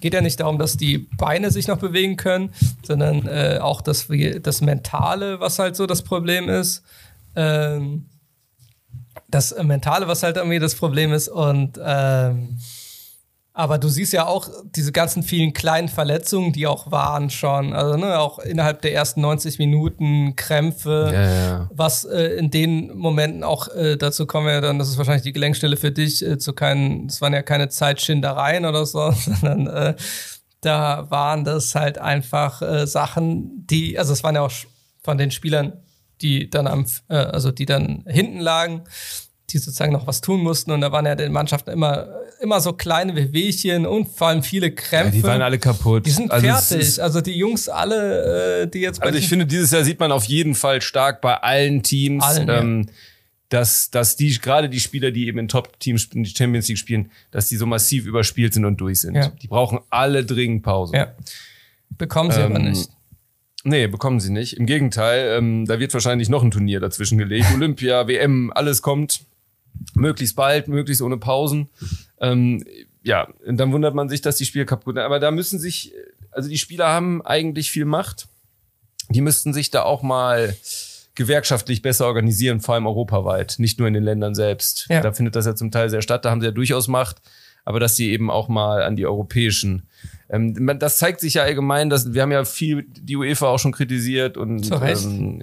[0.00, 4.08] geht ja nicht darum, dass die Beine sich noch bewegen können, sondern äh, auch das,
[4.40, 6.82] das Mentale, was halt so das Problem ist.
[7.34, 8.06] Ähm,
[9.28, 11.28] das Mentale, was halt irgendwie das Problem ist.
[11.28, 12.58] Und ähm,
[13.58, 17.72] aber du siehst ja auch diese ganzen vielen kleinen Verletzungen, die auch waren schon.
[17.72, 21.70] Also ne, auch innerhalb der ersten 90 Minuten Krämpfe, ja, ja.
[21.72, 25.22] was äh, in den Momenten auch äh, dazu kommen wir ja dann, das ist wahrscheinlich
[25.22, 29.66] die Gelenkstelle für dich, äh, zu keinen, es waren ja keine Zeitschindereien oder so, sondern
[29.68, 29.94] äh,
[30.60, 34.52] da waren das halt einfach äh, Sachen, die, also es waren ja auch
[35.02, 35.72] von den Spielern,
[36.20, 38.82] die dann am, äh, also die dann hinten lagen,
[39.50, 40.70] die sozusagen noch was tun mussten.
[40.72, 42.08] Und da waren ja den Mannschaften immer,
[42.40, 45.16] immer so kleine Wehwehchen und vor allem viele Krämpfe.
[45.16, 46.06] Ja, die waren alle kaputt.
[46.06, 47.02] Die sind also fertig.
[47.02, 50.12] Also die Jungs alle, äh, die jetzt bei Also ich finde, dieses Jahr sieht man
[50.12, 52.24] auf jeden Fall stark bei allen Teams.
[52.24, 52.92] Allen, ähm, ja.
[53.48, 57.12] Dass, dass die, gerade die Spieler, die eben in Top-Teams in die Champions League spielen,
[57.30, 59.14] dass die so massiv überspielt sind und durch sind.
[59.14, 59.28] Ja.
[59.28, 60.96] Die brauchen alle dringend Pause.
[60.96, 61.14] Ja.
[61.90, 62.90] Bekommen sie ähm, aber nicht.
[63.62, 64.56] Nee, bekommen sie nicht.
[64.56, 67.46] Im Gegenteil, ähm, da wird wahrscheinlich noch ein Turnier dazwischen gelegt.
[67.54, 69.22] Olympia, WM, alles kommt
[69.94, 71.68] möglichst bald, möglichst ohne Pausen.
[72.20, 72.64] Ähm,
[73.02, 75.04] ja, und dann wundert man sich, dass die Spiele kaputt sind.
[75.04, 75.92] Aber da müssen sich,
[76.30, 78.28] also die Spieler haben eigentlich viel Macht.
[79.10, 80.56] Die müssten sich da auch mal
[81.16, 84.86] gewerkschaftlich besser organisieren, vor allem europaweit, nicht nur in den Ländern selbst.
[84.88, 85.00] Ja.
[85.00, 87.22] Da findet das ja zum Teil sehr statt, da haben sie ja durchaus Macht,
[87.64, 89.88] aber dass sie eben auch mal an die europäischen.
[90.28, 93.72] Ähm, das zeigt sich ja allgemein, dass wir haben ja viel die UEFA auch schon
[93.72, 95.42] kritisiert und ähm,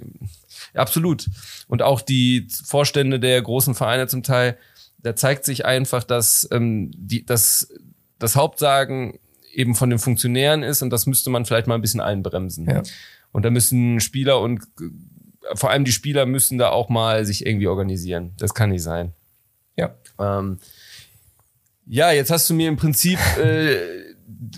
[0.74, 1.28] absolut.
[1.68, 4.58] Und auch die Vorstände der großen Vereine zum Teil,
[4.98, 7.72] da zeigt sich einfach, dass ähm, die, dass
[8.18, 9.18] das Hauptsagen
[9.52, 12.68] eben von den Funktionären ist und das müsste man vielleicht mal ein bisschen einbremsen.
[12.68, 12.82] Ja.
[13.32, 14.62] Und da müssen Spieler und
[15.54, 18.32] vor allem die Spieler müssen da auch mal sich irgendwie organisieren.
[18.38, 19.12] Das kann nicht sein.
[19.76, 19.94] Ja.
[20.18, 20.58] Ähm,
[21.86, 23.76] ja, jetzt hast du mir im Prinzip äh,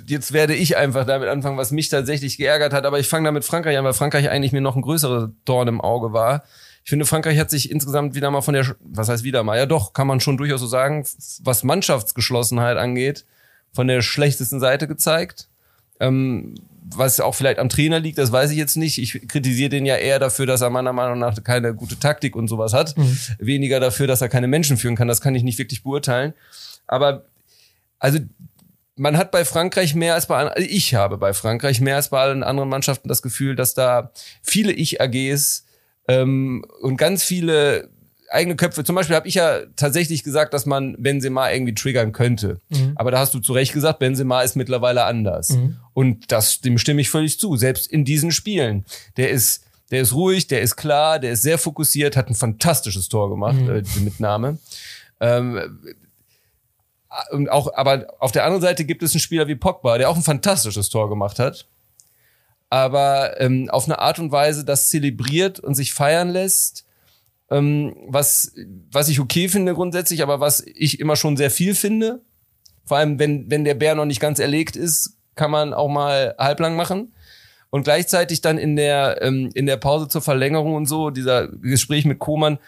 [0.06, 2.86] jetzt werde ich einfach damit anfangen, was mich tatsächlich geärgert hat.
[2.86, 5.80] Aber ich fange damit Frankreich an, weil Frankreich eigentlich mir noch ein größerer Dorn im
[5.80, 6.44] Auge war.
[6.84, 9.58] Ich finde, Frankreich hat sich insgesamt wieder mal von der, was heißt wieder mal?
[9.58, 11.04] Ja, doch, kann man schon durchaus so sagen,
[11.42, 13.24] was Mannschaftsgeschlossenheit angeht,
[13.72, 15.48] von der schlechtesten Seite gezeigt.
[15.98, 16.54] Ähm,
[16.94, 18.98] was auch vielleicht am Trainer liegt, das weiß ich jetzt nicht.
[18.98, 22.46] Ich kritisiere den ja eher dafür, dass er meiner Meinung nach keine gute Taktik und
[22.46, 22.96] sowas hat.
[22.96, 23.18] Mhm.
[23.38, 25.08] Weniger dafür, dass er keine Menschen führen kann.
[25.08, 26.34] Das kann ich nicht wirklich beurteilen.
[26.86, 27.24] Aber
[27.98, 28.20] also
[28.96, 32.20] man hat bei Frankreich mehr als bei also ich habe bei Frankreich mehr als bei
[32.20, 34.10] allen anderen Mannschaften das Gefühl, dass da
[34.42, 35.64] viele Ich-AGs
[36.08, 37.90] ähm, und ganz viele
[38.30, 38.84] eigene Köpfe.
[38.84, 42.60] Zum Beispiel habe ich ja tatsächlich gesagt, dass man Benzema irgendwie triggern könnte.
[42.70, 42.92] Mhm.
[42.96, 45.50] Aber da hast du zu Recht gesagt, Benzema ist mittlerweile anders.
[45.50, 45.76] Mhm.
[45.94, 47.56] Und das, dem stimme ich völlig zu.
[47.56, 48.84] Selbst in diesen Spielen.
[49.16, 53.08] Der ist, der ist ruhig, der ist klar, der ist sehr fokussiert, hat ein fantastisches
[53.08, 53.70] Tor gemacht, mhm.
[53.70, 54.58] äh, die Mitnahme.
[55.20, 55.78] Ähm,
[57.08, 60.22] auch, aber auf der anderen Seite gibt es einen Spieler wie Pogba, der auch ein
[60.22, 61.66] fantastisches Tor gemacht hat.
[62.68, 66.84] Aber ähm, auf eine Art und Weise das zelebriert und sich feiern lässt,
[67.50, 68.52] ähm, was,
[68.90, 72.22] was ich okay finde grundsätzlich, aber was ich immer schon sehr viel finde.
[72.84, 76.34] Vor allem, wenn, wenn der Bär noch nicht ganz erlegt ist, kann man auch mal
[76.38, 77.12] halblang machen.
[77.70, 82.04] Und gleichzeitig dann in der, ähm, in der Pause zur Verlängerung und so, dieser Gespräch
[82.04, 82.58] mit Koman,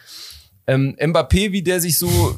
[0.67, 2.37] ähm, Mbappé, wie der sich so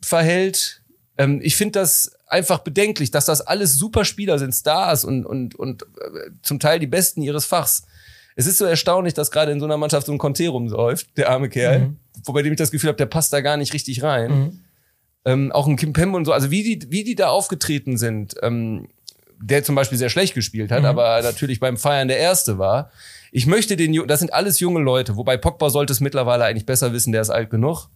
[0.00, 0.77] verhält,
[1.18, 5.56] ähm, ich finde das einfach bedenklich, dass das alles super Spieler sind, Stars und, und,
[5.56, 7.82] und äh, zum Teil die Besten ihres Fachs.
[8.36, 11.28] Es ist so erstaunlich, dass gerade in so einer Mannschaft so ein Conte rumläuft, der
[11.28, 11.96] arme Kerl, mhm.
[12.24, 14.30] wobei dem ich das Gefühl habe, der passt da gar nicht richtig rein.
[14.30, 14.60] Mhm.
[15.24, 18.36] Ähm, auch ein Kim Pem und so, also wie die, wie die da aufgetreten sind,
[18.42, 18.88] ähm,
[19.40, 20.86] der zum Beispiel sehr schlecht gespielt hat, mhm.
[20.86, 22.92] aber natürlich beim Feiern der Erste war.
[23.32, 26.92] Ich möchte den, das sind alles junge Leute, wobei Pogba sollte es mittlerweile eigentlich besser
[26.92, 27.88] wissen, der ist alt genug.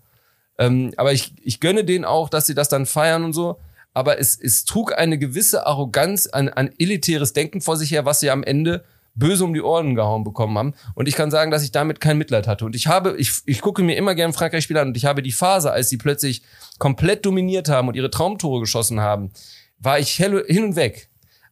[0.59, 3.59] Ähm, aber ich, ich gönne denen auch, dass sie das dann feiern und so.
[3.94, 8.20] Aber es, es trug eine gewisse Arroganz an, an elitäres Denken vor sich her, was
[8.20, 8.84] sie am Ende
[9.14, 10.74] böse um die Ohren gehauen bekommen haben.
[10.94, 12.64] Und ich kann sagen, dass ich damit kein Mitleid hatte.
[12.64, 15.32] Und ich habe, ich, ich gucke mir immer gerne Frankreich-Spiele an und ich habe die
[15.32, 16.42] Phase, als sie plötzlich
[16.78, 19.30] komplett dominiert haben und ihre Traumtore geschossen haben,
[19.78, 21.11] war ich hin und weg.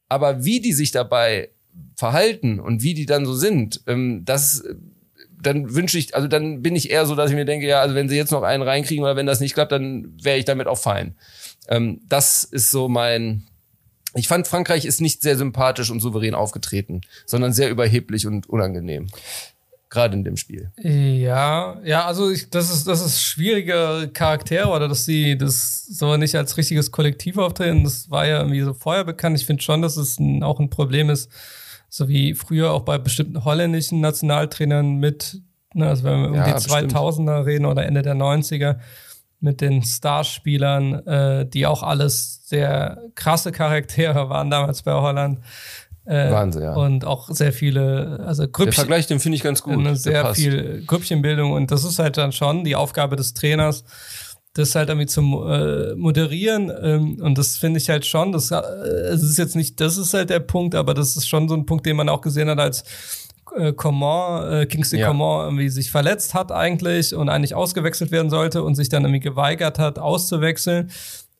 [0.08, 1.50] Aber wie die sich dabei
[1.96, 4.64] verhalten und wie die dann so sind, ähm, das
[5.42, 7.94] dann wünsche ich, also dann bin ich eher so, dass ich mir denke, ja, also
[7.94, 10.66] wenn sie jetzt noch einen reinkriegen oder wenn das nicht klappt, dann wäre ich damit
[10.66, 11.14] auch fein.
[11.68, 13.46] Ähm, das ist so mein,
[14.14, 19.08] ich fand, Frankreich ist nicht sehr sympathisch und souverän aufgetreten, sondern sehr überheblich und unangenehm.
[19.88, 20.70] Gerade in dem Spiel.
[20.76, 26.16] Ja, ja, also ich, das ist, das ist schwierige Charaktere oder dass sie das so
[26.16, 27.82] nicht als richtiges Kollektiv auftreten.
[27.82, 29.36] Das war ja irgendwie so vorher bekannt.
[29.40, 31.28] Ich finde schon, dass es ein, auch ein Problem ist,
[31.90, 35.42] so wie früher auch bei bestimmten holländischen Nationaltrainern mit,
[35.74, 36.94] ne, also wenn wir um ja, die bestimmt.
[36.94, 38.76] 2000er reden oder Ende der 90er,
[39.40, 45.40] mit den Starspielern, äh, die auch alles sehr krasse Charaktere waren damals bei Holland.
[46.04, 46.74] Äh, Wahnsinn, ja.
[46.74, 48.66] Und auch sehr viele, also Grüppchen.
[48.66, 49.96] Der Vergleich, den finde ich ganz gut.
[49.96, 53.84] Sehr viel Grüppchenbildung und das ist halt dann schon die Aufgabe des Trainers,
[54.54, 58.56] das halt irgendwie zu äh, moderieren ähm, und das finde ich halt schon, das, äh,
[58.56, 61.66] es ist jetzt nicht, das ist halt der Punkt, aber das ist schon so ein
[61.66, 62.84] Punkt, den man auch gesehen hat, als
[63.56, 65.08] äh, Coman, äh, Kingsley ja.
[65.08, 69.20] Coman irgendwie sich verletzt hat eigentlich und eigentlich ausgewechselt werden sollte und sich dann irgendwie
[69.20, 70.90] geweigert hat, auszuwechseln.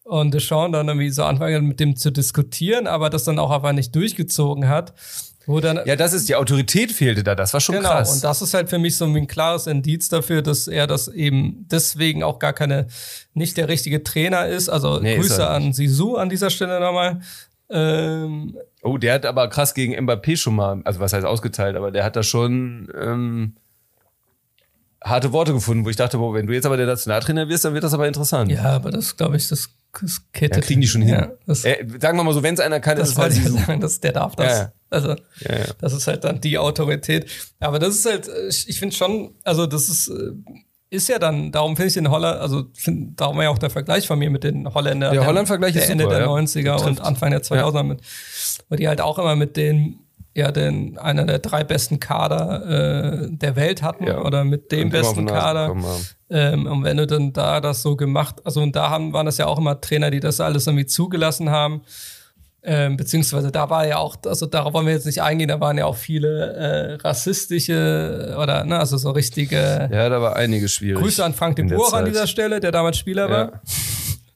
[0.05, 3.73] Und Deschamps dann irgendwie so anfangen mit dem zu diskutieren, aber das dann auch einfach
[3.73, 4.93] nicht durchgezogen hat.
[5.47, 8.15] Dann, ja, das ist die Autorität fehlte da, das war schon genau, krass.
[8.15, 11.67] Und das ist halt für mich so ein klares Indiz dafür, dass er das eben
[11.71, 12.87] deswegen auch gar keine,
[13.35, 14.69] nicht der richtige Trainer ist.
[14.69, 17.21] Also nee, Grüße ist an Sisu an dieser Stelle nochmal.
[17.71, 21.91] Ähm, oh, der hat aber krass gegen Mbappé schon mal, also was heißt ausgeteilt, aber
[21.91, 23.55] der hat da schon ähm,
[25.03, 27.75] harte Worte gefunden, wo ich dachte, boah, wenn du jetzt aber der Nationaltrainer wirst, dann
[27.75, 28.51] wird das aber interessant.
[28.51, 29.71] Ja, aber das glaube ich, das,
[30.01, 30.57] das kettet.
[30.57, 31.15] Ja, kriegen die schon hin.
[31.15, 33.43] Ja, das, äh, sagen wir mal so, wenn es einer kann, das ist halt ich
[33.45, 34.59] sagen, das, der darf das.
[34.59, 35.17] Ja, also
[35.81, 37.31] das ist halt dann die Autorität.
[37.59, 40.33] Aber das ist halt, ich, ich finde schon, also das ist äh,
[40.91, 43.71] ist ja dann, darum finde ich den Holland, also find, darum war ja auch der
[43.71, 45.13] Vergleich von mir mit den Holländern.
[45.13, 46.33] Der Holland-Vergleich ist Ende super, der ja.
[46.33, 47.83] 90er und Anfang der 2000er ja.
[47.85, 48.01] mit,
[48.69, 50.01] weil die halt auch immer mit den,
[50.35, 54.23] ja, den, einer der drei besten Kader äh, der Welt hatten ja.
[54.23, 55.75] oder mit dem besten Kader.
[56.29, 59.39] Ähm, und wenn du dann da das so gemacht, also und da haben, waren das
[59.39, 61.83] ja auch immer Trainer, die das alles irgendwie zugelassen haben.
[62.63, 65.79] Ähm, beziehungsweise da war ja auch, also darauf wollen wir jetzt nicht eingehen, da waren
[65.79, 69.89] ja auch viele äh, rassistische oder ne, also so richtige.
[69.91, 71.03] Ja, da war einiges schwierig.
[71.03, 73.31] Grüße an Frank de Boer an dieser Stelle, der damals Spieler ja.
[73.31, 73.63] war.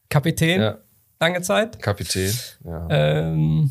[0.09, 0.79] Kapitän, ja.
[1.21, 1.83] lange Zeit.
[1.83, 2.33] Kapitän,
[2.65, 2.87] ja.
[2.89, 3.71] Ähm,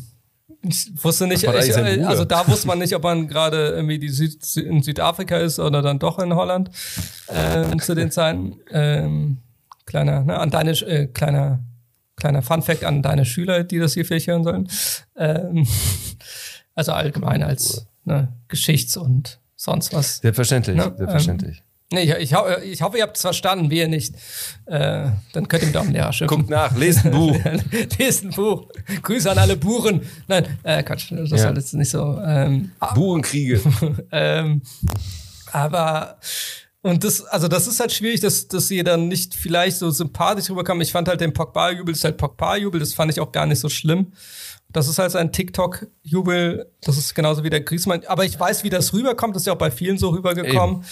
[0.66, 4.56] ich wusste nicht, ich, also da wusste man nicht, ob man gerade irgendwie die Süd,
[4.56, 6.70] in Südafrika ist oder dann doch in Holland
[7.28, 8.56] ähm, zu den Zeiten.
[8.70, 9.38] Ähm,
[9.86, 11.60] kleiner, ne, an deine äh, kleiner
[12.16, 14.68] Kleiner Fun-Fact an deine Schüler, die das hier vielleicht hören sollen.
[15.16, 15.66] Ähm,
[16.74, 20.18] also allgemein als ne, Geschichts- und sonst was.
[20.18, 20.94] Selbstverständlich, ne?
[20.96, 21.58] selbstverständlich.
[21.58, 24.14] Ähm, Nee, ich, ich, ich, hoffe, ihr habt es verstanden, wir nicht.
[24.66, 26.38] Äh, dann könnt ihr mit auch einen Lehrer schimpfen.
[26.38, 27.36] Guckt nach, lest ein Buch.
[27.98, 28.68] lest ein Buch.
[29.02, 30.00] Grüße an alle Buren.
[30.26, 31.36] Nein, äh, Quatsch, das ja.
[31.36, 32.18] ist alles nicht so.
[32.24, 33.60] Ähm, Burenkriege.
[34.12, 34.62] ähm,
[35.52, 36.18] aber
[36.84, 40.50] und das, also das ist halt schwierig, dass, dass sie dann nicht vielleicht so sympathisch
[40.50, 40.82] rüberkam.
[40.82, 43.60] Ich fand halt den Pogba-Jubel, das ist halt Pogba-Jubel, das fand ich auch gar nicht
[43.60, 44.12] so schlimm.
[44.70, 48.02] Das ist halt ein TikTok-Jubel, das ist genauso wie der Griezmann.
[48.06, 50.76] Aber ich weiß, wie das rüberkommt, das ist ja auch bei vielen so rübergekommen.
[50.76, 50.84] Eben.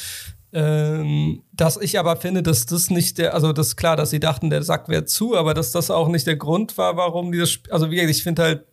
[0.54, 4.20] Ähm, dass ich aber finde, dass das nicht der, also das ist klar, dass sie
[4.20, 7.50] dachten, der Sack wäre zu, aber dass das auch nicht der Grund war, warum dieses,
[7.50, 8.64] Spiel, also wie gesagt, ich finde halt,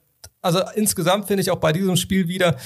[0.41, 2.57] also insgesamt finde ich auch bei diesem Spiel wieder,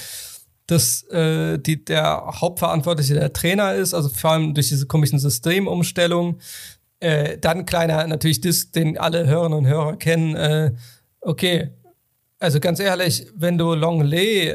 [0.66, 6.40] dass äh, die, der Hauptverantwortliche der Trainer ist, also vor allem durch diese komischen Systemumstellungen.
[7.00, 10.72] Äh, dann kleiner, natürlich das, den alle Hörerinnen und Hörer kennen, äh,
[11.20, 11.70] okay,
[12.38, 14.54] also ganz ehrlich, wenn du Longley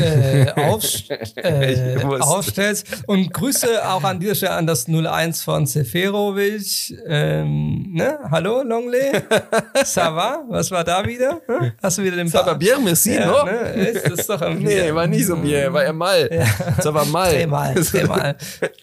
[0.00, 2.86] äh, aufst äh, aufstellst.
[3.06, 6.94] Und Grüße auch an dieser Stelle an das 01 von Seferovic.
[7.06, 8.18] Ähm, ne?
[8.30, 9.12] Hallo, Longley?
[9.84, 10.44] Ça va?
[10.48, 11.40] Was war da wieder?
[11.46, 11.72] Hm?
[11.82, 13.44] Hast du wieder den Ça va bien, merci, ja, no?
[13.44, 13.90] Ne?
[13.90, 16.28] Ist, ist doch nee, war nicht so bien, war er mal.
[16.30, 16.44] Ja.
[16.82, 17.32] Ça va mal.
[17.32, 18.36] Dreimal, dreimal.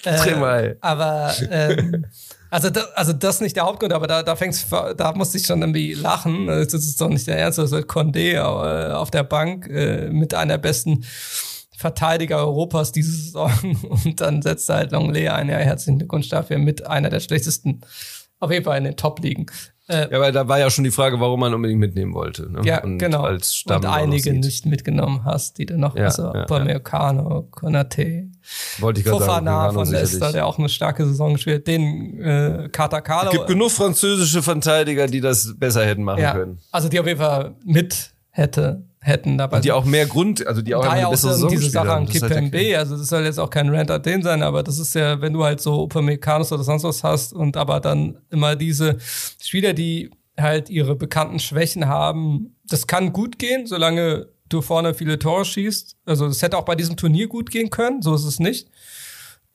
[0.04, 0.66] dreimal.
[0.66, 2.06] Äh, aber ähm,
[2.54, 5.48] also, da, also das ist nicht der Hauptgrund, aber da, da fängt's, da musste ich
[5.48, 6.46] schon irgendwie lachen.
[6.46, 7.58] Das ist doch nicht der Ernst.
[7.58, 11.04] Das ist Condé äh, auf der Bank äh, mit einer besten
[11.76, 13.52] Verteidiger Europas diese Saison
[14.06, 15.50] und dann setzt er halt Longley ein.
[15.50, 17.82] Ja, herzlichen Glückwunsch dafür mit einer der schlechtesten,
[18.40, 19.48] auf jeden Fall in den Top-Ligen.
[19.94, 22.52] Äh, ja, weil da war ja schon die Frage, warum man unbedingt mitnehmen wollte.
[22.52, 22.62] Ne?
[22.64, 23.24] Ja, und genau.
[23.24, 28.30] Als Stamm und einige nicht mitgenommen hast, die dann noch, ja, also ja, Upamecano, Konate,
[28.80, 29.74] Wollte ich gerade sagen.
[29.74, 33.30] von Leicester, der auch eine starke Saison gespielt den äh, Katakalo.
[33.30, 36.60] Es gibt genug französische Verteidiger, die das besser hätten machen ja, können.
[36.72, 39.58] Also die auf jeden Fall mit hätte hätten dabei.
[39.58, 42.56] Und die auch mehr Grund, also die auch eine bessere Saison diese Sache an KPMB,
[42.56, 45.22] halt also das soll jetzt auch kein Rant an den sein, aber das ist ja,
[45.22, 48.98] wenn du halt so Upamecano oder sonst was hast und aber dann immer diese
[49.42, 52.56] Spieler, die halt ihre bekannten Schwächen haben.
[52.68, 55.98] Das kann gut gehen, solange du vorne viele Tore schießt.
[56.06, 58.70] Also das hätte auch bei diesem Turnier gut gehen können, so ist es nicht.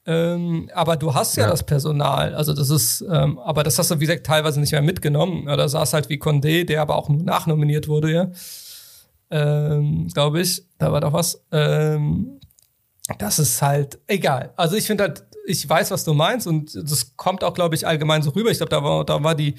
[0.06, 2.34] Ähm, aber du hast ja, ja, das Personal.
[2.34, 5.46] Also das ist, ähm, aber das hast du, wie gesagt, teilweise nicht mehr mitgenommen.
[5.46, 8.30] Da saß halt wie Condé, der aber auch nur nachnominiert wurde, ja.
[9.30, 10.62] Ähm, Glaube ich.
[10.78, 11.42] Da war doch was.
[11.52, 12.40] Ähm,
[13.18, 14.52] das ist halt egal.
[14.56, 17.86] Also ich finde halt, ich weiß, was du meinst und das kommt auch, glaube ich,
[17.86, 18.50] allgemein so rüber.
[18.50, 19.54] Ich glaube, da war, da war die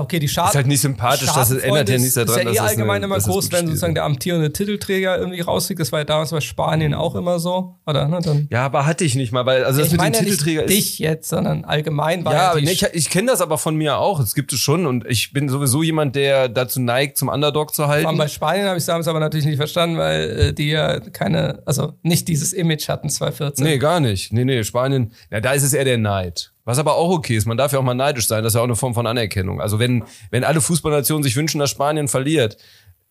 [0.00, 0.50] okay, die Schaden.
[0.50, 2.46] Ist halt nicht sympathisch, das ändert ja nichts daran.
[2.46, 5.80] Ist ja eh allgemein eine, immer groß, wenn sozusagen der amtierende Titelträger irgendwie rausfliegt.
[5.80, 7.76] Das war ja damals bei Spanien auch immer so.
[7.86, 10.12] Oder, ne, dann ja, aber hatte ich nicht mal, weil, also das ich mit dem
[10.12, 10.88] Titelträger nicht ist.
[10.88, 12.54] dich jetzt, sondern allgemein war ja.
[12.54, 14.20] Ja, nee, ich, ich kenne das aber von mir auch.
[14.20, 17.88] Es gibt es schon und ich bin sowieso jemand, der dazu neigt, zum Underdog zu
[17.88, 18.16] halten.
[18.16, 21.94] bei Spanien habe ich damals aber natürlich nicht verstanden, weil äh, die ja keine, also
[22.02, 23.64] nicht dieses Image hatten 2014.
[23.64, 24.32] Nee, gar nicht.
[24.32, 26.51] Nee, nee, Spanien, ja, da ist es eher der Neid.
[26.64, 28.60] Was aber auch okay ist, man darf ja auch mal neidisch sein, das ist ja
[28.60, 29.60] auch eine Form von Anerkennung.
[29.60, 32.56] Also wenn, wenn alle Fußballnationen sich wünschen, dass Spanien verliert,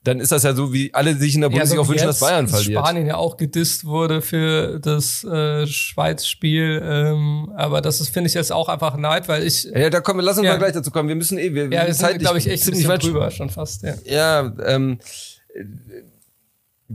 [0.04, 2.08] dann ist das ja so, wie alle sich in der Bundesliga ja, so auch wünschen,
[2.08, 2.80] dass Bayern verliert.
[2.80, 8.34] Spanien ja auch gedisst wurde für das äh, Schweiz-Spiel, ähm, aber das ist finde ich
[8.34, 10.54] jetzt auch einfach Neid, weil ich ja da kommen wir lassen uns ja.
[10.54, 11.08] mal gleich dazu kommen.
[11.08, 13.84] Wir müssen eh wir, ja wir sind glaube ich echt ziemlich weit drüber schon fast.
[13.84, 14.98] Ja, ja ähm,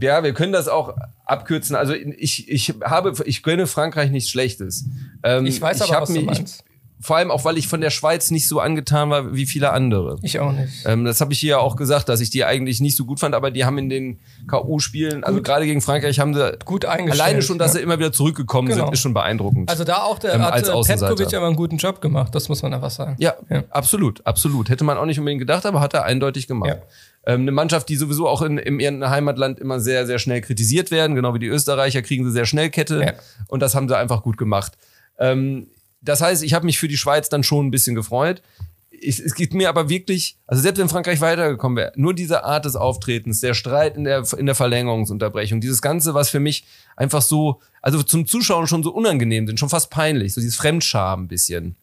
[0.01, 0.95] ja, wir können das auch
[1.25, 1.77] abkürzen.
[1.77, 4.87] Also ich, ich habe, ich gönne Frankreich nichts Schlechtes.
[5.23, 6.65] Ähm, ich weiß aber, ich was mich, du meinst.
[7.01, 10.19] Vor allem auch, weil ich von der Schweiz nicht so angetan war wie viele andere.
[10.23, 10.87] Ich auch nicht.
[10.87, 13.21] Ähm, das habe ich hier ja auch gesagt, dass ich die eigentlich nicht so gut
[13.21, 14.19] fand, aber die haben in den
[14.49, 17.79] K.O.-Spielen, also gerade gegen Frankreich, haben sie gut Alleine schon, dass ja.
[17.79, 18.87] sie immer wieder zurückgekommen genau.
[18.87, 19.69] sind, ist schon beeindruckend.
[19.69, 22.73] Also da auch der ähm, hat Petkovic aber einen guten Job gemacht, das muss man
[22.73, 23.17] einfach sagen.
[23.19, 24.71] Ja, ja, absolut, absolut.
[24.71, 26.71] Hätte man auch nicht unbedingt gedacht, aber hat er eindeutig gemacht.
[26.71, 27.35] Ja.
[27.35, 30.91] Ähm, eine Mannschaft, die sowieso auch in, in ihrem Heimatland immer sehr, sehr schnell kritisiert
[30.91, 33.15] werden, genau wie die Österreicher, kriegen sie sehr schnell Kette.
[33.49, 34.73] Und das haben sie einfach gut gemacht.
[35.19, 35.67] Ähm,
[36.09, 38.43] das heißt, ich habe mich für die Schweiz dann schon ein bisschen gefreut.
[38.91, 42.65] Ich, es geht mir aber wirklich, also selbst wenn Frankreich weitergekommen wäre, nur diese Art
[42.65, 46.65] des Auftretens, der Streit in der, in der Verlängerungsunterbrechung, dieses Ganze, was für mich
[46.97, 51.25] einfach so, also zum Zuschauen schon so unangenehm sind, schon fast peinlich, so dieses Fremdscham
[51.25, 51.77] ein bisschen.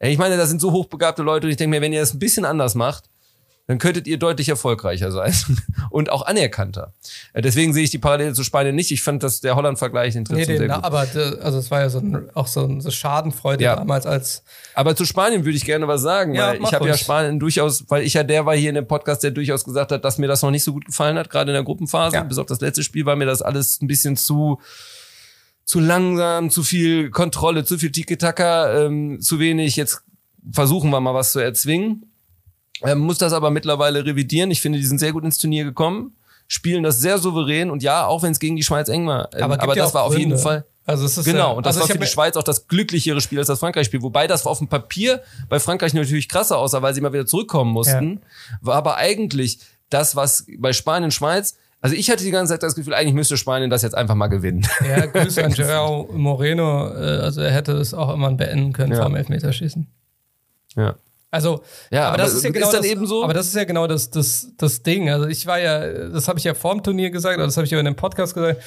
[0.00, 2.18] Ich meine, da sind so hochbegabte Leute und ich denke mir, wenn ihr das ein
[2.18, 3.04] bisschen anders macht,
[3.68, 5.34] dann könntet ihr deutlich erfolgreicher sein
[5.90, 6.94] und auch anerkannter.
[7.34, 8.90] Äh, deswegen sehe ich die Parallele zu Spanien nicht.
[8.90, 11.98] Ich fand, dass der Holland-Vergleich interessant nee, nee, na, Aber also es war ja so
[11.98, 13.76] ein, auch so eine Schadenfreude ja.
[13.76, 14.42] damals als.
[14.74, 17.84] Aber zu Spanien würde ich gerne was sagen, ja, weil ich habe ja Spanien durchaus,
[17.88, 20.28] weil ich ja der war hier in dem Podcast, der durchaus gesagt hat, dass mir
[20.28, 22.16] das noch nicht so gut gefallen hat, gerade in der Gruppenphase.
[22.16, 22.22] Ja.
[22.22, 24.60] Bis auf das letzte Spiel war mir das alles ein bisschen zu
[25.66, 29.76] zu langsam, zu viel Kontrolle, zu viel Tiki-Taka, ähm, zu wenig.
[29.76, 30.02] Jetzt
[30.50, 32.07] versuchen wir mal was zu erzwingen.
[32.80, 34.50] Er muss das aber mittlerweile revidieren.
[34.50, 38.06] Ich finde, die sind sehr gut ins Turnier gekommen, spielen das sehr souverän und ja,
[38.06, 39.28] auch wenn es gegen die Schweiz eng war.
[39.40, 40.64] Aber, aber das war auf jeden Fall.
[40.86, 43.20] Also es ist genau, ja, und das also war für die Schweiz auch das glücklichere
[43.20, 44.00] Spiel als das Frankreich-Spiel.
[44.00, 47.72] Wobei das auf dem Papier bei Frankreich natürlich krasser aussah, weil sie mal wieder zurückkommen
[47.72, 48.20] mussten.
[48.22, 48.58] Ja.
[48.62, 49.58] War aber eigentlich
[49.90, 53.36] das, was bei Spanien, Schweiz, also ich hatte die ganze Zeit das Gefühl, eigentlich müsste
[53.36, 54.66] Spanien das jetzt einfach mal gewinnen.
[54.86, 56.88] Ja, Grüße an Gerard Moreno.
[56.88, 58.98] Äh, also er hätte es auch immer beenden können ja.
[58.98, 59.86] vor dem Elfmeterschießen.
[60.74, 60.96] Ja.
[61.30, 63.22] Also, ja, aber, aber das ist ja genau ist das, eben so.
[63.22, 65.10] Aber das ist ja genau das, das, das Ding.
[65.10, 67.70] Also ich war ja, das habe ich ja vorm Turnier gesagt, oder das habe ich
[67.70, 68.62] ja in dem Podcast gesagt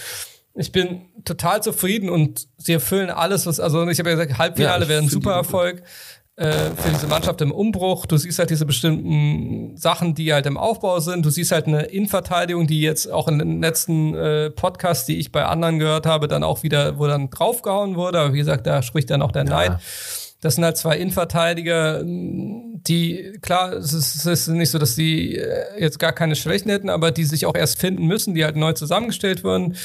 [0.54, 4.84] ich bin total zufrieden und sie erfüllen alles, was, also ich habe ja gesagt, Halbfinale
[4.84, 5.82] ja, wäre ein super Erfolg
[6.36, 8.06] äh, für diese Mannschaft im Umbruch.
[8.06, 11.26] Du siehst halt diese bestimmten Sachen, die halt im Aufbau sind.
[11.26, 15.32] Du siehst halt eine Innenverteidigung, die jetzt auch in den letzten äh, Podcasts, die ich
[15.32, 18.20] bei anderen gehört habe, dann auch wieder, wo dann draufgehauen wurde.
[18.20, 19.50] Aber wie gesagt, da spricht dann auch der ja.
[19.50, 19.80] Neid.
[20.42, 25.38] Das sind halt zwei Innenverteidiger, die, klar, es ist, es ist nicht so, dass die
[25.38, 28.56] äh, jetzt gar keine Schwächen hätten, aber die sich auch erst finden müssen, die halt
[28.56, 29.78] neu zusammengestellt wurden.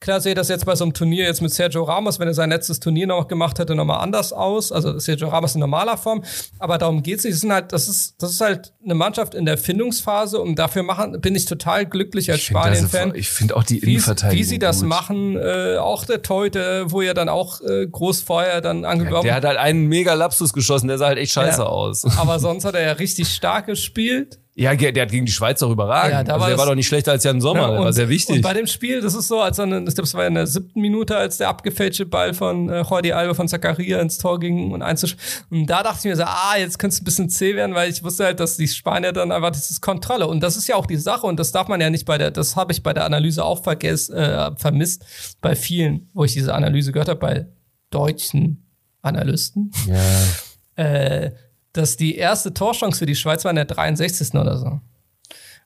[0.00, 2.50] Klar sehe das jetzt bei so einem Turnier jetzt mit Sergio Ramos, wenn er sein
[2.50, 4.70] letztes Turnier noch gemacht hätte, nochmal anders aus.
[4.70, 6.22] Also Sergio Ramos in normaler Form.
[6.58, 7.34] Aber darum geht's nicht.
[7.34, 10.84] Das, sind halt, das, ist, das ist halt eine Mannschaft in der Findungsphase und dafür
[10.84, 13.14] machen, bin ich total glücklich als Spanien-Fan.
[13.16, 14.36] Ich finde auch die Innenverteidigung.
[14.36, 14.88] Wie, wie sie das gut.
[14.88, 19.22] machen, äh, auch der Teute, wo ja dann auch äh, groß vorher dann angekommen ja,
[19.22, 21.66] Der hat halt einen mega Lapsus geschossen, der sah halt echt scheiße ja.
[21.66, 22.04] aus.
[22.18, 24.38] Aber sonst hat er ja richtig stark gespielt.
[24.60, 26.12] Ja, der hat gegen die Schweiz auch überragend.
[26.12, 27.92] Ja, da also war der war doch nicht schlechter als Jan Sommer, ja, der war
[27.92, 28.36] sehr wichtig.
[28.36, 30.48] Und bei dem Spiel, das ist so, als dann, ich glaube, es war in der
[30.48, 34.72] siebten Minute, als der abgefälschte Ball von äh, Jordi Alba von Zakaria ins Tor ging
[34.72, 35.16] und einzusch.
[35.50, 37.88] Und da dachte ich mir so, ah, jetzt könnte es ein bisschen zäh werden, weil
[37.88, 40.26] ich wusste halt, dass die Spanier dann einfach, das ist Kontrolle.
[40.26, 42.32] Und das ist ja auch die Sache und das darf man ja nicht bei der,
[42.32, 45.04] das habe ich bei der Analyse auch vergess, äh, vermisst,
[45.40, 47.46] bei vielen, wo ich diese Analyse gehört habe, bei
[47.90, 48.66] deutschen
[49.02, 49.70] Analysten.
[49.86, 50.84] Ja.
[50.84, 51.30] Äh,
[51.72, 54.34] dass die erste Torchance für die Schweiz war in der 63.
[54.34, 54.80] oder so.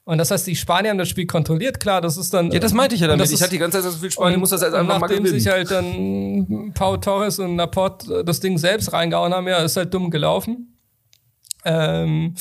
[0.04, 2.50] Und das heißt, die Spanier haben das Spiel kontrolliert, klar, das ist dann.
[2.50, 3.30] Ja, das meinte ich ja damit.
[3.30, 5.22] Ich hatte die ganze Zeit das Gefühl, Spanien muss das jetzt einfach mal gewinnen.
[5.24, 9.76] Nachdem sich halt dann Pau Torres und Laporte das Ding selbst reingehauen haben, ja, ist
[9.76, 10.76] halt dumm gelaufen.
[11.64, 12.34] Ähm,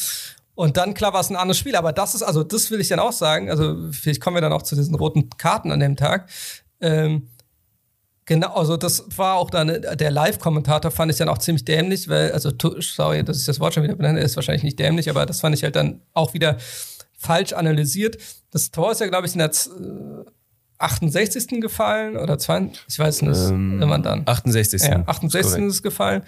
[0.56, 1.76] und dann, klar, war es ein anderes Spiel.
[1.76, 3.52] Aber das ist, also, das will ich dann auch sagen.
[3.52, 6.30] Also, vielleicht kommen wir dann auch zu diesen roten Karten an dem Tag.
[6.80, 7.30] Ähm,
[8.26, 12.32] Genau, also das war auch dann der Live-Kommentator fand ich dann auch ziemlich dämlich, weil,
[12.32, 15.42] also sorry, dass ich das Wort schon wieder benenne, ist wahrscheinlich nicht dämlich, aber das
[15.42, 16.58] fand ich halt dann auch wieder
[17.18, 18.18] falsch analysiert.
[18.52, 19.52] Das Tor ist ja, glaube ich, in der
[20.78, 21.62] 68.
[21.62, 24.24] gefallen oder 20, ich weiß nicht, ähm, man dann.
[24.26, 24.82] 68.
[24.84, 25.52] Ja, 68.
[25.52, 26.24] ist, ist gefallen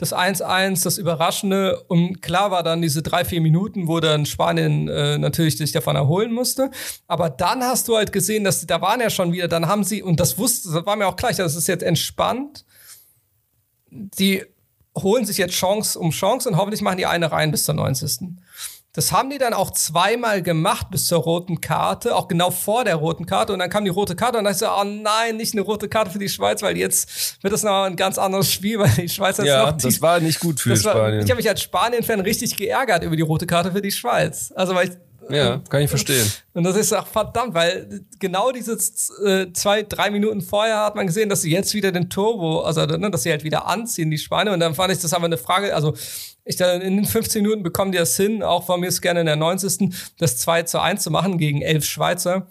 [0.00, 1.84] das 1-1, das Überraschende.
[1.88, 5.94] Und klar war dann diese drei, vier Minuten, wo dann Spanien äh, natürlich sich davon
[5.94, 6.70] erholen musste.
[7.06, 10.02] Aber dann hast du halt gesehen, dass da waren ja schon wieder, dann haben sie,
[10.02, 12.64] und das wusste, das war mir auch gleich, das ist jetzt entspannt.
[13.90, 14.42] Die
[14.96, 18.20] holen sich jetzt Chance um Chance und hoffentlich machen die eine rein bis zur 90.
[19.00, 22.96] Das haben die dann auch zweimal gemacht bis zur roten Karte, auch genau vor der
[22.96, 23.54] roten Karte.
[23.54, 25.88] Und dann kam die rote Karte und dann ich so, oh nein, nicht eine rote
[25.88, 29.08] Karte für die Schweiz, weil jetzt wird das noch ein ganz anderes Spiel, weil die
[29.08, 31.16] Schweiz jetzt ja, noch die, das war nicht gut für Spanien.
[31.16, 34.52] War, ich habe mich als Spanien-Fan richtig geärgert über die rote Karte für die Schweiz.
[34.54, 34.96] Also weil ich
[35.32, 36.30] ja, kann ich verstehen.
[36.54, 38.72] Und das ist auch verdammt, weil genau diese
[39.24, 42.84] äh, zwei, drei Minuten vorher hat man gesehen, dass sie jetzt wieder den Turbo, also
[42.86, 44.52] ne, dass sie halt wieder anziehen, die Spanier.
[44.52, 45.94] Und dann fand ich das aber eine Frage, also
[46.44, 49.20] ich dann in den 15 Minuten bekommen die das hin, auch von mir ist gerne
[49.20, 49.94] in der 90.
[50.18, 52.46] das 2 zu 1 zu machen gegen elf Schweizer.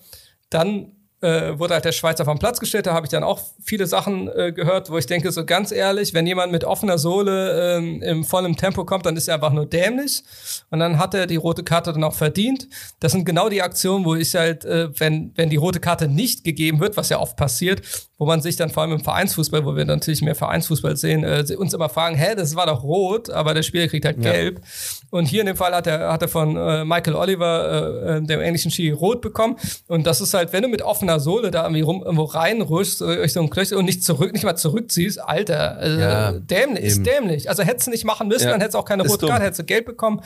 [0.50, 0.92] Dann
[1.22, 2.86] äh, wurde halt der Schweizer vom Platz gestellt.
[2.86, 6.14] Da habe ich dann auch viele Sachen äh, gehört, wo ich denke, so ganz ehrlich,
[6.14, 9.66] wenn jemand mit offener Sohle ähm, im vollen Tempo kommt, dann ist er einfach nur
[9.66, 10.24] dämlich.
[10.70, 12.68] Und dann hat er die rote Karte dann auch verdient.
[13.00, 16.44] Das sind genau die Aktionen, wo ich halt, äh, wenn, wenn die rote Karte nicht
[16.44, 17.82] gegeben wird, was ja oft passiert,
[18.20, 21.46] wo man sich dann vor allem im Vereinsfußball, wo wir natürlich mehr Vereinsfußball sehen, äh,
[21.58, 24.60] uns immer fragen, hä, das war doch rot, aber der Spieler kriegt halt gelb.
[24.60, 25.08] Ja.
[25.10, 28.22] Und hier in dem Fall hat er, hat er von äh, Michael Oliver, äh, äh
[28.22, 29.56] dem englischen Ski, rot bekommen.
[29.88, 33.26] Und das ist halt, wenn du mit offener Sohle da irgendwie rum, irgendwo reinruschst, äh,
[33.30, 37.48] so ein Klöchchen und nicht zurück, nicht mal zurückziehst, Alter, also ja, dämlich, ist dämlich.
[37.48, 38.52] Also hättest du nicht machen müssen, ja.
[38.52, 40.22] dann hättest du auch keine rote Karte, hättest du gelb bekommen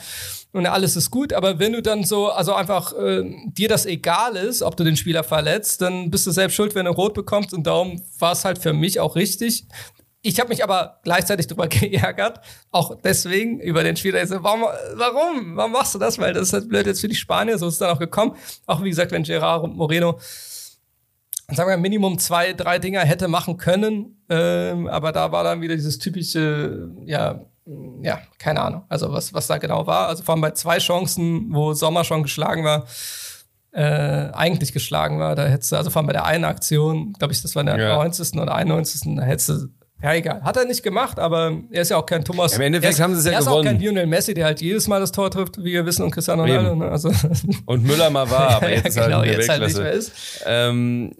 [0.52, 1.32] und alles ist gut.
[1.32, 4.96] Aber wenn du dann so, also einfach äh, dir das egal ist, ob du den
[4.96, 8.32] Spieler verletzt, dann bist du selbst schuld, wenn du rot bekommst und darum darum war
[8.32, 9.66] es halt für mich auch richtig.
[10.22, 12.40] Ich habe mich aber gleichzeitig darüber geärgert,
[12.70, 14.26] auch deswegen über den Spieler.
[14.26, 14.62] So, warum,
[14.94, 15.56] warum?
[15.56, 16.18] Warum machst du das?
[16.18, 18.36] Weil das ist halt blöd jetzt für die Spanier, so ist es dann auch gekommen.
[18.66, 20.18] Auch wie gesagt, wenn Gerard Moreno,
[21.48, 25.74] sagen wir Minimum zwei, drei Dinger hätte machen können, ähm, aber da war dann wieder
[25.74, 27.44] dieses typische, ja,
[28.02, 30.08] ja, keine Ahnung, also was, was da genau war.
[30.08, 32.86] Also vor allem bei zwei Chancen, wo Sommer schon geschlagen war,
[33.74, 35.34] äh, eigentlich geschlagen war.
[35.34, 37.66] Da hättest du, also vor allem bei der einen Aktion, glaube ich, das war in
[37.66, 37.96] der ja.
[37.96, 38.38] 90.
[38.38, 39.16] oder 91.
[39.16, 39.68] Da hättest du
[40.02, 40.42] ja, egal.
[40.42, 42.52] Hat er nicht gemacht, aber er ist ja auch kein Thomas.
[42.52, 43.46] Ja, Im Endeffekt haben sie es ja gewonnen.
[43.46, 45.86] Er ist auch kein Lionel Messi, der halt jedes Mal das Tor trifft, wie wir
[45.86, 46.76] wissen, und Cristiano Ronaldo.
[46.76, 46.90] Ne?
[46.90, 47.10] Also
[47.66, 50.12] und Müller mal war, aber jetzt, ja, ist genau, halt jetzt halt nicht mehr ist.
[50.44, 51.14] Ähm,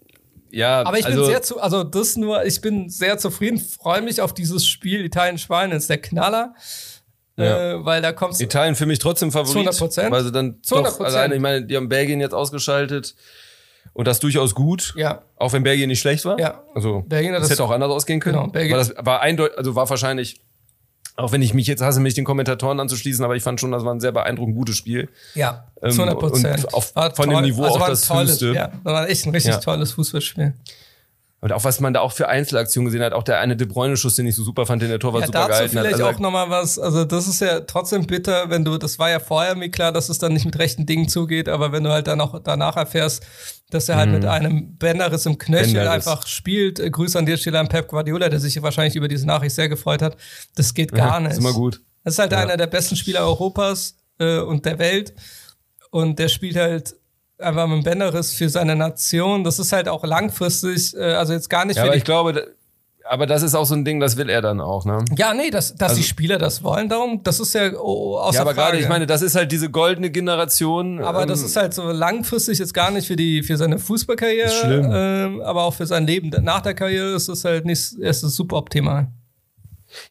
[0.50, 4.02] ja, Aber ich also, bin sehr zu, also das nur, ich bin sehr zufrieden, freue
[4.02, 6.54] mich auf dieses Spiel Italien-Spanien, ist der Knaller.
[7.36, 7.72] Ja.
[7.72, 9.68] Äh, weil da kommst Italien für mich trotzdem Favorit.
[9.68, 10.10] 200%.
[10.10, 10.82] Weil sie dann 200%.
[10.84, 13.14] doch alleine, ich meine, die haben Belgien jetzt ausgeschaltet
[13.92, 14.94] und das durchaus gut.
[14.96, 15.22] Ja.
[15.36, 16.38] Auch wenn Belgien nicht schlecht war.
[16.38, 16.62] Ja.
[16.74, 18.36] Also, Belgien das, das- hätte auch anders ausgehen können.
[18.36, 20.40] Genau, Belgien- Aber das war eindeutig, also war wahrscheinlich,
[21.16, 23.84] auch wenn ich mich jetzt hasse, mich den Kommentatoren anzuschließen, aber ich fand schon, das
[23.84, 25.08] war ein sehr beeindruckend gutes Spiel.
[25.34, 26.64] Ja, Ähm, zu 100 Prozent.
[26.64, 28.52] und auf- von dem Niveau auch war ein das tolles, höchste.
[28.52, 29.60] Ja, das war echt ein richtig Ja.
[29.60, 30.54] tolles Fußballspiel.
[31.44, 34.16] Und auch was man da auch für Einzelaktionen gesehen hat, auch der eine De Bruyne-Schuss,
[34.16, 35.84] den ich so super fand, den der Torwart Ja, super dazu gehalten hat.
[35.86, 39.10] vielleicht Also, auch nochmal was, also das ist ja trotzdem bitter, wenn du, das war
[39.10, 41.90] ja vorher mir klar, dass es dann nicht mit rechten Dingen zugeht, aber wenn du
[41.90, 43.24] halt dann auch danach erfährst,
[43.68, 45.72] dass er halt mit einem Bänderriss im Knöchel Mhm.
[45.74, 46.06] Bänderriss.
[46.08, 46.80] einfach spielt.
[46.80, 49.68] Äh, Grüße an dir, Stelle an Pep Guardiola, der sich wahrscheinlich über diese Nachricht sehr
[49.68, 50.16] gefreut hat.
[50.54, 51.32] Das geht gar nicht.
[51.32, 51.82] Ist immer gut.
[52.04, 55.12] Das ist halt einer der besten Spieler Europas äh, und der Welt.
[55.90, 56.94] Und der spielt halt
[57.38, 59.44] einfach mit dem Bänderriss für seine Nation.
[59.44, 62.54] Das ist halt auch langfristig, äh, also jetzt gar nicht Ja, für aber ich glaube,
[63.06, 65.04] aber das ist auch so ein Ding, das will er dann auch, ne?
[65.16, 68.40] Ja, nee, dass, dass die Spieler das wollen, darum, das ist ja oh, außer Ja,
[68.40, 71.02] aber gerade, ich meine, das ist halt diese goldene Generation.
[71.02, 74.46] aber ähm, das ist halt so langfristig jetzt gar nicht für die für seine Fußballkarriere,
[74.46, 74.90] Ist schlimm.
[74.90, 78.36] Ähm, aber auch für sein Leben nach der Karriere ist es halt nicht, es ist
[78.36, 79.08] super optimal.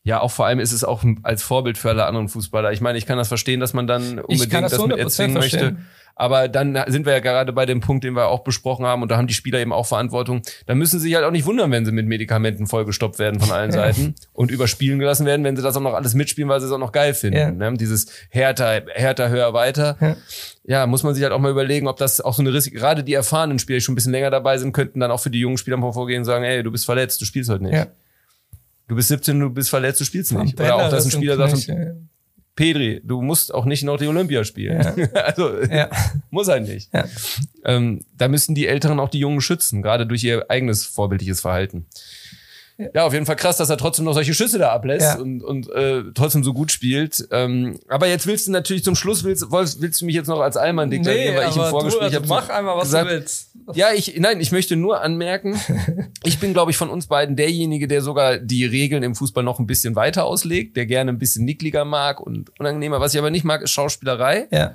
[0.03, 2.71] Ja, auch vor allem ist es auch als Vorbild für alle anderen Fußballer.
[2.71, 5.33] Ich meine, ich kann das verstehen, dass man dann unbedingt das das, mit 100% erzwingen
[5.33, 5.57] möchte.
[5.57, 5.85] verstehen.
[6.15, 9.09] Aber dann sind wir ja gerade bei dem Punkt, den wir auch besprochen haben, und
[9.09, 10.43] da haben die Spieler eben auch Verantwortung.
[10.67, 13.51] Da müssen sie sich halt auch nicht wundern, wenn sie mit Medikamenten vollgestopft werden von
[13.51, 16.67] allen Seiten und überspielen gelassen werden, wenn sie das auch noch alles mitspielen, weil sie
[16.67, 17.37] es auch noch geil finden.
[17.37, 17.51] Ja.
[17.51, 17.77] Ne?
[17.77, 19.97] Dieses härter, härter, höher, weiter.
[19.99, 20.15] Ja.
[20.65, 20.87] Ja.
[20.87, 23.13] muss man sich halt auch mal überlegen, ob das auch so eine Risiko, gerade die
[23.13, 25.57] erfahrenen Spieler, die schon ein bisschen länger dabei sind, könnten dann auch für die jungen
[25.57, 27.73] Spieler mal vorgehen und sagen, ey, du bist verletzt, du spielst heute nicht.
[27.73, 27.87] Ja.
[28.87, 30.59] Du bist 17, du bist verletzt, du spielst nicht.
[30.59, 31.71] Oder auch, dass ein Spieler sagt.
[32.55, 34.77] Pedri, du musst auch nicht noch die Olympia spielen.
[35.15, 35.89] also, Ja.
[36.29, 36.93] muss halt nicht.
[36.93, 37.05] Ja.
[37.65, 41.87] Ähm, da müssen die Älteren auch die Jungen schützen, gerade durch ihr eigenes vorbildliches Verhalten.
[42.93, 43.05] Ja.
[43.05, 45.19] auf jeden Fall krass, dass er trotzdem noch solche Schüsse da ablässt Ja.
[45.21, 47.27] und, und äh, trotzdem so gut spielt.
[47.31, 50.39] Ähm, aber jetzt willst du natürlich zum Schluss, willst, willst, willst du mich jetzt noch
[50.39, 53.09] als Allmann deklarieren, Nee, weil ich im aber du, Vorgespräch also mach einfach, was gesagt,
[53.09, 53.49] du willst.
[53.73, 55.59] ja, ich, nein, ich möchte nur anmerken,
[56.23, 59.59] ich bin, glaube ich, von uns beiden derjenige, der sogar die Regeln im Fußball noch
[59.59, 62.99] ein bisschen weiter auslegt, der gerne ein bisschen nickliger mag und unangenehmer.
[62.99, 64.47] Was ich aber nicht mag, ist Schauspielerei.
[64.51, 64.73] Ja.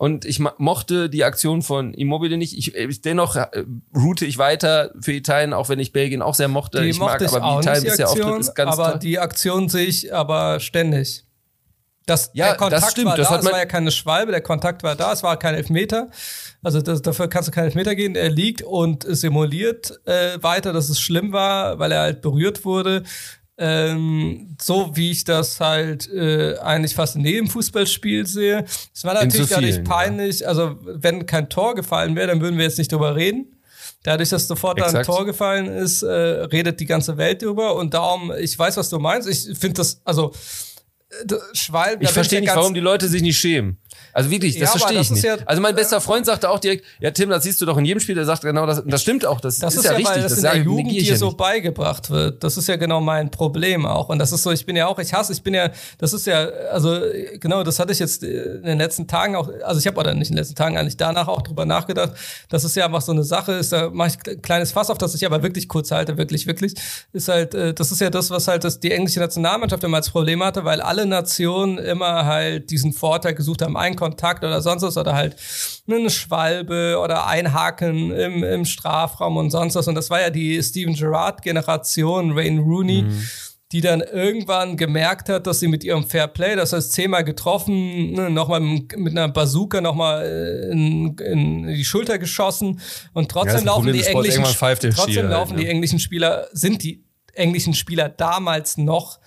[0.00, 2.56] Und ich mochte die Aktion von Immobile nicht.
[2.56, 6.48] Ich, ich dennoch äh, route ich weiter für Italien, auch wenn ich Belgien auch sehr
[6.48, 6.80] mochte.
[6.80, 8.98] Die ich mag mochte ich aber wie Italien bisher auftritt, Aktion, ist ganz aber toll.
[9.00, 11.26] die Aktion sehe ich aber ständig.
[12.06, 14.32] Das, Ja, der Kontakt das stimmt, war das da, hat es war ja keine Schwalbe,
[14.32, 16.08] der Kontakt war da, es war kein Elfmeter.
[16.62, 18.16] Also das, dafür kannst du keinen Elfmeter gehen.
[18.16, 23.02] Er liegt und simuliert äh, weiter, dass es schlimm war, weil er halt berührt wurde.
[23.62, 28.64] Ähm, so wie ich das halt äh, eigentlich fast in jedem Fußballspiel sehe.
[28.94, 29.92] Es war natürlich zu dadurch vielen, ja.
[29.92, 30.48] peinlich.
[30.48, 33.60] Also wenn kein Tor gefallen wäre, dann würden wir jetzt nicht drüber reden.
[34.02, 35.04] Dadurch, dass sofort ein.
[35.04, 37.76] Tor gefallen ist, äh, redet die ganze Welt drüber.
[37.76, 39.28] Und darum, ich weiß, was du meinst.
[39.28, 40.32] Ich finde das, also
[41.10, 43.78] äh, das bin Ich verstehe ja nicht, warum die Leute sich nicht schämen.
[44.12, 45.40] Also wirklich, das Ja, verstehe das ich ist nicht.
[45.40, 47.84] ja- also mein bester Freund sagte auch direkt, ja Tim, das siehst du doch in
[47.84, 50.22] jedem Spiel, der sagt genau das, das stimmt auch, das, Das ist, ja richtig, weil
[50.22, 51.36] das, das in der sage- Jugend dir ja so nicht.
[51.36, 52.42] beigebracht wird.
[52.42, 54.08] Das ist ja genau mein Problem auch.
[54.08, 56.26] Und das ist so, ich bin ja auch, ich hasse, ich bin ja, das ist
[56.26, 59.78] ja, also äh, genau, das hatte ich jetzt äh, in den letzten Tagen auch, also
[59.78, 62.12] ich habe oder nicht in den letzten Tagen, eigentlich danach auch drüber nachgedacht,
[62.48, 64.98] dass es ja einfach so eine Sache ist, da mache ich ein kleines Fass auf,
[64.98, 66.74] das ich aber wirklich kurz halte, wirklich, wirklich,
[67.12, 70.10] ist halt, äh, das ist ja das, was halt das, die englische Nationalmannschaft immer als
[70.10, 74.82] Problem hatte, weil alle Nationen immer halt diesen Vorteil gesucht haben, einen Kontakt oder sonst
[74.82, 75.36] was oder halt
[75.88, 79.88] eine Schwalbe oder Einhaken im, im Strafraum und sonst was.
[79.88, 83.04] Und das war ja die Steven Gerrard-Generation, Wayne Rooney,
[83.72, 88.12] die dann irgendwann gemerkt hat, dass sie mit ihrem Fair Play, das heißt zehnmal getroffen,
[88.12, 92.80] ne, nochmal mit einer Bazooka nochmal in, in die Schulter geschossen
[93.12, 95.70] und Ja, trotzdem das laufen Problem die englischen, trotzdem halt, laufen die ne?
[95.70, 97.04] englischen Spieler, sind die
[97.34, 99.20] englischen Spieler damals noch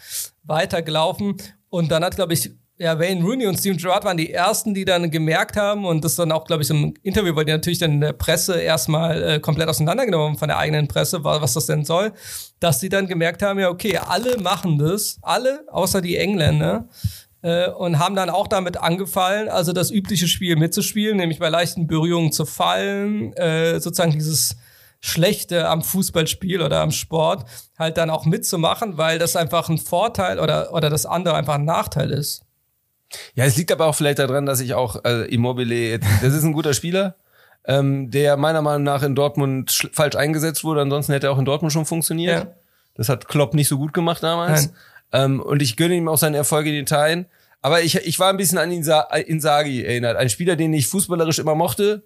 [0.43, 1.37] weitergelaufen
[1.73, 4.85] und dann hat, glaube ich, ja, Wayne Rooney und Steven Gerrard waren die ersten, die
[4.85, 7.93] dann gemerkt haben und das dann auch, glaube ich, im Interview, weil die natürlich dann
[7.93, 11.83] in der Presse erstmal äh, komplett auseinandergenommen von der eigenen Presse, wa- was das denn
[11.83, 12.13] soll,
[12.59, 16.87] dass sie dann gemerkt haben, ja, okay, alle machen das, alle, außer die Engländer,
[17.41, 21.87] äh, und haben dann auch damit angefallen, also das übliche Spiel mitzuspielen, nämlich bei leichten
[21.87, 24.57] Berührungen zu fallen, äh, sozusagen dieses
[25.05, 27.43] Schlechte am Fußballspiel oder am Sport
[27.77, 31.65] halt dann auch mitzumachen, weil das einfach ein Vorteil oder, oder das andere einfach ein
[31.65, 32.43] Nachteil ist.
[33.35, 36.53] Ja, es liegt aber auch vielleicht daran, dass ich auch äh, Immobile, das ist ein
[36.53, 37.17] guter Spieler,
[37.65, 40.79] ähm, der meiner Meinung nach in Dortmund sch- falsch eingesetzt wurde.
[40.81, 42.45] Ansonsten hätte er auch in Dortmund schon funktioniert.
[42.45, 42.51] Ja.
[42.95, 44.71] Das hat Klopp nicht so gut gemacht damals.
[45.11, 47.25] Ähm, und ich gönne ihm auch seine Erfolge in Italien.
[47.61, 50.15] Aber ich, ich war ein bisschen an Insa Insagi erinnert.
[50.15, 52.03] Ein Spieler, den ich fußballerisch immer mochte,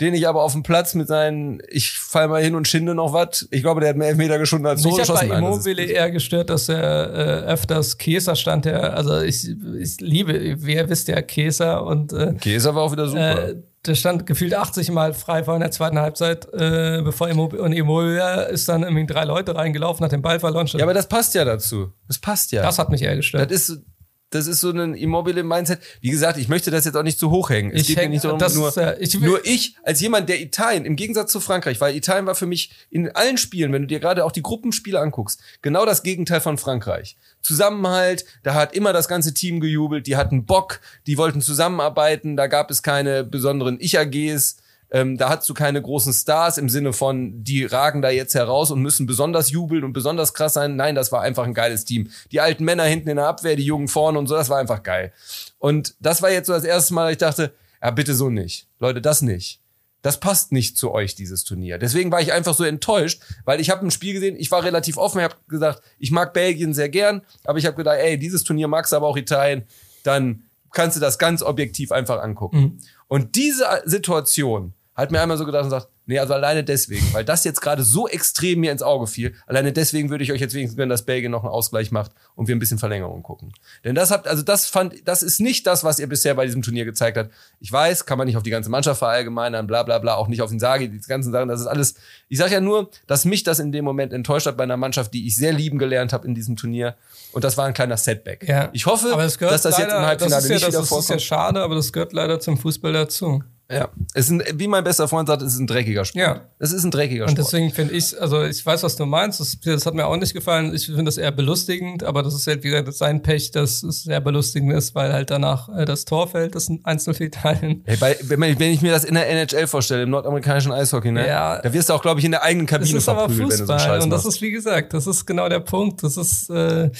[0.00, 3.12] den ich aber auf dem Platz mit seinen, ich fall mal hin und schinde noch
[3.12, 3.48] was.
[3.50, 6.50] Ich glaube, der hat mehr Elfmeter geschossen als so Ich habe bei Immobile eher gestört,
[6.50, 8.64] dass er äh, öfters Käser stand.
[8.64, 9.48] Der, also ich,
[9.80, 13.48] ich liebe, wer wisst ja Käser und äh, Käser war auch wieder super.
[13.48, 13.56] Äh,
[13.86, 17.72] der stand gefühlt 80 Mal frei vor in der zweiten Halbzeit, äh, bevor Immobile, und
[17.72, 20.66] Immobile ist dann irgendwie drei Leute reingelaufen, hat den Ball verloren.
[20.66, 21.92] Ja, aber das passt ja dazu.
[22.06, 22.62] Das passt ja.
[22.62, 23.50] Das hat mich eher gestört.
[23.50, 23.82] Das ist
[24.30, 25.80] das ist so ein Immobile-Mindset.
[26.00, 27.70] Wie gesagt, ich möchte das jetzt auch nicht zu hoch hängen.
[27.72, 30.40] Es ich geht häng, mir nicht darum, nur, ja, ich nur ich als jemand, der
[30.40, 33.88] Italien, im Gegensatz zu Frankreich, weil Italien war für mich in allen Spielen, wenn du
[33.88, 37.16] dir gerade auch die Gruppenspiele anguckst, genau das Gegenteil von Frankreich.
[37.40, 42.46] Zusammenhalt, da hat immer das ganze Team gejubelt, die hatten Bock, die wollten zusammenarbeiten, da
[42.46, 44.58] gab es keine besonderen Ich-AGs
[44.90, 48.70] ähm, da hast du keine großen Stars im Sinne von, die ragen da jetzt heraus
[48.70, 50.76] und müssen besonders jubeln und besonders krass sein.
[50.76, 52.10] Nein, das war einfach ein geiles Team.
[52.32, 54.82] Die alten Männer hinten in der Abwehr, die Jungen vorne und so, das war einfach
[54.82, 55.12] geil.
[55.58, 57.52] Und das war jetzt so das erste Mal, ich dachte,
[57.82, 58.66] ja, bitte so nicht.
[58.78, 59.60] Leute, das nicht.
[60.00, 61.76] Das passt nicht zu euch, dieses Turnier.
[61.76, 64.96] Deswegen war ich einfach so enttäuscht, weil ich habe ein Spiel gesehen, ich war relativ
[64.96, 68.44] offen, ich habe gesagt, ich mag Belgien sehr gern, aber ich habe gedacht, ey, dieses
[68.44, 69.64] Turnier magst du aber auch Italien,
[70.04, 72.58] dann kannst du das ganz objektiv einfach angucken.
[72.58, 72.78] Mhm.
[73.08, 77.24] Und diese Situation hat mir einmal so gedacht und sagt, nee, also alleine deswegen, weil
[77.24, 80.54] das jetzt gerade so extrem mir ins Auge fiel, alleine deswegen würde ich euch jetzt
[80.54, 83.52] wenigstens gönnen, dass Belgien noch einen Ausgleich macht und wir ein bisschen Verlängerung gucken.
[83.84, 86.62] Denn das habt, also das fand, das ist nicht das, was ihr bisher bei diesem
[86.62, 87.30] Turnier gezeigt habt.
[87.60, 90.42] Ich weiß, kann man nicht auf die ganze Mannschaft verallgemeinern, bla bla bla, auch nicht
[90.42, 91.94] auf den Sagi, die ganzen Sachen, das ist alles.
[92.28, 95.14] Ich sage ja nur, dass mich das in dem Moment enttäuscht hat bei einer Mannschaft,
[95.14, 96.96] die ich sehr lieben gelernt habe in diesem Turnier.
[97.30, 98.48] Und das war ein kleiner Setback.
[98.48, 98.68] Ja.
[98.72, 100.90] Ich hoffe, dass das leider, jetzt im Halbfinale ja, nicht wieder vorkommt.
[100.90, 103.44] Das ist ja schade, aber das gehört leider zum Fußball dazu.
[103.70, 106.24] Ja, es ist ein, wie mein bester Freund sagt, es ist ein dreckiger Sport.
[106.24, 106.40] Ja.
[106.58, 107.38] Es ist ein dreckiger Sport.
[107.38, 110.16] Und deswegen finde ich, also ich weiß, was du meinst, das, das hat mir auch
[110.16, 110.74] nicht gefallen.
[110.74, 114.20] Ich finde das eher belustigend, aber das ist halt wieder sein Pech, dass es sehr
[114.20, 117.82] belustigend ist, weil halt danach äh, das Tor fällt, das sind Einzel für Italien.
[117.84, 121.28] Hey, bei, wenn, wenn ich mir das in der NHL vorstelle, im nordamerikanischen Eishockey, ne?
[121.28, 123.50] Ja, da wirst du auch, glaube ich, in der eigenen Kabine das ist aber Fußball,
[123.50, 126.02] wenn du so Scheiß Und das ist, wie gesagt, das ist genau der Punkt.
[126.02, 126.90] Das ist, äh,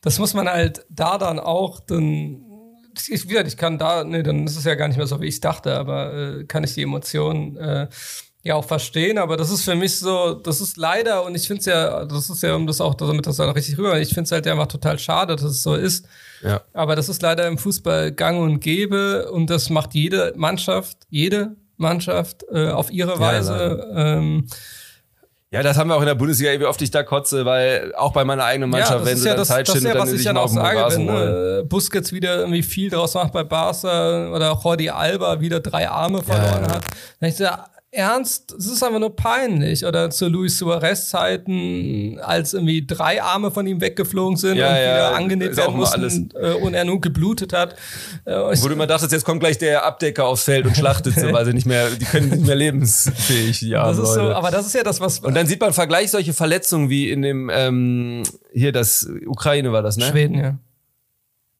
[0.00, 2.43] das muss man halt da dann auch dann
[3.08, 5.26] ich, wieder, ich kann da, nee, dann ist es ja gar nicht mehr so, wie
[5.26, 7.88] ich dachte, aber äh, kann ich die Emotionen äh,
[8.42, 11.60] ja auch verstehen, aber das ist für mich so, das ist leider, und ich finde
[11.60, 14.24] es ja, das ist ja, um das auch, damit das dann richtig rüber, ich finde
[14.24, 16.06] es halt einfach total schade, dass es so ist.
[16.42, 16.60] Ja.
[16.74, 21.56] Aber das ist leider im Fußball gang und gäbe und das macht jede Mannschaft, jede
[21.78, 23.86] Mannschaft äh, auf ihre Weise.
[23.94, 24.46] Ja, ähm,
[25.54, 28.12] ja, das haben wir auch in der Bundesliga, wie oft ich da kotze, weil auch
[28.12, 30.12] bei meiner eigenen Mannschaft, ja, wenn sie ja dann das, Zeit schinden, ja, dann was
[30.12, 34.50] ich ja noch sage, wenn äh, Busquets wieder irgendwie viel draus macht bei Barca oder
[34.50, 36.74] auch Jordi Alba wieder drei Arme verloren ja.
[36.74, 36.84] hat.
[37.20, 37.44] Dann ich so,
[37.94, 39.86] ernst, es ist einfach nur peinlich.
[39.86, 44.74] Oder zu Luis Suarez Zeiten, als irgendwie drei Arme von ihm weggeflogen sind ja, und
[44.74, 47.76] ja, wieder angenäht werden mussten äh, und er nun geblutet hat.
[48.24, 51.32] Äh, Wo du immer dachtest, jetzt kommt gleich der Abdecker aufs Feld und schlachtet sie,
[51.32, 53.86] weil sie nicht mehr, die können nicht mehr lebensfähig, ja.
[53.86, 55.20] Das ist so, aber das ist ja das, was.
[55.20, 58.22] Und dann sieht man Vergleich solche Verletzungen wie in dem, ähm,
[58.52, 60.06] hier das Ukraine war das, ne?
[60.06, 60.58] Schweden, ja.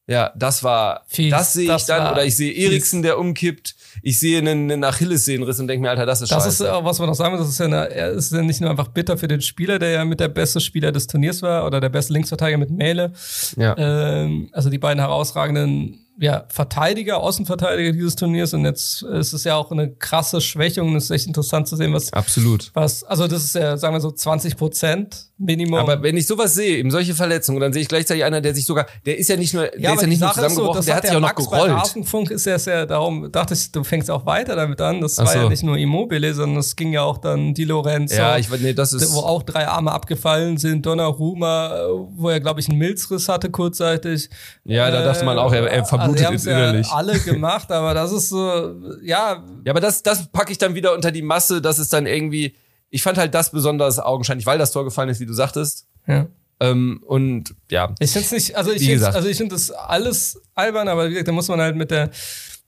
[0.07, 4.19] Ja, das war, Fies, das sehe ich dann, oder ich sehe Eriksen, der umkippt, ich
[4.19, 6.63] sehe einen, einen Achillessehnenriss und denke mir, Alter, das ist das scheiße.
[6.63, 8.61] Das ist, was man noch sagen muss, das ist ja, eine, er ist ja nicht
[8.61, 11.65] nur einfach bitter für den Spieler, der ja mit der beste Spieler des Turniers war,
[11.65, 13.13] oder der beste Linksverteidiger mit Mele.
[13.57, 13.75] Ja.
[13.77, 19.55] Ähm, also die beiden herausragenden ja, Verteidiger, Außenverteidiger dieses Turniers und jetzt ist es ja
[19.55, 22.13] auch eine krasse Schwächung und es ist echt interessant zu sehen, was.
[22.13, 22.71] Absolut.
[22.73, 25.79] Was, also das ist ja, sagen wir so, 20 Prozent Minimum.
[25.79, 28.65] Aber wenn ich sowas sehe, eben solche Verletzungen, dann sehe ich gleichzeitig einer, der sich
[28.65, 30.95] sogar, der ist ja nicht nur, der ja, ist ja nicht nur zusammengebrochen, so, der
[30.95, 31.71] hat sich auch noch Max gerollt.
[31.71, 35.01] Bei Rasenfunk ist ja sehr, darum dachte ich, du fängst auch weiter damit an.
[35.01, 35.39] Das Ach war so.
[35.39, 38.15] ja nicht nur Immobile, sondern es ging ja auch dann Di Lorenzo.
[38.15, 39.13] Ja, ich weiß, nee, das ist.
[39.13, 40.85] Wo auch drei Arme abgefallen sind.
[40.85, 44.29] Donnarumma, wo er, glaube ich, einen Milzriss hatte kurzzeitig.
[44.63, 46.87] Ja, da dachte man auch, er, er also innerlich.
[46.87, 49.43] Ja alle gemacht, aber das ist so, ja.
[49.63, 52.55] Ja, aber das, das packe ich dann wieder unter die Masse, dass es dann irgendwie,
[52.89, 55.87] ich fand halt das besonders augenscheinlich, weil das Tor gefallen ist, wie du sagtest.
[56.07, 56.27] Ja.
[56.59, 57.93] Ähm, und ja.
[57.99, 61.11] Ich finde es nicht, also ich finde also ich finde das alles albern, aber wie
[61.11, 62.11] gesagt, da muss man halt mit der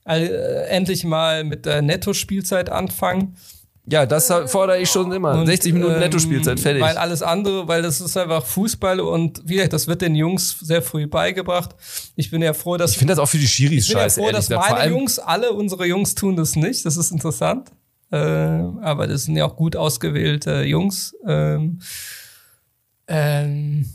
[0.04, 3.36] äh, endlich mal mit der Netto-Spielzeit anfangen.
[3.90, 5.38] Ja, das fordere ich schon immer.
[5.38, 6.82] Und, 60 Minuten ähm, Netto-Spielzeit, fertig.
[6.82, 10.58] Weil alles andere, weil das ist einfach Fußball und wie gesagt, das wird den Jungs
[10.60, 11.74] sehr früh beigebracht.
[12.14, 12.92] Ich bin ja froh, dass.
[12.92, 14.20] Ich finde das auch für die Schiris scheiße.
[14.20, 16.84] Ich bin ja froh, dass meine Jungs, alle unsere Jungs tun das nicht.
[16.84, 17.70] Das ist interessant.
[18.10, 21.14] Äh, aber das sind ja auch gut ausgewählte Jungs.
[21.26, 21.80] Ähm,
[23.06, 23.86] ähm,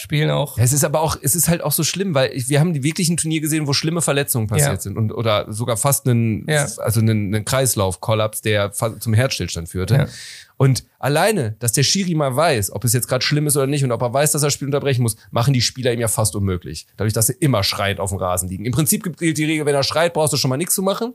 [0.00, 0.58] spielen auch.
[0.58, 2.82] Ja, es ist aber auch, es ist halt auch so schlimm, weil wir haben die
[2.82, 4.80] wirklichen Turnier gesehen, wo schlimme Verletzungen passiert ja.
[4.80, 6.66] sind und oder sogar fast einen, ja.
[6.78, 10.08] also einen, einen Kreislaufkollaps, der zum Herzstillstand führte.
[10.56, 13.82] Und alleine, dass der Schiri mal weiß, ob es jetzt gerade schlimm ist oder nicht
[13.82, 16.08] und ob er weiß, dass er das Spiel unterbrechen muss, machen die Spieler ihm ja
[16.08, 16.86] fast unmöglich.
[16.98, 18.66] Dadurch, dass sie immer schreiend auf dem Rasen liegen.
[18.66, 21.14] Im Prinzip gilt die Regel, wenn er schreit, brauchst du schon mal nichts zu machen.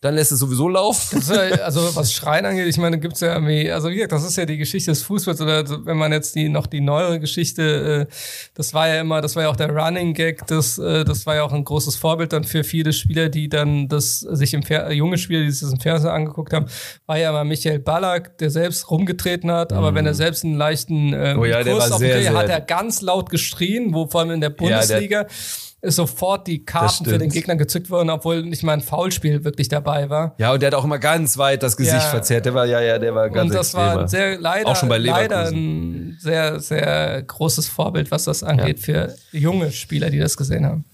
[0.00, 1.22] Dann lässt es sowieso laufen.
[1.26, 4.36] Ja, also was Schreien angeht, ich meine, gibt's ja irgendwie, also wie gesagt, das ist
[4.36, 8.12] ja die Geschichte des Fußballs oder wenn man jetzt die noch die neuere Geschichte, äh,
[8.54, 11.36] das war ja immer, das war ja auch der Running Gag, das, äh, das war
[11.36, 14.92] ja auch ein großes Vorbild dann für viele Spieler, die dann das sich im Fer
[14.92, 16.66] junge Spieler, die sich das im Fernsehen angeguckt haben,
[17.06, 19.78] war ja mal Michael Ballack, der selbst rumgetreten hat, mhm.
[19.78, 23.00] aber wenn er selbst einen leichten ähm, oh ja, Kurs auf sehr, hat er ganz
[23.00, 27.30] laut geschrien, wo vor allem in der Bundesliga ja, ist sofort die Karten für den
[27.30, 30.34] Gegner gezückt worden, obwohl nicht mal ein Foulspiel wirklich dabei war.
[30.38, 32.00] Ja, und der hat auch immer ganz weit das Gesicht ja.
[32.00, 32.46] verzerrt.
[32.46, 33.96] Der war, ja, ja, der war ganz Und das extremer.
[33.96, 38.78] war sehr, leider, auch schon bei leider ein sehr, sehr großes Vorbild, was das angeht,
[38.86, 39.08] ja.
[39.08, 40.84] für junge Spieler, die das gesehen haben.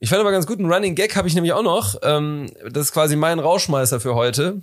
[0.00, 1.96] Ich fand aber ganz gut, einen Running Gag habe ich nämlich auch noch.
[2.02, 4.62] Ähm, das ist quasi mein Rauschmeißer für heute.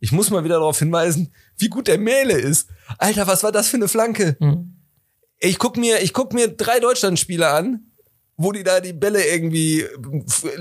[0.00, 2.68] Ich muss mal wieder darauf hinweisen, wie gut der Mähle ist.
[2.98, 4.36] Alter, was war das für eine Flanke?
[4.40, 4.76] Mhm.
[5.38, 7.80] Ich guck mir, ich guck mir drei Deutschlandspieler an
[8.36, 9.84] wo die da die Bälle irgendwie,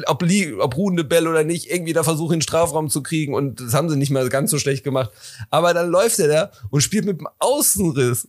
[0.05, 0.23] ob,
[0.59, 3.73] ob ruhende Bälle oder nicht, irgendwie da versuchen, in den Strafraum zu kriegen und das
[3.73, 5.11] haben sie nicht mal ganz so schlecht gemacht.
[5.49, 8.27] Aber dann läuft er da und spielt mit dem Außenriss,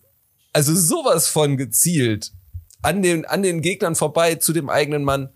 [0.53, 2.33] also sowas von gezielt,
[2.81, 5.31] an den, an den Gegnern vorbei zu dem eigenen Mann.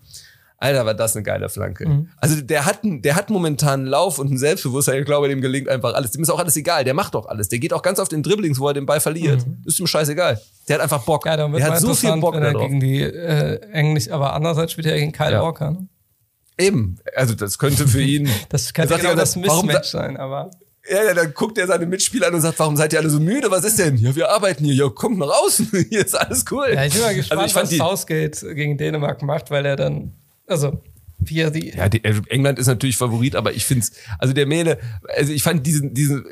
[0.61, 1.87] Alter, war das eine geile Flanke.
[1.87, 2.09] Mhm.
[2.17, 4.99] Also der hat, der hat momentan einen Lauf und ein Selbstbewusstsein.
[4.99, 6.11] Ich glaube, dem gelingt einfach alles.
[6.11, 6.83] Dem ist auch alles egal.
[6.83, 7.47] Der macht doch alles.
[7.47, 9.47] Der geht auch ganz auf den Dribblings, wo er den Ball verliert.
[9.47, 9.63] Mhm.
[9.65, 10.41] Ist ihm scheißegal.
[10.67, 11.25] Der hat einfach Bock.
[11.25, 14.33] Ja, dann wird der hat so viel Bock wenn er gegen die äh, Englisch, aber
[14.33, 15.41] andererseits spielt er gegen Kyle ja.
[15.41, 15.71] Walker.
[15.71, 15.87] Ne?
[16.59, 16.99] Eben.
[17.15, 18.29] Also das könnte für ihn.
[18.49, 20.51] das könnte genau das Mismatch sein, aber.
[20.89, 23.19] Ja, ja, dann guckt er seine Mitspieler an und sagt, warum seid ihr alle so
[23.19, 23.51] müde?
[23.51, 23.97] Was ist denn?
[23.97, 24.73] Ja, wir arbeiten hier.
[24.73, 25.69] Ja, kommt nach außen.
[25.89, 26.71] Hier ist alles cool.
[26.73, 30.13] Ja, ich bin mal gespannt, also was Southgate gegen Dänemark macht, weil er dann,
[30.49, 30.81] also
[31.19, 31.69] wie er die.
[31.69, 34.79] Ja, die, also England ist natürlich Favorit, aber ich finde es, also der Mähle,
[35.15, 36.25] also ich fand diesen, diesen,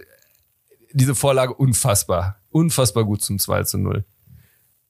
[0.94, 2.39] diese Vorlage unfassbar.
[2.49, 4.06] Unfassbar gut zum 2 zu 0.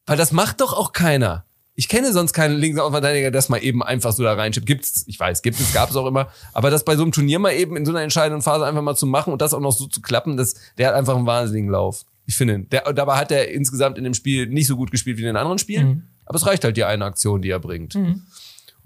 [0.05, 1.45] Weil das macht doch auch keiner.
[1.73, 4.65] Ich kenne sonst keinen Linksaußenverteidiger, der das mal eben einfach so da reinschiebt.
[4.65, 6.29] Gibt's, ich weiß, gibt es, gab es auch immer.
[6.53, 8.95] Aber das bei so einem Turnier mal eben in so einer entscheidenden Phase einfach mal
[8.95, 11.69] zu machen und das auch noch so zu klappen, das, der hat einfach einen wahnsinnigen
[11.69, 12.05] Lauf.
[12.25, 15.21] Ich finde, der, dabei hat er insgesamt in dem Spiel nicht so gut gespielt wie
[15.21, 15.87] in den anderen Spielen.
[15.87, 16.03] Mhm.
[16.25, 17.95] Aber es reicht halt die eine Aktion, die er bringt.
[17.95, 18.23] Mhm.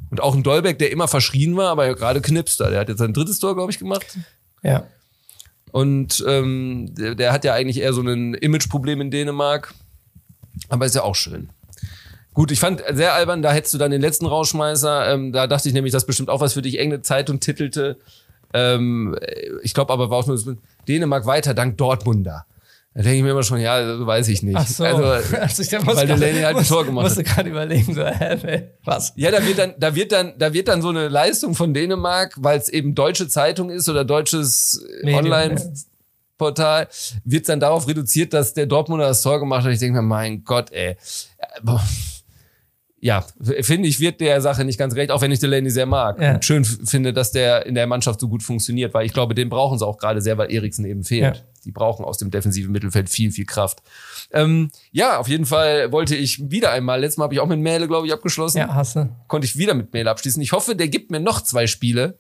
[0.10, 2.70] Und auch ein Dolbeck, der immer verschrien war, aber gerade knipst da.
[2.70, 4.18] Der hat jetzt sein drittes Tor, glaube ich, gemacht.
[4.64, 4.84] Ja.
[5.72, 9.74] Und ähm, der, der hat ja eigentlich eher so ein Imageproblem in Dänemark.
[10.70, 11.50] Aber ist ja auch schön.
[12.34, 15.14] Gut, ich fand sehr albern, da hättest du dann den letzten Rausschmeißer.
[15.14, 16.80] Ähm, da dachte ich nämlich, das bestimmt auch was für dich.
[16.80, 17.98] Enge Zeitung titelte.
[18.54, 19.18] Ähm,
[19.64, 20.58] ich glaube aber war auch nur
[20.88, 22.46] Dänemark weiter dank Dortmunder.
[22.94, 24.58] Da denke ich mir immer schon, ja, weiß ich nicht.
[24.58, 24.84] Ach so.
[24.84, 25.04] Also,
[25.38, 27.16] also ich weil Delaney halt ein Tor gemacht hat.
[27.16, 29.14] musste gerade überlegen, so, hä, was?
[29.16, 32.36] Ja, da wird dann, da wird dann, da wird dann so eine Leistung von Dänemark,
[32.38, 36.90] weil es eben deutsche Zeitung ist oder deutsches Online-Portal,
[37.24, 39.72] wird dann darauf reduziert, dass der Dortmunder das Tor gemacht hat.
[39.72, 40.98] Ich denke mir, mein Gott, ey.
[43.04, 43.26] Ja,
[43.62, 46.22] finde ich, wird der Sache nicht ganz recht, auch wenn ich Delaney sehr mag.
[46.22, 46.36] Ja.
[46.36, 49.50] Und schön finde, dass der in der Mannschaft so gut funktioniert, weil ich glaube, den
[49.50, 51.38] brauchen sie auch gerade sehr, weil Eriksen eben fehlt.
[51.38, 53.82] Ja die brauchen aus dem defensiven Mittelfeld viel, viel Kraft.
[54.32, 57.60] Ähm, ja, auf jeden Fall wollte ich wieder einmal, letztes Mal habe ich auch mit
[57.60, 58.60] Mähle, glaube ich, abgeschlossen.
[58.60, 59.10] Ja, hasse.
[59.28, 60.42] Konnte ich wieder mit Mähle abschließen.
[60.42, 62.18] Ich hoffe, der gibt mir noch zwei Spiele.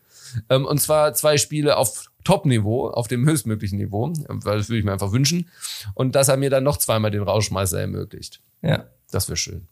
[0.49, 4.85] Ähm, und zwar zwei Spiele auf Top-Niveau, auf dem höchstmöglichen Niveau, weil das würde ich
[4.85, 5.49] mir einfach wünschen.
[5.93, 8.39] Und dass er mir dann noch zweimal den Rauschmeißer ermöglicht.
[8.61, 8.85] Ja.
[9.11, 9.67] Das wäre schön.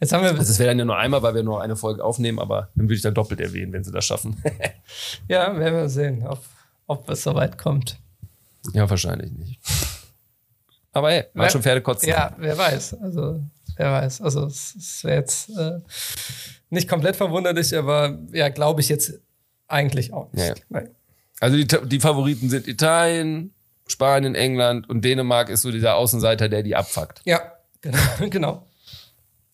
[0.00, 0.30] Jetzt haben wir.
[0.30, 2.86] Also es wäre dann ja nur einmal, weil wir nur eine Folge aufnehmen, aber dann
[2.86, 4.42] würde ich dann doppelt erwähnen, wenn sie das schaffen.
[5.28, 6.40] ja, werden wir sehen, ob,
[6.86, 7.98] ob es soweit kommt.
[8.72, 9.60] Ja, wahrscheinlich nicht.
[10.92, 12.08] Aber hey, war schon Pferdekotzen.
[12.08, 13.00] Ja, wer weiß.
[13.00, 13.40] Also,
[13.76, 14.20] wer weiß.
[14.20, 15.80] Also, es wäre jetzt äh,
[16.70, 19.20] nicht komplett verwunderlich, aber ja, glaube ich jetzt
[19.68, 20.62] eigentlich auch nicht.
[20.70, 20.86] Ja, ja.
[21.40, 23.54] Also, die, die Favoriten sind Italien,
[23.86, 27.20] Spanien, England und Dänemark ist so dieser Außenseiter, der die abfuckt.
[27.24, 27.40] Ja,
[27.80, 27.98] genau.
[28.30, 28.66] genau.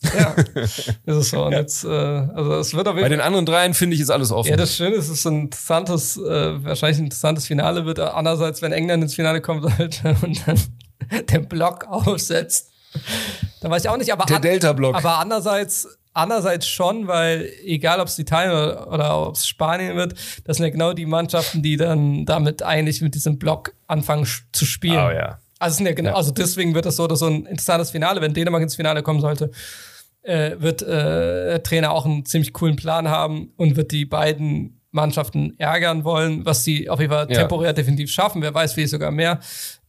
[0.03, 1.45] Ja, ist es so.
[1.45, 4.11] Und jetzt, äh, also es wird auf jeden Bei den anderen dreien finde ich ist
[4.11, 4.51] alles offen.
[4.51, 7.99] Ja, das Schöne ist, es ist ein interessantes, äh, wahrscheinlich ein interessantes Finale wird.
[7.99, 10.61] Andererseits, wenn England ins Finale kommt sollte und dann
[11.31, 12.71] den Block aufsetzt,
[13.61, 14.13] dann weiß ich auch nicht.
[14.13, 14.95] Aber der Delta-Block.
[14.95, 20.15] Aber andererseits, andererseits schon, weil egal ob es Italien oder, oder ob es Spanien wird,
[20.45, 24.65] das sind ja genau die Mannschaften, die dann damit eigentlich mit diesem Block anfangen zu
[24.65, 25.05] spielen.
[25.05, 25.41] Oh ja.
[25.59, 26.17] Also, ja genau, ja.
[26.17, 29.21] also deswegen wird das so, dass so ein interessantes Finale, wenn Dänemark ins Finale kommen
[29.21, 29.51] sollte,
[30.23, 35.55] äh, wird äh, Trainer auch einen ziemlich coolen Plan haben und wird die beiden Mannschaften
[35.59, 37.73] ärgern wollen, was sie auf jeden Fall temporär ja.
[37.73, 38.43] definitiv schaffen.
[38.43, 39.41] Wer weiß, wie sogar mehr.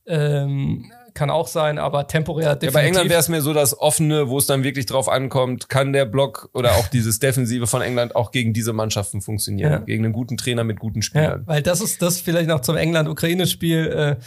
[0.06, 2.74] Ähm, kann auch sein, aber temporär definitiv.
[2.76, 5.70] Ja, bei England wäre es mir so das Offene, wo es dann wirklich drauf ankommt,
[5.70, 9.72] kann der Block oder auch dieses Defensive von England auch gegen diese Mannschaften funktionieren.
[9.72, 9.78] Ja.
[9.80, 11.42] Gegen einen guten Trainer mit guten Spielern.
[11.42, 13.88] Ja, weil das ist das vielleicht noch zum England-Ukraine-Spiel.
[13.88, 14.24] Äh,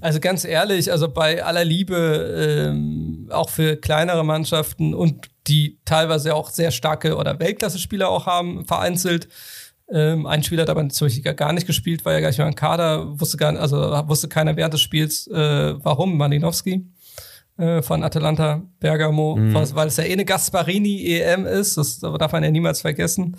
[0.00, 6.34] also ganz ehrlich, also bei aller Liebe, ähm, auch für kleinere Mannschaften und die teilweise
[6.34, 9.28] auch sehr starke oder Weltklasse-Spieler auch haben, vereinzelt,
[9.88, 12.48] Ähm, ein Spieler hat aber zum Beispiel gar nicht gespielt, weil er gar nicht mehr
[12.48, 13.76] im Kader, wusste gar also
[14.08, 16.84] wusste keiner während des Spiels, äh, warum, Malinowski
[17.56, 19.54] äh, von Atalanta Bergamo, mhm.
[19.54, 23.36] weil es ja eh eine Gasparini-EM ist, das darf man ja niemals vergessen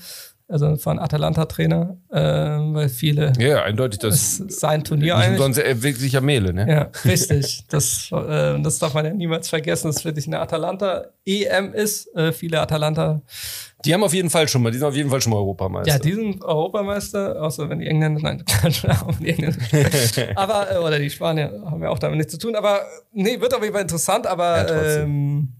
[0.49, 3.33] also von Atalanta-Trainer, äh, weil viele.
[3.37, 4.39] Ja, eindeutig das.
[4.39, 5.39] Ist sein Turnier eigentlich.
[5.39, 6.65] Sonst wirklich am Mehle, ne?
[6.69, 7.65] Ja, richtig.
[7.69, 12.15] das, äh, das darf man ja niemals vergessen, dass wirklich eine Atalanta-EM ist.
[12.15, 13.21] Äh, viele Atalanta.
[13.83, 15.91] Die haben auf jeden Fall schon mal, die sind auf jeden Fall schon mal Europameister.
[15.91, 18.43] Ja, die sind Europameister, außer wenn die Engländer, nein,
[19.19, 19.57] die Engländer.
[20.35, 22.55] aber, äh, oder die Spanier haben ja auch damit nichts zu tun.
[22.55, 25.56] Aber nee, wird auf jeden Fall interessant, aber ja, ähm,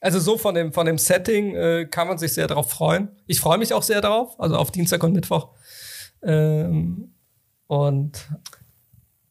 [0.00, 3.08] also so von dem, von dem Setting äh, kann man sich sehr darauf freuen.
[3.26, 5.50] Ich freue mich auch sehr darauf, also auf Dienstag und Mittwoch.
[6.22, 7.12] Ähm,
[7.66, 8.28] und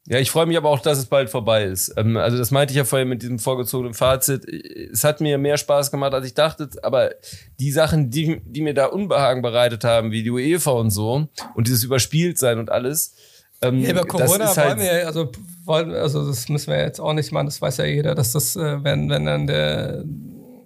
[0.06, 1.94] ja, ich freue mich aber auch, dass es bald vorbei ist.
[1.96, 4.44] Ähm, also das meinte ich ja vorher mit diesem vorgezogenen Fazit.
[4.44, 7.10] Es hat mir mehr Spaß gemacht, als ich dachte, aber
[7.58, 11.68] die Sachen, die, die mir da Unbehagen bereitet haben, wie die UEFA und so und
[11.68, 13.14] dieses Überspieltsein und alles.
[13.62, 15.30] Ähm, ja, über Corona wollen halt wir, also
[15.64, 18.56] wollen, also das müssen wir jetzt auch nicht machen, das weiß ja jeder, dass das,
[18.56, 20.02] äh, wenn, wenn dann der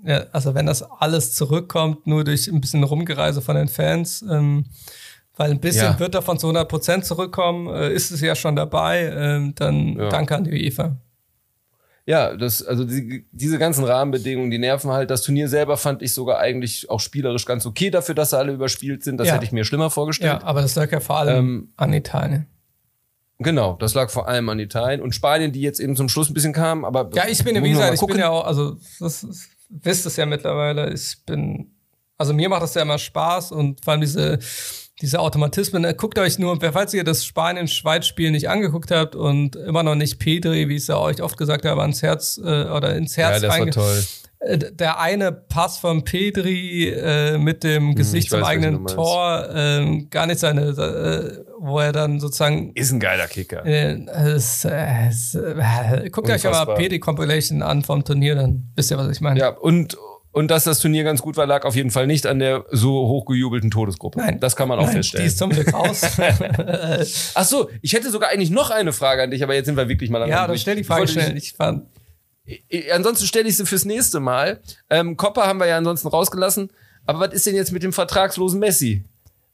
[0.04, 4.66] ja, also wenn das alles zurückkommt, nur durch ein bisschen Rumgereise von den Fans, ähm,
[5.36, 5.98] weil ein bisschen ja.
[5.98, 10.08] wird davon zu 100 Prozent zurückkommen, äh, ist es ja schon dabei, ähm, dann ja.
[10.10, 10.96] danke an die UEFA.
[12.06, 15.10] Ja, das, also die, diese ganzen Rahmenbedingungen, die nerven halt.
[15.10, 18.52] Das Turnier selber fand ich sogar eigentlich auch spielerisch ganz okay dafür, dass sie alle
[18.52, 19.16] überspielt sind.
[19.16, 19.34] Das ja.
[19.34, 20.42] hätte ich mir schlimmer vorgestellt.
[20.42, 22.46] Ja, aber das lag ja vor allem ähm, an Italien.
[23.38, 26.34] Genau, das lag vor allem an Italien und Spanien, die jetzt eben zum Schluss ein
[26.34, 27.10] bisschen kamen, aber.
[27.14, 29.48] Ja, ich bin wie gesagt, ich bin ja auch, also, das ist,
[29.82, 31.72] wisst es ja mittlerweile, ich bin,
[32.16, 34.38] also mir macht das ja immer Spaß und vor allem diese,
[35.00, 35.84] diese Automatismen.
[35.84, 40.18] Äh, guckt euch nur, falls ihr das Spanien-Schweiz-Spiel nicht angeguckt habt und immer noch nicht
[40.18, 43.42] Pedri, wie ich es ja euch oft gesagt habe, ans Herz äh, oder ins Herz
[43.42, 44.04] Ja, das war toll.
[44.40, 50.02] Äh, der eine Pass von Pedri äh, mit dem hm, Gesicht zum eigenen Tor, äh,
[50.10, 52.72] gar nicht seine, äh, wo er dann sozusagen.
[52.74, 53.64] Ist ein geiler Kicker.
[53.64, 56.52] Äh, es, es, äh, guckt Unfassbar.
[56.52, 59.40] euch aber Pedri Compilation an vom Turnier, dann wisst ihr, was ich meine.
[59.40, 59.96] Ja, und
[60.34, 63.08] und dass das Turnier ganz gut war, lag auf jeden Fall nicht an der so
[63.08, 64.18] hochgejubelten Todesgruppe.
[64.18, 64.40] Nein.
[64.40, 65.24] Das kann man auch Nein, feststellen.
[65.24, 66.02] Die ist zum Glück aus.
[67.34, 69.88] Ach so, ich hätte sogar eigentlich noch eine Frage an dich, aber jetzt sind wir
[69.88, 71.36] wirklich mal an Ja, dann stell die Frage schnell.
[71.36, 71.86] Ich fand
[72.92, 74.60] ansonsten stelle ich sie fürs nächste Mal.
[74.90, 76.70] Ähm, Kopper haben wir ja ansonsten rausgelassen.
[77.06, 79.04] Aber was ist denn jetzt mit dem vertragslosen Messi?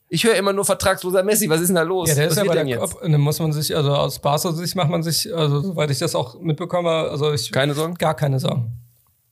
[0.09, 1.49] Ich höre immer nur vertragsloser Messi.
[1.49, 2.09] Was ist denn da los?
[2.09, 2.97] Ja, der was ist ja bei der jetzt?
[3.01, 6.17] Dann muss man sich, also aus Barca Sicht macht man sich, also soweit ich das
[6.17, 7.53] auch mitbekomme, also ich.
[7.53, 7.95] Keine Sorgen?
[7.95, 8.73] Gar keine Sorgen.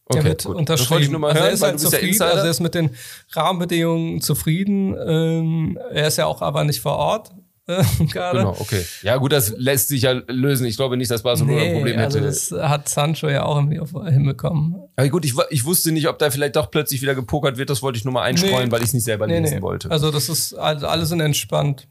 [0.09, 0.57] Okay, der gut.
[0.57, 1.21] unterschrieben.
[1.21, 2.91] Das also hören, er ist halt zufrieden, also er ist mit den
[3.33, 4.97] Rahmenbedingungen zufrieden.
[5.07, 7.31] Ähm, er ist ja auch aber nicht vor Ort.
[8.13, 8.39] gerade.
[8.39, 8.83] Genau, okay.
[9.03, 10.67] Ja, gut, das lässt sich ja lösen.
[10.67, 12.21] Ich glaube nicht, dass Barcelona nee, ein Problem hätte.
[12.21, 13.81] Also das hat Sancho ja auch irgendwie
[14.11, 14.77] hinbekommen.
[14.97, 17.69] Aber gut, ich, ich wusste nicht, ob da vielleicht doch plötzlich wieder gepokert wird.
[17.69, 18.73] Das wollte ich nur mal einstreuen, nee.
[18.73, 19.63] weil ich es nicht selber nee, lesen nee.
[19.63, 19.91] wollte.
[19.91, 21.89] Also das ist, also alle sind entspannt.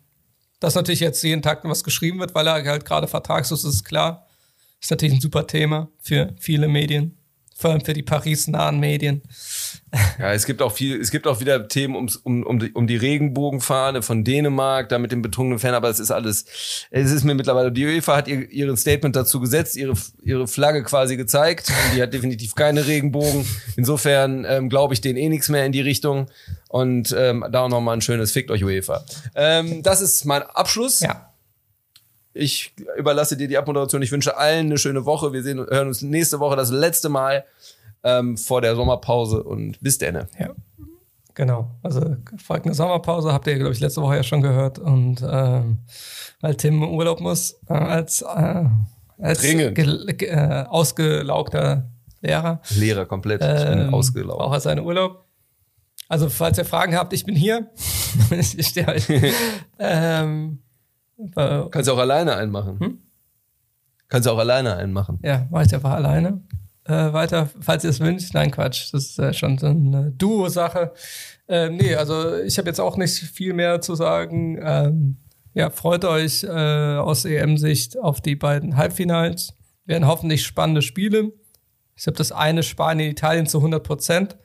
[0.59, 3.83] Dass natürlich jetzt jeden Tag was geschrieben wird, weil er halt gerade vertragslos ist, ist
[3.83, 4.25] klar.
[4.81, 7.16] Ist natürlich ein super Thema für viele Medien
[7.57, 9.23] vor allem für die Paris-nahen Medien.
[10.19, 12.85] Ja, es gibt auch viel, es gibt auch wieder Themen ums, um, um, die, um
[12.85, 16.45] die Regenbogenfahne von Dänemark, da mit dem betrunkenen Fan, aber es ist alles,
[16.91, 19.93] es ist mir mittlerweile, die UEFA hat ihr, ihren Statement dazu gesetzt, ihre,
[20.23, 23.45] ihre Flagge quasi gezeigt, die hat definitiv keine Regenbogen.
[23.75, 26.27] Insofern ähm, glaube ich denen eh nichts mehr in die Richtung
[26.69, 29.03] und ähm, da auch nochmal ein schönes Fickt euch UEFA.
[29.35, 30.99] Ähm, das ist mein Abschluss.
[30.99, 31.26] Ja.
[32.37, 34.01] Ich überlasse dir die Abmoderation.
[34.01, 35.33] Ich wünsche allen eine schöne Woche.
[35.33, 37.45] Wir sehen, hören uns nächste Woche das letzte Mal
[38.03, 40.27] ähm, vor der Sommerpause und bis dann.
[40.39, 40.49] Ja.
[41.33, 44.79] Genau, also folgt eine Sommerpause, habt ihr, glaube ich, letzte Woche ja schon gehört.
[44.79, 45.79] Und ähm,
[46.41, 48.65] weil Tim Urlaub muss, äh, als, äh,
[49.19, 51.91] als äh, ausgelaugter
[52.21, 52.61] Lehrer.
[52.75, 54.41] Lehrer komplett, ich bin ähm, ausgelaugt.
[54.41, 55.25] Auch als seinen Urlaub.
[56.09, 57.67] Also, falls ihr Fragen habt, ich bin hier.
[58.31, 59.05] ich stehe euch.
[59.79, 60.59] ähm,
[61.71, 62.79] Kannst du auch alleine einen machen.
[62.79, 62.97] Hm?
[64.07, 65.19] Kannst du auch alleine einen machen.
[65.23, 66.41] Ja, mach ich einfach alleine.
[66.85, 68.33] Äh, weiter, falls ihr es wünscht.
[68.33, 68.93] Nein, Quatsch.
[68.93, 70.93] Das ist äh, schon so eine Duo-Sache.
[71.47, 74.57] Äh, nee, also ich habe jetzt auch nicht viel mehr zu sagen.
[74.61, 75.17] Ähm,
[75.53, 79.53] ja, freut euch äh, aus EM-Sicht auf die beiden Halbfinals.
[79.85, 81.33] Werden hoffentlich spannende Spiele.
[81.95, 84.37] Ich habe das eine Spanien, Italien zu 100 Prozent.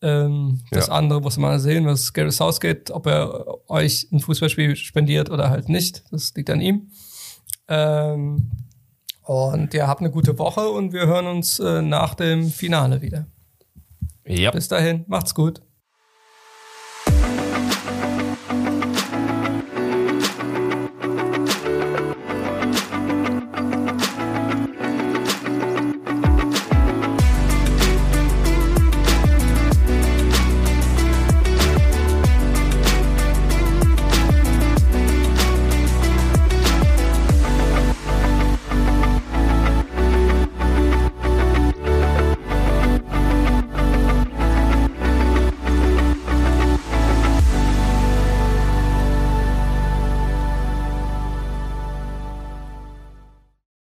[0.00, 0.92] Ähm, das ja.
[0.92, 5.68] andere muss man sehen, was Gary Southgate, ob er euch ein Fußballspiel spendiert oder halt
[5.68, 6.04] nicht.
[6.10, 6.90] Das liegt an ihm.
[7.68, 8.50] Ähm,
[9.24, 13.26] und ja, habt eine gute Woche und wir hören uns äh, nach dem Finale wieder.
[14.24, 14.50] Ja.
[14.50, 15.62] Bis dahin, macht's gut.